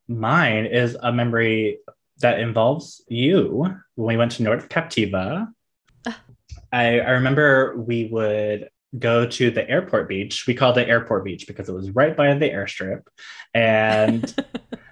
mine 0.09 0.67
is 0.67 0.97
a 1.01 1.13
memory 1.13 1.79
that 2.19 2.41
involves 2.41 3.05
you 3.09 3.69
when 3.95 4.07
we 4.07 4.17
went 4.17 4.33
to 4.33 4.43
North 4.43 4.69
Captiva. 4.69 5.49
Ah. 6.07 6.21
I, 6.73 7.01
I 7.01 7.11
remember 7.11 7.77
we 7.77 8.07
would 8.07 8.71
go 8.99 9.27
to 9.27 9.51
the 9.51 9.69
airport 9.69 10.09
beach. 10.09 10.47
We 10.47 10.55
called 10.55 10.79
it 10.79 10.89
airport 10.89 11.25
beach 11.25 11.47
because 11.47 11.69
it 11.69 11.75
was 11.75 11.91
right 11.91 12.17
by 12.17 12.33
the 12.35 12.49
airstrip. 12.49 13.03
And 13.53 14.25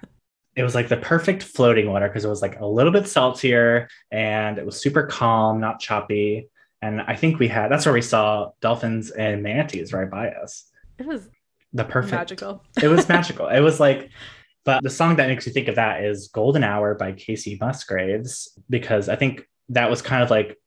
it 0.55 0.63
was 0.63 0.75
like 0.75 0.87
the 0.87 0.97
perfect 0.97 1.43
floating 1.43 1.89
water 1.89 2.07
because 2.07 2.25
it 2.25 2.29
was 2.29 2.41
like 2.41 2.59
a 2.59 2.65
little 2.65 2.91
bit 2.91 3.07
saltier 3.07 3.89
and 4.11 4.57
it 4.57 4.65
was 4.65 4.79
super 4.81 5.03
calm, 5.07 5.59
not 5.59 5.79
choppy. 5.79 6.49
And 6.81 7.01
I 7.01 7.15
think 7.15 7.39
we 7.39 7.47
had 7.47 7.71
that's 7.71 7.85
where 7.85 7.93
we 7.93 8.01
saw 8.01 8.51
dolphins 8.61 9.09
and 9.09 9.41
manatees 9.41 9.91
right 9.91 10.09
by 10.09 10.29
us. 10.29 10.65
It 10.99 11.07
was 11.07 11.27
the 11.73 11.83
perfect 11.83 12.13
magical. 12.13 12.63
it 12.81 12.87
was 12.87 13.09
magical. 13.09 13.47
It 13.47 13.61
was 13.61 13.79
like 13.79 14.11
but 14.65 14.83
the 14.83 14.89
song 14.89 15.15
that 15.17 15.27
makes 15.27 15.45
you 15.45 15.53
think 15.53 15.67
of 15.67 15.75
that 15.75 16.03
is 16.03 16.27
Golden 16.27 16.63
Hour 16.63 16.95
by 16.95 17.13
Kacey 17.13 17.59
Musgraves, 17.59 18.57
because 18.69 19.07
I 19.07 19.15
think 19.15 19.47
that 19.69 19.89
was 19.89 20.01
kind 20.01 20.23
of 20.23 20.31
like, 20.31 20.57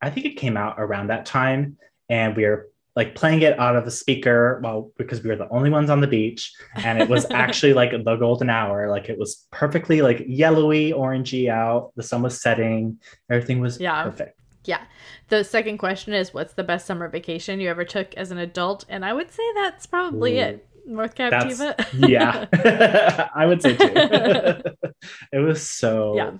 I 0.00 0.10
think 0.10 0.26
it 0.26 0.36
came 0.36 0.56
out 0.56 0.76
around 0.78 1.08
that 1.08 1.26
time. 1.26 1.76
And 2.08 2.36
we 2.36 2.44
were 2.44 2.68
like 2.96 3.16
playing 3.16 3.42
it 3.42 3.58
out 3.58 3.74
of 3.74 3.84
the 3.84 3.90
speaker 3.90 4.60
well 4.62 4.92
because 4.96 5.22
we 5.22 5.30
were 5.30 5.36
the 5.36 5.48
only 5.48 5.70
ones 5.70 5.90
on 5.90 6.00
the 6.00 6.06
beach 6.06 6.52
and 6.76 7.00
it 7.00 7.08
was 7.08 7.26
actually 7.30 7.72
like 7.72 7.90
the 7.90 8.16
golden 8.16 8.48
hour 8.48 8.88
like 8.88 9.08
it 9.08 9.18
was 9.18 9.46
perfectly 9.50 10.00
like 10.00 10.22
yellowy 10.26 10.92
orangey 10.92 11.48
out 11.48 11.92
the 11.96 12.02
sun 12.02 12.22
was 12.22 12.40
setting 12.40 12.98
everything 13.30 13.60
was 13.60 13.80
yeah. 13.80 14.04
perfect 14.04 14.38
yeah 14.64 14.82
the 15.28 15.42
second 15.42 15.78
question 15.78 16.12
is 16.12 16.32
what's 16.32 16.54
the 16.54 16.64
best 16.64 16.86
summer 16.86 17.08
vacation 17.08 17.60
you 17.60 17.68
ever 17.68 17.84
took 17.84 18.14
as 18.14 18.30
an 18.30 18.38
adult 18.38 18.84
and 18.88 19.04
i 19.04 19.12
would 19.12 19.30
say 19.30 19.42
that's 19.54 19.86
probably 19.86 20.38
Ooh. 20.38 20.44
it 20.44 20.68
North 20.86 21.14
Captiva. 21.14 21.74
yeah, 22.08 23.28
I 23.34 23.46
would 23.46 23.62
say 23.62 23.76
too. 23.76 23.92
it 25.32 25.38
was 25.38 25.68
so 25.68 26.16
yeah. 26.16 26.32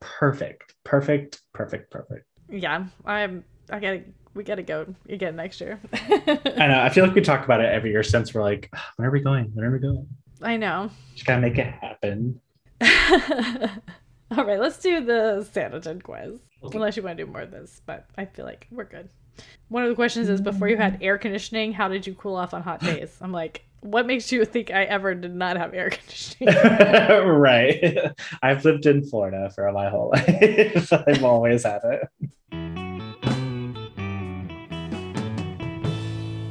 perfect, 0.00 0.74
perfect, 0.84 1.42
perfect, 1.52 1.90
perfect. 1.90 2.26
Yeah, 2.48 2.86
I'm. 3.04 3.44
I 3.70 3.80
gotta. 3.80 4.02
We 4.34 4.44
gotta 4.44 4.62
go 4.62 4.94
again 5.08 5.36
next 5.36 5.60
year. 5.62 5.80
I 5.94 6.66
know. 6.66 6.80
I 6.82 6.90
feel 6.90 7.06
like 7.06 7.14
we 7.14 7.22
talk 7.22 7.44
about 7.44 7.60
it 7.60 7.72
every 7.72 7.90
year 7.90 8.02
since 8.02 8.34
we're 8.34 8.42
like, 8.42 8.70
when 8.96 9.08
are 9.08 9.10
we 9.10 9.20
going? 9.20 9.50
When 9.54 9.64
are 9.64 9.72
we 9.72 9.78
going? 9.78 10.06
I 10.42 10.56
know. 10.58 10.90
Just 11.14 11.26
gotta 11.26 11.40
make 11.40 11.58
it 11.58 11.66
happen. 11.66 12.40
All 14.30 14.44
right, 14.44 14.58
let's 14.58 14.78
do 14.78 15.04
the 15.04 15.48
Sanditon 15.54 16.02
quiz. 16.02 16.40
Okay. 16.62 16.76
Unless 16.76 16.96
you 16.96 17.02
want 17.02 17.16
to 17.16 17.24
do 17.24 17.30
more 17.30 17.42
of 17.42 17.50
this, 17.50 17.80
but 17.86 18.06
I 18.18 18.24
feel 18.24 18.44
like 18.44 18.66
we're 18.70 18.84
good. 18.84 19.08
One 19.68 19.82
of 19.82 19.88
the 19.88 19.94
questions 19.94 20.28
is 20.28 20.40
before 20.40 20.68
you 20.68 20.76
had 20.76 20.98
air 21.02 21.18
conditioning, 21.18 21.72
how 21.72 21.88
did 21.88 22.06
you 22.06 22.14
cool 22.14 22.36
off 22.36 22.54
on 22.54 22.62
hot 22.62 22.80
days? 22.80 23.16
I'm 23.20 23.32
like, 23.32 23.65
what 23.86 24.06
makes 24.06 24.32
you 24.32 24.44
think 24.44 24.70
I 24.70 24.84
ever 24.84 25.14
did 25.14 25.34
not 25.34 25.56
have 25.56 25.72
air 25.72 25.90
conditioning? 25.90 26.54
right. 27.26 27.98
I've 28.42 28.64
lived 28.64 28.86
in 28.86 29.04
Florida 29.04 29.50
for 29.54 29.70
my 29.72 29.88
whole 29.88 30.10
life. 30.14 30.92
I've 30.92 31.24
always 31.24 31.64
had 31.64 31.80
it. 31.84 32.08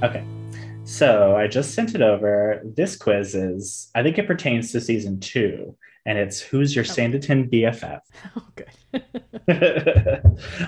Okay. 0.04 0.26
So 0.84 1.36
I 1.36 1.48
just 1.48 1.74
sent 1.74 1.96
it 1.96 2.02
over. 2.02 2.62
This 2.64 2.96
quiz 2.96 3.36
is, 3.36 3.90
I 3.96 4.04
think 4.04 4.18
it 4.18 4.28
pertains 4.28 4.72
to 4.72 4.80
season 4.80 5.20
two, 5.20 5.76
and 6.06 6.18
it's 6.18 6.40
Who's 6.40 6.76
Your 6.76 6.86
okay. 6.86 7.08
Sanditon 7.08 7.52
BFF? 7.52 8.00
Oh, 8.38 8.48
good. 8.56 8.72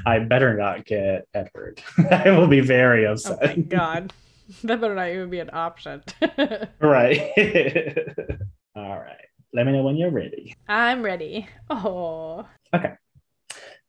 I 0.06 0.20
better 0.20 0.58
not 0.58 0.86
get 0.86 1.28
Edward. 1.34 1.82
I 2.12 2.32
will 2.32 2.48
be 2.48 2.60
very 2.60 3.06
upset. 3.06 3.40
Oh, 3.42 3.48
my 3.48 3.56
God. 3.56 4.14
That 4.64 4.82
better 4.82 4.96
not 4.96 5.10
even 5.10 5.30
be 5.30 5.40
an 5.40 5.50
option. 5.52 6.04
right. 6.80 7.32
All 8.76 8.98
right. 8.98 9.26
Let 9.54 9.66
me 9.66 9.72
know 9.74 9.84
when 9.84 9.98
you're 9.98 10.12
ready. 10.12 10.56
I'm 10.68 11.02
ready. 11.02 11.48
Oh. 11.70 12.48
Okay. 12.74 12.94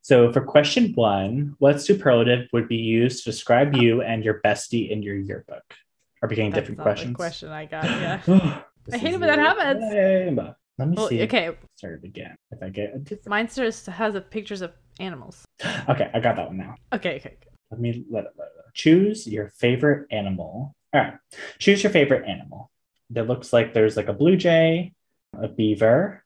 So 0.03 0.33
for 0.33 0.41
question 0.41 0.93
one, 0.95 1.55
what 1.59 1.83
superlative 1.83 2.49
would 2.53 2.69
be 2.69 2.77
used 2.77 3.25
to 3.25 3.31
describe 3.31 3.75
you 3.75 4.03
and 4.03 4.25
your 4.25 4.41
bestie 4.45 4.91
in 4.91 5.03
your 5.03 5.17
yearbook? 5.17 5.63
Are 6.23 6.29
we 6.29 6.37
getting 6.37 6.51
That's 6.51 6.63
different 6.63 6.81
questions? 6.81 7.17
question 7.17 7.51
I 7.51 7.67
got. 7.67 7.85
Yeah. 7.85 8.63
I 8.91 8.97
hate 8.97 9.13
it 9.13 9.21
when 9.21 9.29
that 9.29 9.39
happens. 9.39 9.85
Let 10.79 10.89
me 10.89 10.97
well, 10.97 11.09
see. 11.09 11.23
Okay. 11.23 11.55
Start 11.77 12.05
again. 12.05 12.35
If 12.53 12.63
I 12.63 12.71
get 12.71 12.95
a 12.95 12.99
different. 12.99 13.29
Mine 13.29 13.49
just 13.53 13.85
has 13.87 14.15
a 14.15 14.21
pictures 14.21 14.63
of 14.63 14.73
animals. 14.99 15.45
Okay, 15.89 16.11
I 16.15 16.21
got 16.21 16.37
that 16.37 16.49
one 16.49 16.57
now. 16.57 16.75
Okay. 16.93 17.17
Okay. 17.17 17.37
Let 17.71 17.81
me 17.81 18.05
let 18.11 18.25
it, 18.25 18.33
let 18.39 18.49
it. 18.49 18.58
Choose 18.79 19.26
your 19.26 19.49
favorite 19.49 20.07
animal. 20.12 20.76
All 20.95 21.01
right. 21.01 21.14
Choose 21.59 21.83
your 21.83 21.91
favorite 21.91 22.29
animal. 22.29 22.70
That 23.11 23.26
looks 23.26 23.53
like 23.53 23.74
there's 23.74 23.97
like 23.97 24.07
a 24.07 24.12
blue 24.12 24.37
jay, 24.37 24.93
a 25.37 25.49
beaver, 25.49 26.24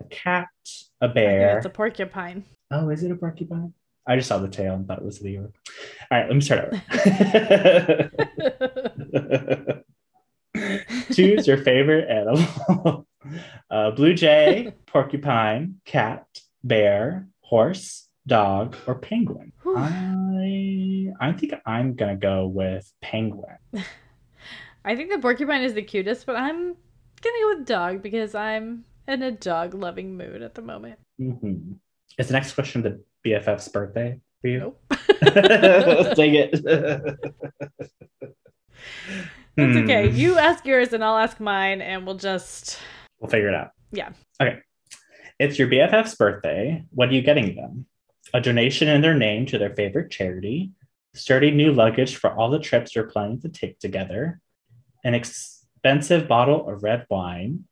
a 0.00 0.04
cat, 0.04 0.46
a 1.00 1.08
bear. 1.08 1.56
It's 1.56 1.66
a 1.66 1.70
porcupine. 1.70 2.44
Oh, 2.70 2.90
is 2.90 3.02
it 3.02 3.10
a 3.10 3.16
porcupine? 3.16 3.74
I 4.06 4.14
just 4.16 4.28
saw 4.28 4.38
the 4.38 4.48
tail 4.48 4.74
and 4.74 4.86
thought 4.86 5.00
it 5.00 5.04
was 5.04 5.20
a 5.20 5.24
beaver. 5.24 5.52
All 6.10 6.18
right, 6.18 6.28
let 6.28 6.34
me 6.36 6.40
start 6.40 6.72
over. 6.72 8.10
Choose 11.12 11.46
your 11.46 11.58
favorite 11.58 12.08
animal. 12.08 13.06
uh, 13.70 13.90
blue 13.90 14.14
jay, 14.14 14.74
porcupine, 14.86 15.80
cat, 15.84 16.26
bear, 16.62 17.26
horse, 17.40 18.08
dog, 18.26 18.76
or 18.86 18.94
penguin. 18.94 19.52
I 19.76 21.12
I 21.20 21.32
think 21.32 21.54
I'm 21.66 21.94
gonna 21.94 22.16
go 22.16 22.46
with 22.46 22.90
penguin. 23.00 23.56
I 24.84 24.96
think 24.96 25.10
the 25.10 25.18
porcupine 25.18 25.62
is 25.62 25.74
the 25.74 25.82
cutest, 25.82 26.26
but 26.26 26.36
I'm 26.36 26.74
gonna 27.22 27.36
go 27.42 27.56
with 27.56 27.66
dog 27.66 28.02
because 28.02 28.34
I'm 28.34 28.84
in 29.06 29.22
a 29.22 29.30
dog 29.30 29.74
loving 29.74 30.16
mood 30.16 30.42
at 30.42 30.54
the 30.54 30.62
moment. 30.62 30.98
Mm-hmm. 31.20 31.72
Is 32.18 32.28
the 32.28 32.32
next 32.32 32.52
question 32.52 32.82
the 32.82 33.02
BFF's 33.26 33.68
birthday 33.68 34.18
for 34.40 34.48
you? 34.48 34.58
Nope. 34.60 34.82
Dang 35.20 36.34
it. 36.34 36.64
That's 39.56 39.76
okay. 39.76 40.08
Hmm. 40.08 40.16
You 40.16 40.38
ask 40.38 40.64
yours 40.64 40.92
and 40.92 41.04
I'll 41.04 41.18
ask 41.18 41.40
mine, 41.40 41.82
and 41.82 42.06
we'll 42.06 42.16
just. 42.16 42.78
We'll 43.20 43.30
figure 43.30 43.48
it 43.48 43.54
out. 43.54 43.72
Yeah. 43.92 44.10
Okay. 44.40 44.60
It's 45.38 45.58
your 45.58 45.68
BFF's 45.68 46.14
birthday. 46.14 46.84
What 46.90 47.08
are 47.08 47.12
you 47.12 47.22
getting 47.22 47.56
them? 47.56 47.86
A 48.32 48.40
donation 48.40 48.88
in 48.88 49.00
their 49.00 49.14
name 49.14 49.46
to 49.46 49.58
their 49.58 49.74
favorite 49.74 50.10
charity, 50.10 50.70
sturdy 51.14 51.50
new 51.50 51.72
luggage 51.72 52.16
for 52.16 52.32
all 52.32 52.50
the 52.50 52.58
trips 52.58 52.94
you're 52.94 53.10
planning 53.10 53.40
to 53.40 53.48
take 53.48 53.78
together, 53.78 54.40
an 55.04 55.14
expensive 55.14 56.28
bottle 56.28 56.68
of 56.68 56.82
red 56.82 57.06
wine, 57.10 57.64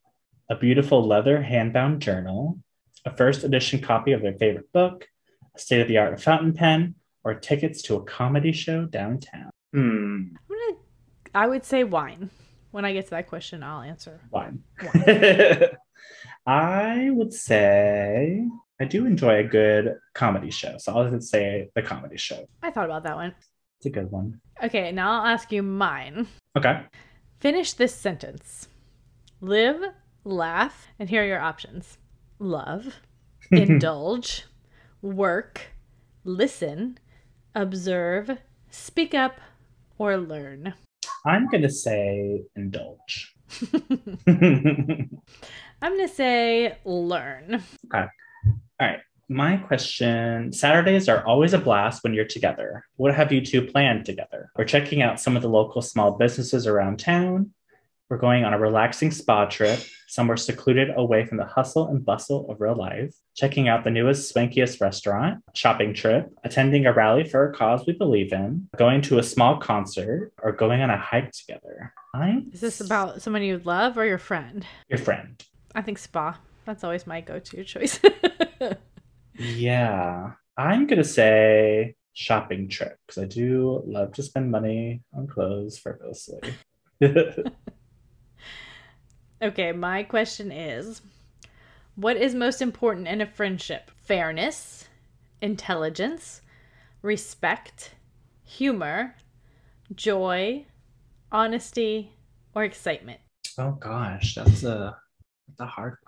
a 0.51 0.57
beautiful 0.57 1.07
leather 1.07 1.39
handbound 1.39 1.99
journal, 2.01 2.59
a 3.05 3.17
first 3.17 3.45
edition 3.45 3.81
copy 3.81 4.13
of 4.13 4.23
their 4.23 4.35
favorite 4.35 4.73
book, 4.73 5.07
a 5.55 5.59
state 5.59 5.81
of 5.81 5.89
the 5.89 5.99
art 5.99 6.21
fountain 6.21 6.53
pen, 6.53 6.95
or 7.23 7.35
tickets 7.35 7.83
to 7.83 7.97
a 7.97 8.05
comedy 8.05 8.53
show 8.53 8.85
downtown. 8.85 9.51
Hmm. 9.73 10.35
Gonna, 10.49 10.79
I 11.35 11.47
would 11.47 11.65
say 11.65 11.85
wine. 11.85 12.31
When 12.71 12.85
I 12.85 12.93
get 12.93 13.05
to 13.05 13.11
that 13.11 13.29
question, 13.29 13.63
I'll 13.63 13.83
answer. 13.83 14.21
Wine. 14.31 14.63
wine. 14.83 15.67
I 16.47 17.11
would 17.11 17.33
say 17.33 18.47
I 18.81 18.85
do 18.85 19.07
enjoy 19.07 19.39
a 19.39 19.45
good 19.45 19.97
comedy 20.15 20.51
show. 20.51 20.77
So 20.79 20.97
I'll 20.97 21.11
just 21.11 21.31
say 21.31 21.69
the 21.75 21.83
comedy 21.83 22.17
show. 22.17 22.47
I 22.63 22.71
thought 22.71 22.85
about 22.85 23.03
that 23.03 23.17
one. 23.17 23.35
It's 23.79 23.87
a 23.87 23.91
good 23.91 24.11
one. 24.11 24.41
Okay, 24.63 24.93
now 24.93 25.13
I'll 25.13 25.27
ask 25.27 25.51
you 25.51 25.63
mine. 25.63 26.29
Okay. 26.57 26.83
Finish 27.41 27.73
this 27.75 27.95
sentence 27.95 28.69
live, 29.41 29.81
laugh, 30.25 30.89
and 30.99 31.09
here 31.09 31.23
are 31.23 31.27
your 31.27 31.41
options 31.41 31.99
love, 32.39 32.95
indulge, 33.51 34.45
work, 35.03 35.61
listen, 36.25 36.99
observe, 37.55 38.39
speak 38.71 39.13
up, 39.13 39.41
or 39.99 40.17
learn? 40.17 40.75
I'm 41.27 41.49
going 41.49 41.63
to 41.63 41.71
say 41.71 42.43
indulge. 42.55 43.35
I'm 44.27 45.11
going 45.83 46.09
to 46.09 46.09
say 46.09 46.79
learn. 46.85 47.63
Okay. 47.93 48.07
All 48.81 48.87
right. 48.87 49.01
My 49.29 49.57
question 49.57 50.53
Saturdays 50.53 51.09
are 51.09 51.27
always 51.27 51.53
a 51.53 51.59
blast 51.59 52.03
when 52.03 52.15
you're 52.15 52.25
together. 52.25 52.85
What 52.97 53.15
have 53.15 53.31
you 53.31 53.45
two 53.45 53.61
planned 53.61 54.07
together? 54.07 54.51
We're 54.57 54.65
checking 54.65 55.03
out 55.03 55.21
some 55.21 55.37
of 55.37 55.43
the 55.43 55.49
local 55.49 55.83
small 55.83 56.13
businesses 56.13 56.67
around 56.67 56.99
town. 56.99 57.51
We're 58.09 58.17
going 58.17 58.45
on 58.45 58.55
a 58.55 58.59
relaxing 58.59 59.11
spa 59.11 59.45
trip, 59.45 59.81
somewhere 60.07 60.39
secluded 60.39 60.89
away 60.97 61.27
from 61.27 61.37
the 61.37 61.45
hustle 61.45 61.89
and 61.89 62.03
bustle 62.03 62.51
of 62.51 62.59
real 62.59 62.75
life, 62.75 63.15
checking 63.37 63.69
out 63.69 63.85
the 63.85 63.91
newest, 63.91 64.35
swankiest 64.35 64.81
restaurant, 64.81 65.45
shopping 65.55 65.93
trip, 65.93 66.33
attending 66.43 66.87
a 66.87 66.93
rally 66.95 67.25
for 67.25 67.51
a 67.51 67.53
cause 67.53 67.85
we 67.87 67.93
believe 67.93 68.33
in, 68.33 68.67
going 68.79 69.03
to 69.03 69.19
a 69.19 69.23
small 69.23 69.59
concert, 69.59 70.33
or 70.43 70.53
going 70.53 70.81
on 70.81 70.89
a 70.89 70.97
hike 70.97 71.33
together. 71.33 71.93
I 72.15 72.45
Is 72.51 72.63
this 72.63 72.81
about 72.81 73.21
someone 73.21 73.43
you 73.43 73.61
love 73.63 73.99
or 73.99 74.07
your 74.07 74.17
friend? 74.17 74.65
Your 74.89 74.99
friend. 74.99 75.45
I 75.75 75.83
think 75.83 75.99
spa. 75.99 76.39
That's 76.69 76.85
always 76.85 77.07
my 77.07 77.23
go-to 77.23 77.65
choice. 77.65 77.99
yeah. 79.39 80.33
I'm 80.59 80.87
going 80.87 80.99
to 80.99 81.09
say 81.09 81.95
shopping 82.13 82.69
trip 82.69 82.99
because 83.07 83.23
I 83.23 83.27
do 83.27 83.83
love 83.87 84.13
to 84.13 84.23
spend 84.23 84.51
money 84.51 85.01
on 85.15 85.27
clothes 85.27 85.79
frivolously. 85.79 86.41
Okay, 89.41 89.71
my 89.71 90.03
question 90.03 90.51
is 90.51 91.01
What 91.95 92.17
is 92.17 92.35
most 92.35 92.61
important 92.61 93.07
in 93.07 93.21
a 93.21 93.27
friendship? 93.27 93.89
Fairness, 93.95 94.89
intelligence, 95.41 96.43
respect, 97.03 97.93
humor, 98.45 99.15
joy, 99.95 100.67
honesty, 101.31 102.15
or 102.53 102.65
excitement? 102.65 103.21
Oh 103.57 103.71
gosh, 103.71 104.35
that's 104.35 104.65
a 104.65 104.97
that's 105.47 105.61
a 105.61 105.67
hard. 105.67 105.99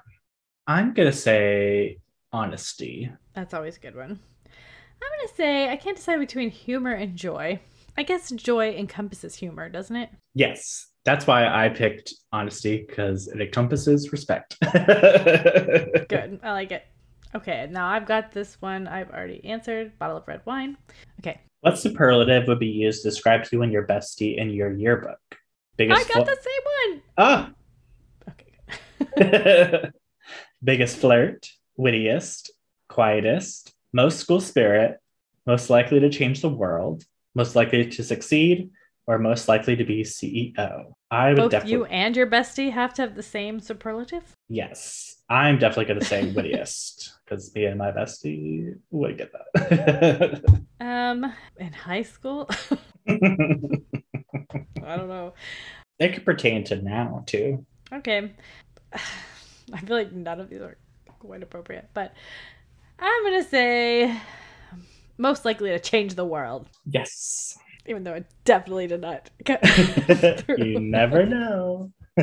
I'm 0.71 0.95
gonna 0.95 1.11
say 1.11 1.99
honesty. 2.33 3.11
That's 3.35 3.55
always 3.55 3.77
a 3.77 3.81
good 3.81 3.97
one. 3.97 4.21
I'm 5.03 5.19
gonna 5.19 5.35
say 5.35 5.69
I 5.69 5.75
can't 5.75 5.97
decide 5.97 6.21
between 6.21 6.49
humor 6.49 6.93
and 6.93 7.17
joy. 7.17 7.59
I 7.99 8.05
guess 8.05 8.31
joy 8.31 8.77
encompasses 8.77 9.35
humor, 9.35 9.69
doesn't 9.69 9.97
it? 9.97 10.11
Yes, 10.35 10.87
that's 11.05 11.27
why 11.27 11.49
I 11.49 11.71
picked 11.71 12.15
honesty 12.31 12.85
because 12.87 13.27
it 13.27 13.41
encompasses 13.41 14.13
respect. 14.13 14.59
Good. 14.73 16.39
I 16.41 16.53
like 16.53 16.71
it. 16.71 16.87
Okay, 17.35 17.67
now 17.69 17.89
I've 17.89 18.07
got 18.07 18.31
this 18.31 18.63
one 18.63 18.87
I've 18.87 19.11
already 19.11 19.45
answered 19.45 19.99
bottle 19.99 20.19
of 20.19 20.29
red 20.29 20.43
wine. 20.45 20.77
Okay. 21.19 21.41
What 21.63 21.81
superlative 21.81 22.47
would 22.47 22.61
be 22.61 22.69
used 22.69 23.03
to 23.03 23.09
describe 23.09 23.45
you 23.51 23.63
and 23.63 23.73
your 23.73 23.89
bestie 23.89 24.39
in 24.39 24.51
your 24.51 24.73
yearbook? 24.73 25.19
Biggest 25.77 26.01
I 26.01 26.15
got 26.15 26.29
fl- 26.29 26.33
the 26.33 26.39
same 26.41 26.93
one. 26.93 27.03
Ah. 27.19 27.51
Okay. 29.19 29.91
Biggest 30.63 30.99
flirt, 30.99 31.51
wittiest, 31.77 32.51
quietest, 32.89 33.75
most 33.93 34.19
school 34.19 34.41
spirit, 34.41 34.99
most 35.47 35.71
likely 35.71 36.01
to 36.01 36.11
change 36.11 36.43
the 36.43 36.49
world, 36.51 37.05
most 37.35 37.57
likely 37.57 37.87
to 37.87 38.05
succeed, 38.05 38.71
or 39.07 39.19
most 39.19 39.49
likely 39.49 39.75
to 39.77 39.85
be 39.85 40.03
CEO. 40.03 40.93
I 41.11 41.29
would 41.31 41.37
Both 41.37 41.51
definitely 41.51 41.73
you 41.73 41.85
and 41.87 42.17
your 42.17 42.27
bestie 42.27 42.71
have 42.71 42.95
to 42.95 43.03
have 43.03 43.17
the 43.17 43.23
same 43.23 43.59
superlative. 43.59 44.37
Yes, 44.49 45.23
I'm 45.29 45.59
definitely 45.59 45.87
going 45.87 46.01
to 46.01 46.07
say 46.07 46.31
wittiest 46.35 47.15
because 47.25 47.55
me 47.55 47.65
and 47.65 47.79
my 47.79 47.91
bestie 47.91 48.79
would 48.91 49.19
get 49.19 49.33
that. 49.33 50.45
um, 50.81 51.33
in 51.59 51.73
high 51.73 52.03
school, 52.03 52.49
I 53.09 54.97
don't 54.97 55.09
know. 55.09 55.33
It 55.99 56.15
could 56.15 56.25
pertain 56.25 56.65
to 56.65 56.77
now 56.77 57.25
too. 57.27 57.65
Okay, 57.93 58.33
I 59.75 59.81
feel 59.81 59.97
like 59.97 60.13
none 60.13 60.41
of 60.41 60.51
these 60.51 60.61
are 60.61 60.77
quite 61.19 61.43
appropriate, 61.43 61.89
but 61.95 62.15
I'm 62.99 63.25
gonna 63.25 63.45
say 63.45 64.17
most 65.19 65.45
likely 65.45 65.71
to 65.71 65.79
change 65.79 66.15
the 66.15 66.25
world. 66.25 66.69
Yes 66.87 67.59
even 67.91 68.05
though 68.05 68.15
it 68.15 68.27
definitely 68.45 68.87
did 68.87 69.01
not. 69.01 69.31
you 70.59 70.79
never 70.81 71.27
know. 71.27 71.93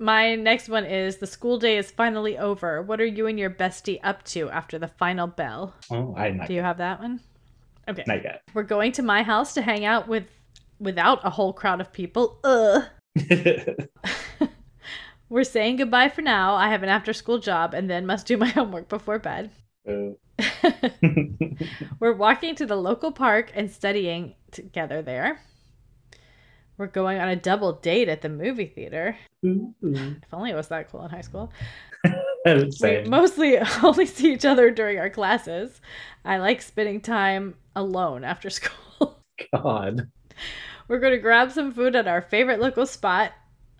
My 0.00 0.36
next 0.36 0.68
one 0.68 0.84
is 0.84 1.16
the 1.16 1.26
school 1.26 1.58
day 1.58 1.76
is 1.76 1.90
finally 1.90 2.38
over. 2.38 2.82
What 2.82 3.00
are 3.00 3.06
you 3.06 3.26
and 3.26 3.38
your 3.38 3.50
bestie 3.50 3.98
up 4.02 4.22
to 4.26 4.48
after 4.50 4.78
the 4.78 4.86
final 4.88 5.26
bell? 5.26 5.74
Oh, 5.90 6.14
I 6.16 6.30
not 6.30 6.46
Do 6.46 6.54
you 6.54 6.62
have 6.62 6.78
that 6.78 7.00
one? 7.00 7.20
Okay. 7.88 8.04
Not 8.06 8.22
yet. 8.22 8.42
We're 8.54 8.62
going 8.62 8.92
to 8.92 9.02
my 9.02 9.22
house 9.22 9.54
to 9.54 9.62
hang 9.62 9.84
out 9.84 10.06
with 10.06 10.24
without 10.78 11.26
a 11.26 11.30
whole 11.30 11.52
crowd 11.52 11.80
of 11.80 11.92
people. 11.92 12.38
Ugh. 12.44 12.84
We're 15.28 15.44
saying 15.44 15.76
goodbye 15.76 16.08
for 16.08 16.22
now. 16.22 16.54
I 16.54 16.68
have 16.70 16.82
an 16.82 16.88
after 16.88 17.12
school 17.12 17.38
job 17.38 17.74
and 17.74 17.90
then 17.90 18.06
must 18.06 18.26
do 18.26 18.36
my 18.36 18.48
homework 18.48 18.88
before 18.88 19.18
bed. 19.18 19.50
We're 22.00 22.12
walking 22.12 22.54
to 22.56 22.66
the 22.66 22.76
local 22.76 23.12
park 23.12 23.50
and 23.54 23.70
studying 23.70 24.34
together 24.50 25.02
there. 25.02 25.40
We're 26.76 26.86
going 26.86 27.18
on 27.18 27.28
a 27.28 27.36
double 27.36 27.72
date 27.72 28.08
at 28.08 28.22
the 28.22 28.28
movie 28.28 28.66
theater. 28.66 29.16
Mm-hmm. 29.44 29.94
If 29.94 30.32
only 30.32 30.50
it 30.50 30.56
was 30.56 30.68
that 30.68 30.90
cool 30.90 31.04
in 31.04 31.10
high 31.10 31.22
school. 31.22 31.52
we 32.44 33.04
mostly 33.06 33.58
only 33.82 34.06
see 34.06 34.32
each 34.32 34.44
other 34.44 34.70
during 34.70 34.98
our 34.98 35.10
classes. 35.10 35.80
I 36.24 36.38
like 36.38 36.62
spending 36.62 37.00
time 37.00 37.56
alone 37.74 38.22
after 38.24 38.48
school. 38.50 39.18
God. 39.52 40.08
We're 40.86 41.00
going 41.00 41.12
to 41.14 41.18
grab 41.18 41.52
some 41.52 41.72
food 41.72 41.96
at 41.96 42.08
our 42.08 42.22
favorite 42.22 42.60
local 42.60 42.86
spot, 42.86 43.32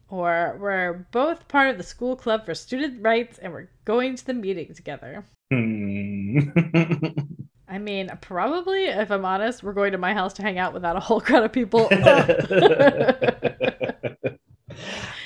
or 0.09 0.57
we're 0.61 1.07
both 1.11 1.47
part 1.49 1.71
of 1.71 1.77
the 1.77 1.85
school 1.85 2.17
club 2.17 2.47
for 2.47 2.55
student 2.55 3.03
rights 3.03 3.39
and 3.39 3.53
we're 3.53 3.69
going 3.85 4.17
to 4.17 4.27
the 4.27 4.35
meeting 4.35 4.75
together. 4.75 5.25
Hmm. 5.51 6.41
I 7.69 7.79
mean, 7.79 8.11
probably, 8.23 8.85
if 8.85 9.11
I'm 9.11 9.27
honest, 9.27 9.63
we're 9.63 9.75
going 9.75 9.93
to 9.93 9.99
my 9.99 10.15
house 10.15 10.33
to 10.35 10.43
hang 10.43 10.59
out 10.59 10.73
without 10.73 10.97
a 10.97 11.01
whole 11.05 11.21
crowd 11.21 11.45
of 11.45 11.53
people. 11.53 11.89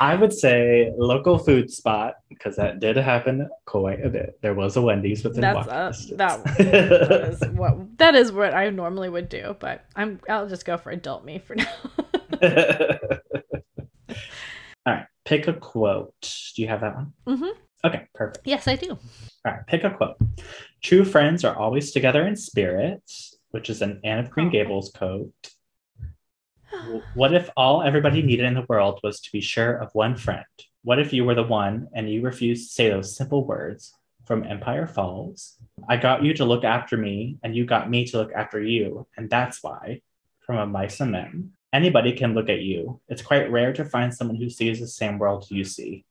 I 0.00 0.16
would 0.16 0.32
say 0.32 0.90
local 0.96 1.38
food 1.38 1.70
spot 1.70 2.14
because 2.28 2.56
that 2.56 2.80
did 2.80 2.96
happen 2.96 3.48
quite 3.66 4.04
a 4.04 4.08
bit. 4.08 4.36
There 4.42 4.54
was 4.54 4.76
a 4.76 4.82
Wendy's 4.82 5.22
within 5.22 5.42
That's 5.42 5.68
walking 5.68 5.90
distance. 5.90 6.16
that, 6.18 6.44
that 6.58 7.28
is 7.30 7.40
what 7.50 7.98
that 7.98 8.16
is 8.16 8.32
what 8.32 8.52
I 8.52 8.70
normally 8.70 9.08
would 9.08 9.28
do, 9.28 9.54
but 9.60 9.84
I'm 9.94 10.18
I'll 10.28 10.48
just 10.48 10.64
go 10.64 10.76
for 10.76 10.90
adult 10.90 11.24
me 11.24 11.38
for 11.38 11.54
now. 11.54 11.66
All 14.86 14.94
right, 14.94 15.06
pick 15.24 15.48
a 15.48 15.52
quote. 15.52 16.14
Do 16.56 16.62
you 16.62 16.68
have 16.68 16.80
that 16.80 16.94
one? 16.96 17.12
Mhm. 17.26 17.52
Okay, 17.84 18.06
perfect. 18.14 18.46
yes, 18.46 18.68
I 18.68 18.76
do. 18.76 18.90
All 18.92 18.98
right, 19.52 19.66
pick 19.66 19.84
a 19.84 19.90
quote. 19.90 20.16
True 20.82 21.04
friends 21.04 21.44
are 21.44 21.56
always 21.56 21.90
together 21.92 22.26
in 22.26 22.36
spirit, 22.36 23.02
which 23.50 23.68
is 23.70 23.82
an 23.82 24.00
Anne 24.04 24.18
of 24.20 24.30
Green 24.30 24.48
Oh. 24.48 24.50
Gables 24.50 24.90
quote. 24.96 25.32
What 27.14 27.34
if 27.34 27.50
all 27.56 27.82
everybody 27.82 28.22
needed 28.22 28.46
in 28.46 28.54
the 28.54 28.66
world 28.68 28.98
was 29.04 29.20
to 29.20 29.32
be 29.32 29.40
sure 29.40 29.74
of 29.76 29.90
one 29.94 30.16
friend? 30.16 30.44
What 30.82 30.98
if 30.98 31.12
you 31.12 31.24
were 31.24 31.34
the 31.34 31.42
one 31.44 31.88
and 31.94 32.10
you 32.10 32.22
refused 32.22 32.68
to 32.68 32.74
say 32.74 32.88
those 32.88 33.14
simple 33.16 33.44
words 33.44 33.94
from 34.26 34.42
Empire 34.44 34.86
Falls? 34.86 35.58
I 35.88 35.96
got 35.96 36.24
you 36.24 36.34
to 36.34 36.44
look 36.44 36.64
after 36.64 36.96
me, 36.96 37.38
and 37.42 37.54
you 37.54 37.66
got 37.66 37.90
me 37.90 38.06
to 38.06 38.16
look 38.16 38.32
after 38.32 38.60
you, 38.62 39.06
and 39.16 39.28
that's 39.28 39.62
why, 39.62 40.00
from 40.40 40.56
a 40.56 40.66
mice 40.66 40.98
and 41.00 41.12
men, 41.12 41.52
anybody 41.72 42.12
can 42.12 42.34
look 42.34 42.48
at 42.48 42.60
you. 42.60 43.00
It's 43.08 43.22
quite 43.22 43.50
rare 43.50 43.72
to 43.72 43.84
find 43.84 44.14
someone 44.14 44.36
who 44.36 44.50
sees 44.50 44.80
the 44.80 44.86
same 44.86 45.18
world 45.18 45.46
you 45.50 45.64
see. 45.64 46.04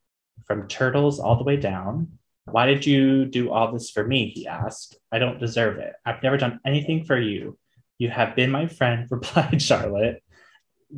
From 0.46 0.68
turtles 0.68 1.20
all 1.20 1.38
the 1.38 1.44
way 1.44 1.58
down. 1.58 2.20
Why 2.46 2.66
did 2.66 2.86
you 2.86 3.26
do 3.26 3.52
all 3.52 3.72
this 3.72 3.92
for 3.92 4.06
me? 4.06 4.30
He 4.30 4.48
asked. 4.48 4.98
I 5.12 5.20
don't 5.20 5.40
deserve 5.40 5.78
it. 5.78 5.94
I've 6.06 6.24
never 6.24 6.38
done 6.38 6.60
anything 6.66 7.06
for 7.06 7.18
you. 7.18 7.58
You 8.00 8.10
have 8.10 8.36
been 8.36 8.50
my 8.50 8.68
friend, 8.68 9.08
replied 9.12 9.62
Charlotte. 9.62 10.24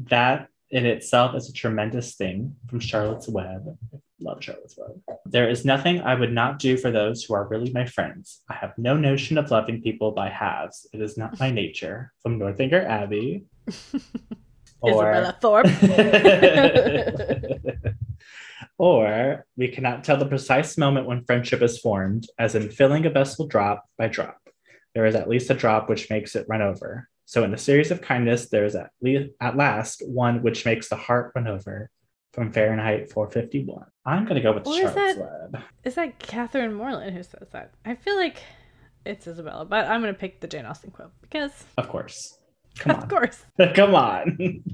That 0.09 0.47
in 0.71 0.85
itself 0.85 1.35
is 1.35 1.49
a 1.49 1.53
tremendous 1.53 2.15
thing 2.15 2.55
from 2.67 2.79
Charlotte's 2.79 3.27
Web. 3.27 3.77
Love 4.21 4.41
Charlotte's 4.41 4.77
Web. 4.77 5.01
There 5.25 5.49
is 5.49 5.65
nothing 5.65 6.01
I 6.01 6.15
would 6.15 6.31
not 6.31 6.59
do 6.59 6.77
for 6.77 6.89
those 6.89 7.23
who 7.23 7.33
are 7.35 7.47
really 7.47 7.71
my 7.71 7.85
friends. 7.85 8.41
I 8.49 8.53
have 8.53 8.73
no 8.77 8.95
notion 8.95 9.37
of 9.37 9.51
loving 9.51 9.81
people 9.81 10.13
by 10.13 10.29
halves. 10.29 10.87
It 10.93 11.01
is 11.01 11.17
not 11.17 11.39
my 11.39 11.51
nature. 11.51 12.13
From 12.23 12.39
Northanger 12.39 12.85
Abbey. 12.87 13.45
Isabella 14.85 15.37
Thorpe. 15.41 15.67
or 18.77 19.45
we 19.57 19.67
cannot 19.67 20.03
tell 20.03 20.17
the 20.17 20.25
precise 20.25 20.77
moment 20.77 21.07
when 21.07 21.23
friendship 21.25 21.61
is 21.61 21.79
formed, 21.79 22.27
as 22.37 22.55
in 22.55 22.69
filling 22.69 23.05
a 23.05 23.09
vessel 23.09 23.47
drop 23.47 23.85
by 23.97 24.07
drop. 24.07 24.37
There 24.95 25.05
is 25.05 25.15
at 25.15 25.29
least 25.29 25.49
a 25.49 25.53
drop 25.55 25.89
which 25.89 26.09
makes 26.09 26.35
it 26.35 26.45
run 26.47 26.61
over. 26.61 27.09
So 27.25 27.43
in 27.43 27.53
a 27.53 27.57
series 27.57 27.91
of 27.91 28.01
kindness, 28.01 28.49
there 28.49 28.65
is 28.65 28.75
at 28.75 28.91
least 29.01 29.31
at 29.41 29.57
last 29.57 30.03
one 30.07 30.43
which 30.43 30.65
makes 30.65 30.89
the 30.89 30.95
heart 30.95 31.31
run 31.35 31.47
over. 31.47 31.89
From 32.33 32.51
Fahrenheit 32.51 33.11
451. 33.11 33.85
I'm 34.07 34.25
gonna 34.25 34.41
go 34.41 34.53
with 34.53 34.65
Or 34.65 34.73
is 34.73 34.79
Charlotte's 34.79 35.19
that- 35.19 35.51
Web. 35.51 35.61
Is 35.83 35.93
that 35.93 36.17
Catherine 36.17 36.73
Morland 36.73 37.15
who 37.15 37.21
says 37.21 37.47
that? 37.51 37.75
I 37.85 37.93
feel 37.93 38.15
like 38.15 38.41
it's 39.05 39.27
Isabella, 39.27 39.65
but 39.65 39.85
I'm 39.85 40.01
gonna 40.01 40.15
pick 40.15 40.41
the 40.41 40.47
Jane 40.47 40.65
Austen 40.65 40.89
quote 40.89 41.11
because, 41.21 41.51
Of 41.77 41.89
course. 41.89 42.39
Come 42.79 42.95
of 42.95 43.07
course. 43.09 43.43
Come 43.75 43.95
on. 43.95 44.63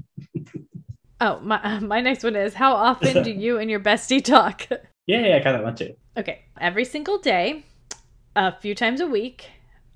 Oh, 1.22 1.38
my 1.40 1.62
uh, 1.62 1.80
my 1.82 2.00
next 2.00 2.24
one 2.24 2.34
is 2.34 2.54
how 2.54 2.72
often 2.72 3.22
do 3.22 3.30
you 3.30 3.58
and 3.58 3.70
your 3.70 3.78
bestie 3.80 4.24
talk? 4.24 4.66
yeah, 5.06 5.20
yeah, 5.26 5.36
I 5.36 5.40
got 5.40 5.52
that 5.52 5.62
one 5.62 5.74
too. 5.76 5.94
okay, 6.16 6.44
every 6.58 6.86
single 6.86 7.18
day, 7.18 7.66
a 8.34 8.52
few 8.58 8.74
times 8.74 9.02
a 9.02 9.06
week, 9.06 9.50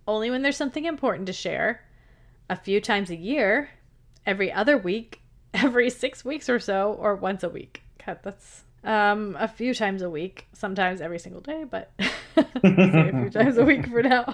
only 0.06 0.28
when 0.30 0.42
there's 0.42 0.58
something 0.58 0.84
important 0.84 1.26
to 1.28 1.32
share, 1.32 1.82
a 2.50 2.56
few 2.56 2.78
times 2.78 3.08
a 3.08 3.16
year, 3.16 3.70
every 4.26 4.52
other 4.52 4.76
week, 4.76 5.20
every 5.54 5.88
six 5.88 6.26
weeks 6.26 6.50
or 6.50 6.58
so, 6.58 6.92
or 7.00 7.14
once 7.16 7.42
a 7.42 7.48
week. 7.48 7.80
God, 8.04 8.18
that's 8.22 8.64
um 8.84 9.34
a 9.40 9.48
few 9.48 9.72
times 9.72 10.02
a 10.02 10.10
week, 10.10 10.46
sometimes 10.52 11.00
every 11.00 11.18
single 11.18 11.40
day, 11.40 11.64
but 11.64 11.90
a 12.36 12.44
few 12.60 13.30
times 13.30 13.56
a 13.56 13.64
week 13.64 13.86
for 13.88 14.02
now. 14.02 14.26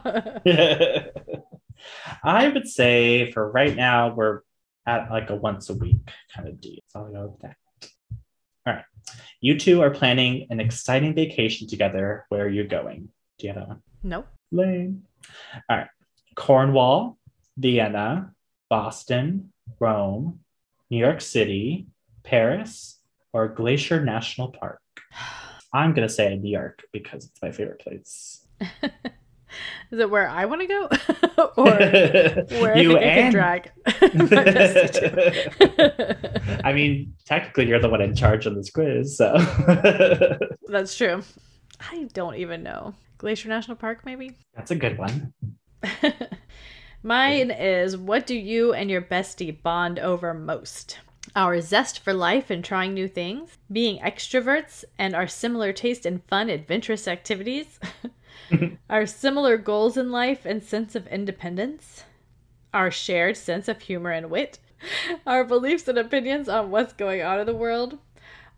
I 2.22 2.48
would 2.48 2.68
say 2.68 3.30
for 3.32 3.50
right 3.50 3.74
now, 3.74 4.14
we're 4.14 4.40
at 4.86 5.10
like 5.10 5.30
a 5.30 5.36
once 5.36 5.70
a 5.70 5.74
week 5.74 6.10
kind 6.34 6.48
of 6.48 6.60
deal. 6.60 6.80
So 6.88 7.00
I'll 7.00 7.12
go 7.12 7.26
with 7.26 7.40
that. 7.42 7.56
All 8.66 8.74
right. 8.74 8.84
You 9.40 9.58
two 9.58 9.82
are 9.82 9.90
planning 9.90 10.46
an 10.50 10.60
exciting 10.60 11.14
vacation 11.14 11.68
together. 11.68 12.26
Where 12.28 12.44
are 12.44 12.48
you 12.48 12.64
going? 12.64 13.08
Do 13.38 13.46
you 13.46 13.52
have 13.52 13.62
that 13.62 13.68
one? 13.68 13.82
nope. 14.02 14.26
Lane. 14.50 15.02
All 15.68 15.76
right. 15.76 15.88
Cornwall, 16.34 17.18
Vienna, 17.56 18.32
Boston, 18.68 19.52
Rome, 19.78 20.40
New 20.90 20.98
York 20.98 21.20
City, 21.20 21.86
Paris, 22.22 22.98
or 23.32 23.48
Glacier 23.48 24.04
National 24.04 24.48
Park. 24.48 24.80
I'm 25.72 25.94
going 25.94 26.06
to 26.06 26.12
say 26.12 26.36
New 26.36 26.50
York 26.50 26.84
because 26.92 27.26
it's 27.26 27.42
my 27.42 27.52
favorite 27.52 27.80
place. 27.80 28.44
Is 29.90 29.98
it 29.98 30.10
where 30.10 30.28
I 30.28 30.44
want 30.44 30.60
to 30.62 30.66
go, 30.66 30.88
or 31.56 31.64
where 32.60 32.76
I 32.76 32.80
you 32.80 32.96
I 32.96 33.00
can 33.00 33.18
and 33.18 33.32
drag 33.32 33.70
my 33.86 33.92
bestie 34.02 34.90
to? 34.92 36.60
I 36.64 36.72
mean, 36.72 37.14
technically, 37.26 37.66
you're 37.68 37.80
the 37.80 37.88
one 37.88 38.00
in 38.00 38.14
charge 38.14 38.46
of 38.46 38.54
this 38.54 38.70
quiz, 38.70 39.16
so 39.16 39.36
That's 40.68 40.96
true. 40.96 41.22
I 41.80 42.04
don't 42.12 42.36
even 42.36 42.62
know. 42.62 42.94
Glacier 43.18 43.48
National 43.48 43.76
Park, 43.76 44.04
maybe. 44.04 44.36
that's 44.54 44.70
a 44.70 44.76
good 44.76 44.96
one. 44.98 45.32
Mine 47.02 47.50
is 47.50 47.96
what 47.96 48.26
do 48.26 48.34
you 48.36 48.74
and 48.74 48.90
your 48.90 49.00
bestie 49.02 49.62
bond 49.62 49.98
over 49.98 50.34
most? 50.34 50.98
Our 51.36 51.60
zest 51.60 52.00
for 52.00 52.12
life 52.12 52.50
and 52.50 52.64
trying 52.64 52.92
new 52.92 53.08
things, 53.08 53.56
being 53.70 53.98
extroverts, 54.02 54.84
and 54.98 55.14
our 55.14 55.26
similar 55.28 55.72
taste 55.72 56.04
in 56.04 56.18
fun, 56.18 56.48
adventurous 56.50 57.06
activities, 57.08 57.78
our 58.90 59.06
similar 59.06 59.56
goals 59.56 59.96
in 59.96 60.10
life 60.10 60.44
and 60.44 60.62
sense 60.62 60.94
of 60.94 61.06
independence, 61.08 62.04
our 62.72 62.90
shared 62.90 63.36
sense 63.36 63.68
of 63.68 63.82
humor 63.82 64.10
and 64.10 64.30
wit, 64.30 64.58
our 65.26 65.44
beliefs 65.44 65.88
and 65.88 65.98
opinions 65.98 66.48
on 66.48 66.70
what's 66.70 66.92
going 66.92 67.22
on 67.22 67.40
in 67.40 67.46
the 67.46 67.54
world, 67.54 67.98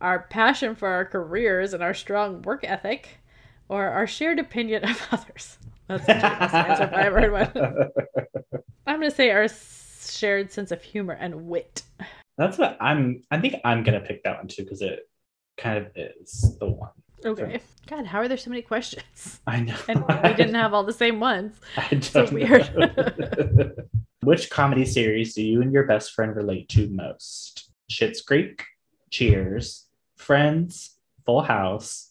our 0.01 0.21
passion 0.21 0.75
for 0.75 0.89
our 0.89 1.05
careers 1.05 1.73
and 1.73 1.83
our 1.83 1.95
strong 1.95 2.43
work 2.43 2.65
ethic, 2.65 3.21
or 3.69 3.87
our 3.87 4.07
shared 4.07 4.39
opinion 4.39 4.85
of 4.89 5.07
others. 5.11 5.59
That's 5.89 6.07
best 6.07 6.55
answer 6.55 6.85
if 6.85 6.93
I 6.93 7.03
ever 7.03 7.21
heard 7.21 7.33
one. 7.33 8.63
I'm 8.87 9.01
gonna 9.01 9.11
say 9.11 9.31
our 9.31 9.49
shared 9.49 10.53
sense 10.53 10.71
of 10.73 10.83
humor 10.83 11.15
and 11.15 11.49
wit. 11.49 11.83
That's 12.39 12.59
what 12.59 12.77
I'm. 12.81 13.23
I 13.31 13.41
think 13.41 13.57
I'm 13.65 13.83
gonna 13.83 14.01
pick 14.01 14.23
that 14.25 14.39
one 14.39 14.49
too 14.49 14.63
because 14.63 14.83
it 14.83 15.01
kind 15.57 15.79
of 15.79 15.93
is 15.97 16.57
the 16.59 16.67
one. 16.67 16.91
Okay. 17.25 17.61
God, 17.87 18.07
how 18.07 18.19
are 18.19 18.29
there 18.29 18.37
so 18.37 18.51
many 18.51 18.63
questions? 18.63 19.41
I 19.47 19.61
know. 19.61 19.77
And 19.89 20.05
we 20.07 20.35
didn't 20.35 20.55
have 20.55 20.75
all 20.75 20.85
the 20.85 20.93
same 20.93 21.21
ones. 21.21 21.55
I 21.77 21.89
don't 21.91 22.05
so 22.05 22.25
know. 22.25 22.33
weird. 22.33 23.89
Which 24.23 24.51
comedy 24.51 24.85
series 24.85 25.35
do 25.35 25.43
you 25.43 25.63
and 25.63 25.73
your 25.73 25.85
best 25.85 26.13
friend 26.13 26.35
relate 26.35 26.69
to 26.71 26.89
most? 26.89 27.71
Schitt's 27.91 28.23
Creek, 28.23 28.65
Cheers, 29.11 29.87
Friends, 30.17 30.97
Full 31.27 31.43
House, 31.43 32.11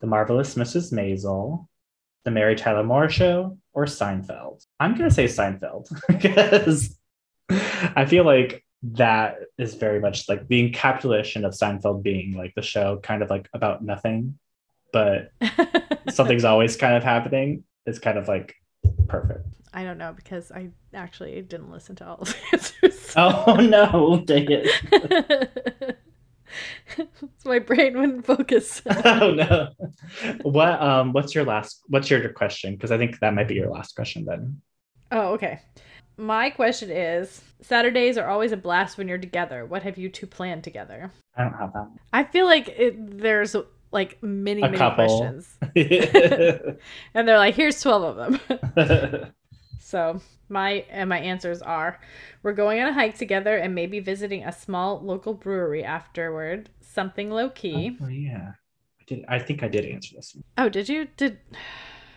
The 0.00 0.06
Marvelous 0.06 0.54
Mrs. 0.54 0.92
Maisel, 0.92 1.66
The 2.24 2.30
Mary 2.30 2.56
Tyler 2.56 2.82
Moore 2.82 3.10
Show, 3.10 3.58
or 3.74 3.84
Seinfeld? 3.84 4.64
I'm 4.80 4.94
gonna 4.96 5.10
say 5.10 5.26
Seinfeld 5.26 5.88
because 6.08 6.98
I 7.48 8.06
feel 8.06 8.24
like 8.24 8.64
that 8.82 9.36
is 9.58 9.74
very 9.74 10.00
much 10.00 10.28
like 10.28 10.48
the 10.48 10.70
encapsulation 10.70 11.44
of 11.44 11.52
Seinfeld 11.52 12.02
being 12.02 12.36
like 12.36 12.54
the 12.54 12.62
show 12.62 12.98
kind 12.98 13.22
of 13.22 13.30
like 13.30 13.48
about 13.52 13.84
nothing, 13.84 14.38
but 14.92 15.32
something's 16.10 16.44
always 16.44 16.76
kind 16.76 16.96
of 16.96 17.04
happening. 17.04 17.64
It's 17.86 17.98
kind 17.98 18.18
of 18.18 18.28
like 18.28 18.54
perfect. 19.08 19.46
I 19.72 19.84
don't 19.84 19.98
know 19.98 20.12
because 20.12 20.50
I 20.50 20.70
actually 20.94 21.40
didn't 21.42 21.70
listen 21.70 21.96
to 21.96 22.06
all 22.06 22.18
of 22.20 22.28
the 22.28 22.36
answers. 22.52 23.12
Oh 23.16 23.56
no, 23.56 24.22
dang 24.24 24.46
it. 24.50 25.98
my 27.44 27.60
brain 27.60 27.98
wouldn't 27.98 28.26
focus. 28.26 28.82
oh 29.04 29.32
no. 29.32 29.68
What 30.42 30.82
um 30.82 31.12
what's 31.12 31.34
your 31.34 31.44
last 31.44 31.82
what's 31.88 32.10
your 32.10 32.28
question? 32.30 32.74
Because 32.74 32.90
I 32.90 32.98
think 32.98 33.20
that 33.20 33.34
might 33.34 33.48
be 33.48 33.54
your 33.54 33.70
last 33.70 33.94
question 33.94 34.24
then. 34.24 34.60
Oh, 35.12 35.32
okay. 35.34 35.60
My 36.16 36.50
question 36.50 36.90
is 36.90 37.42
Saturdays 37.62 38.18
are 38.18 38.28
always 38.28 38.52
a 38.52 38.56
blast 38.56 38.98
when 38.98 39.08
you're 39.08 39.18
together. 39.18 39.64
What 39.64 39.82
have 39.84 39.98
you 39.98 40.08
two 40.08 40.26
planned 40.26 40.64
together? 40.64 41.10
I 41.36 41.44
don't 41.44 41.54
have 41.54 41.72
that. 41.72 41.88
I 42.12 42.24
feel 42.24 42.46
like 42.46 42.68
it, 42.68 43.18
there's 43.18 43.54
like 43.92 44.22
many, 44.22 44.60
many 44.60 44.76
questions. 44.76 45.56
and 47.14 47.28
they're 47.28 47.38
like, 47.38 47.54
here's 47.54 47.80
12 47.80 48.18
of 48.18 48.40
them. 48.76 49.32
so 49.80 50.20
my 50.48 50.84
and 50.90 51.08
my 51.08 51.18
answers 51.18 51.62
are 51.62 52.00
we're 52.42 52.52
going 52.52 52.80
on 52.80 52.88
a 52.88 52.92
hike 52.92 53.16
together 53.16 53.56
and 53.56 53.74
maybe 53.74 54.00
visiting 54.00 54.44
a 54.44 54.52
small 54.52 55.00
local 55.00 55.34
brewery 55.34 55.84
afterward. 55.84 56.70
Something 56.80 57.30
low 57.30 57.50
key. 57.50 57.96
oh 58.02 58.08
yeah. 58.08 58.52
I 59.00 59.04
did 59.06 59.24
I 59.28 59.38
think 59.38 59.62
I 59.62 59.68
did 59.68 59.84
answer 59.84 60.16
this. 60.16 60.34
one. 60.34 60.44
Oh, 60.58 60.68
did 60.68 60.88
you? 60.88 61.08
Did 61.16 61.38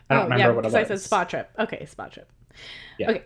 I 0.10 0.16
don't 0.16 0.22
oh, 0.22 0.24
remember 0.26 0.38
yeah, 0.38 0.48
what 0.50 0.66
it 0.66 0.70
because 0.70 0.76
I 0.76 0.84
said 0.84 0.92
was. 0.92 1.04
spot 1.04 1.30
trip. 1.30 1.50
Okay, 1.60 1.86
spot 1.86 2.12
trip. 2.14 2.32
Yeah. 3.00 3.12
Okay, 3.12 3.24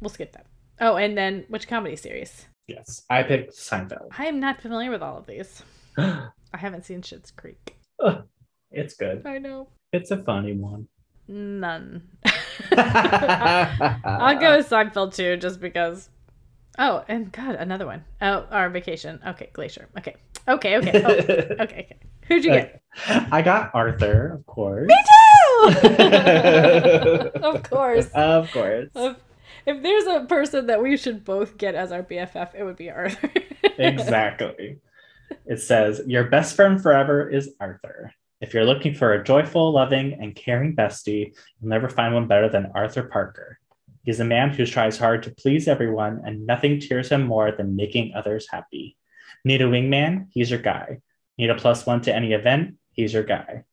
we'll 0.00 0.10
skip 0.10 0.32
that. 0.32 0.46
Oh, 0.80 0.96
and 0.96 1.16
then 1.16 1.44
which 1.48 1.68
comedy 1.68 1.96
series? 1.96 2.46
Yes. 2.66 3.02
I 3.10 3.22
picked 3.22 3.52
Seinfeld. 3.54 4.08
I 4.18 4.26
am 4.26 4.40
not 4.40 4.60
familiar 4.60 4.90
with 4.90 5.02
all 5.02 5.18
of 5.18 5.26
these. 5.26 5.62
I 5.98 6.30
haven't 6.56 6.84
seen 6.84 7.02
Schitt's 7.02 7.30
Creek. 7.30 7.73
it's 8.70 8.94
good. 8.94 9.22
I 9.26 9.38
know 9.38 9.68
It's 9.92 10.10
a 10.10 10.18
funny 10.18 10.52
one. 10.54 10.88
none. 11.28 12.02
I'll 12.72 14.38
go 14.38 14.56
with 14.56 14.68
Seinfeld 14.68 15.14
too, 15.14 15.36
just 15.36 15.60
because. 15.60 16.10
Oh, 16.78 17.04
and 17.08 17.30
God, 17.30 17.54
another 17.54 17.86
one. 17.86 18.04
Oh, 18.20 18.46
our 18.50 18.68
vacation. 18.68 19.20
Okay, 19.26 19.48
Glacier. 19.52 19.88
Okay, 19.96 20.16
okay, 20.48 20.76
okay, 20.78 21.02
oh, 21.04 21.10
okay, 21.12 21.56
okay. 21.62 21.96
Who'd 22.26 22.44
you 22.44 22.50
get? 22.50 22.82
I 23.08 23.42
got 23.42 23.70
Arthur, 23.74 24.32
of 24.32 24.46
course. 24.46 24.88
Me 24.88 24.94
too. 24.94 25.70
of 27.42 27.62
course. 27.62 28.08
Of 28.14 28.50
course. 28.50 28.88
If, 28.94 29.16
if 29.66 29.82
there's 29.82 30.06
a 30.06 30.24
person 30.26 30.66
that 30.66 30.82
we 30.82 30.96
should 30.96 31.24
both 31.24 31.58
get 31.58 31.74
as 31.74 31.92
our 31.92 32.02
BFF, 32.02 32.54
it 32.54 32.64
would 32.64 32.76
be 32.76 32.90
Arthur. 32.90 33.30
exactly. 33.78 34.78
It 35.46 35.60
says, 35.60 36.02
Your 36.06 36.24
best 36.24 36.56
friend 36.56 36.82
forever 36.82 37.28
is 37.28 37.54
Arthur. 37.60 38.12
If 38.40 38.52
you're 38.52 38.64
looking 38.64 38.94
for 38.94 39.12
a 39.12 39.24
joyful, 39.24 39.72
loving, 39.72 40.14
and 40.20 40.34
caring 40.34 40.76
bestie, 40.76 41.34
you'll 41.60 41.70
never 41.70 41.88
find 41.88 42.14
one 42.14 42.26
better 42.26 42.48
than 42.48 42.72
Arthur 42.74 43.04
Parker. 43.04 43.58
He's 44.02 44.20
a 44.20 44.24
man 44.24 44.50
who 44.50 44.66
tries 44.66 44.98
hard 44.98 45.22
to 45.22 45.30
please 45.30 45.66
everyone, 45.66 46.22
and 46.26 46.46
nothing 46.46 46.78
cheers 46.78 47.08
him 47.08 47.26
more 47.26 47.52
than 47.52 47.76
making 47.76 48.12
others 48.14 48.46
happy. 48.50 48.96
Need 49.44 49.62
a 49.62 49.64
wingman? 49.64 50.26
He's 50.30 50.50
your 50.50 50.60
guy. 50.60 51.00
Need 51.38 51.50
a 51.50 51.54
plus 51.54 51.86
one 51.86 52.02
to 52.02 52.14
any 52.14 52.32
event? 52.32 52.76
He's 52.92 53.14
your 53.14 53.22
guy. 53.22 53.64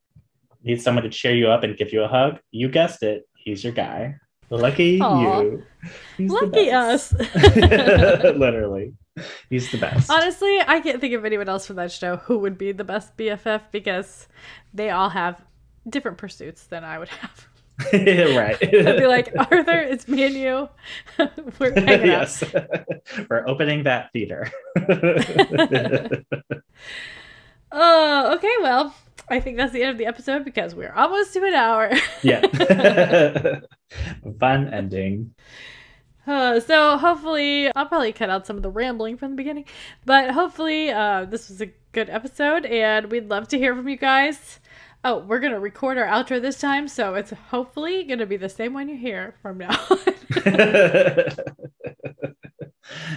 Need 0.64 0.82
someone 0.82 1.04
to 1.04 1.10
cheer 1.10 1.36
you 1.36 1.50
up 1.50 1.64
and 1.64 1.76
give 1.78 1.92
you 1.92 2.04
a 2.04 2.08
hug? 2.08 2.40
You 2.52 2.70
guessed 2.70 3.04
it, 3.04 3.28
he's 3.36 3.64
your 3.64 3.74
guy. 3.74 4.16
Lucky 4.50 5.00
Aw. 5.00 5.42
you. 5.42 5.64
He's 6.18 6.32
Lucky 6.32 6.72
us. 6.72 7.14
Literally. 7.36 8.94
He's 9.50 9.72
the 9.72 9.78
best. 9.78 10.10
Honestly, 10.10 10.60
I 10.66 10.80
can't 10.80 11.02
think 11.02 11.14
of 11.14 11.26
anyone 11.26 11.50
else 11.50 11.66
from 11.66 11.76
that 11.78 11.92
show 11.92 12.18
who 12.18 12.40
would 12.40 12.58
be 12.58 12.72
the 12.72 12.84
best 12.84 13.16
BFF 13.18 13.62
because 13.72 14.28
they 14.74 14.90
all 14.90 15.10
have 15.10 15.42
different 15.90 16.18
pursuits 16.18 16.66
than 16.66 16.84
I 16.84 17.00
would 17.00 17.10
have. 17.10 17.48
right. 17.94 18.58
I'd 18.62 18.98
be 18.98 19.08
like, 19.08 19.34
Arthur, 19.38 19.80
it's 19.80 20.08
me 20.08 20.24
and 20.24 20.36
you. 20.36 20.70
We're 21.60 21.74
yes. 21.80 22.44
We're 23.30 23.48
opening 23.48 23.84
that 23.84 24.12
theater. 24.14 24.52
Oh, 27.72 28.34
okay. 28.36 28.54
Well, 28.62 28.94
I 29.30 29.40
think 29.40 29.58
that's 29.58 29.72
the 29.72 29.82
end 29.82 29.92
of 29.92 29.98
the 29.98 30.06
episode 30.06 30.44
because 30.44 30.76
we're 30.76 30.94
almost 30.94 31.34
to 31.34 31.44
an 31.46 31.54
hour. 31.54 31.92
yeah. 32.22 32.42
Fun 34.40 34.74
ending. 34.74 35.34
Uh, 36.28 36.60
so 36.60 36.98
hopefully, 36.98 37.72
I'll 37.76 37.88
probably 37.88 38.14
cut 38.14 38.30
out 38.30 38.46
some 38.46 38.58
of 38.58 38.64
the 38.64 38.70
rambling 38.70 39.18
from 39.18 39.32
the 39.32 39.38
beginning, 39.38 39.66
but 40.06 40.32
hopefully, 40.32 40.92
uh, 40.92 41.26
this 41.26 41.50
was 41.50 41.62
a 41.62 41.72
good 41.92 42.10
episode, 42.10 42.66
and 42.66 43.12
we'd 43.12 43.30
love 43.30 43.48
to 43.50 43.58
hear 43.58 43.76
from 43.76 43.88
you 43.90 43.98
guys. 43.98 44.60
Oh, 45.04 45.20
we're 45.20 45.40
gonna 45.40 45.60
record 45.60 45.98
our 45.98 46.06
outro 46.06 46.40
this 46.40 46.60
time, 46.60 46.88
so 46.88 47.16
it's 47.16 47.32
hopefully 47.32 48.04
gonna 48.04 48.28
be 48.28 48.38
the 48.38 48.50
same 48.50 48.74
one 48.74 48.88
you 48.88 48.98
hear 48.98 49.34
from 49.42 49.58
now. 49.58 49.76
on. 49.90 49.98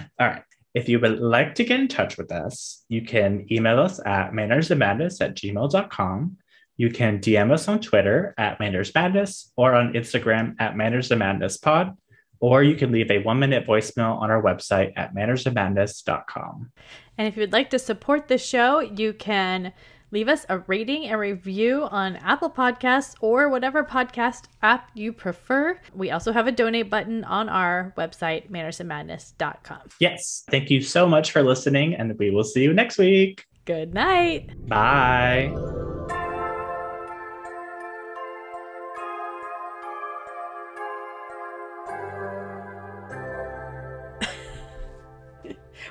All 0.19 0.27
right. 0.27 0.43
If 0.73 0.89
you 0.89 0.99
would 0.99 1.19
like 1.19 1.55
to 1.55 1.63
get 1.63 1.79
in 1.79 1.87
touch 1.87 2.17
with 2.17 2.31
us, 2.31 2.83
you 2.89 3.01
can 3.01 3.45
email 3.49 3.79
us 3.79 3.99
at 4.05 4.31
mannersandmadness 4.31 5.21
at 5.21 5.35
gmail.com. 5.35 6.37
You 6.77 6.91
can 6.91 7.19
DM 7.19 7.51
us 7.51 7.69
on 7.69 7.79
Twitter 7.79 8.33
at 8.37 8.59
mannersmadness 8.59 9.53
or 9.55 9.73
on 9.73 9.93
Instagram 9.93 10.55
at 10.59 10.75
mannersandmadnesspod, 10.75 11.95
or 12.39 12.63
you 12.63 12.75
can 12.75 12.91
leave 12.91 13.11
a 13.11 13.19
one 13.19 13.39
minute 13.39 13.65
voicemail 13.67 14.19
on 14.19 14.31
our 14.31 14.41
website 14.41 14.93
at 14.95 15.13
mannersandmadness.com. 15.15 16.71
And 17.17 17.27
if 17.27 17.37
you'd 17.37 17.53
like 17.53 17.69
to 17.71 17.79
support 17.79 18.27
the 18.27 18.37
show, 18.37 18.79
you 18.79 19.13
can 19.13 19.73
leave 20.11 20.27
us 20.29 20.45
a 20.49 20.59
rating 20.59 21.07
and 21.07 21.19
review 21.19 21.83
on 21.91 22.15
Apple 22.17 22.49
Podcasts 22.49 23.15
or 23.21 23.49
whatever 23.49 23.83
podcast 23.83 24.43
app 24.61 24.89
you 24.93 25.11
prefer. 25.11 25.79
We 25.93 26.11
also 26.11 26.31
have 26.31 26.47
a 26.47 26.51
donate 26.51 26.89
button 26.89 27.23
on 27.23 27.49
our 27.49 27.93
website, 27.97 28.49
mannersandmadness.com. 28.49 29.89
Yes. 29.99 30.43
Thank 30.49 30.69
you 30.69 30.81
so 30.81 31.07
much 31.07 31.31
for 31.31 31.43
listening, 31.43 31.95
and 31.95 32.17
we 32.17 32.31
will 32.31 32.43
see 32.43 32.63
you 32.63 32.73
next 32.73 32.97
week. 32.97 33.45
Good 33.65 33.93
night. 33.93 34.67
Bye. 34.67 35.51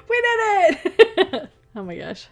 We 0.09 0.23
did 0.23 0.77
it! 0.85 1.49
oh 1.77 1.83
my 1.83 1.97
gosh. 1.97 2.29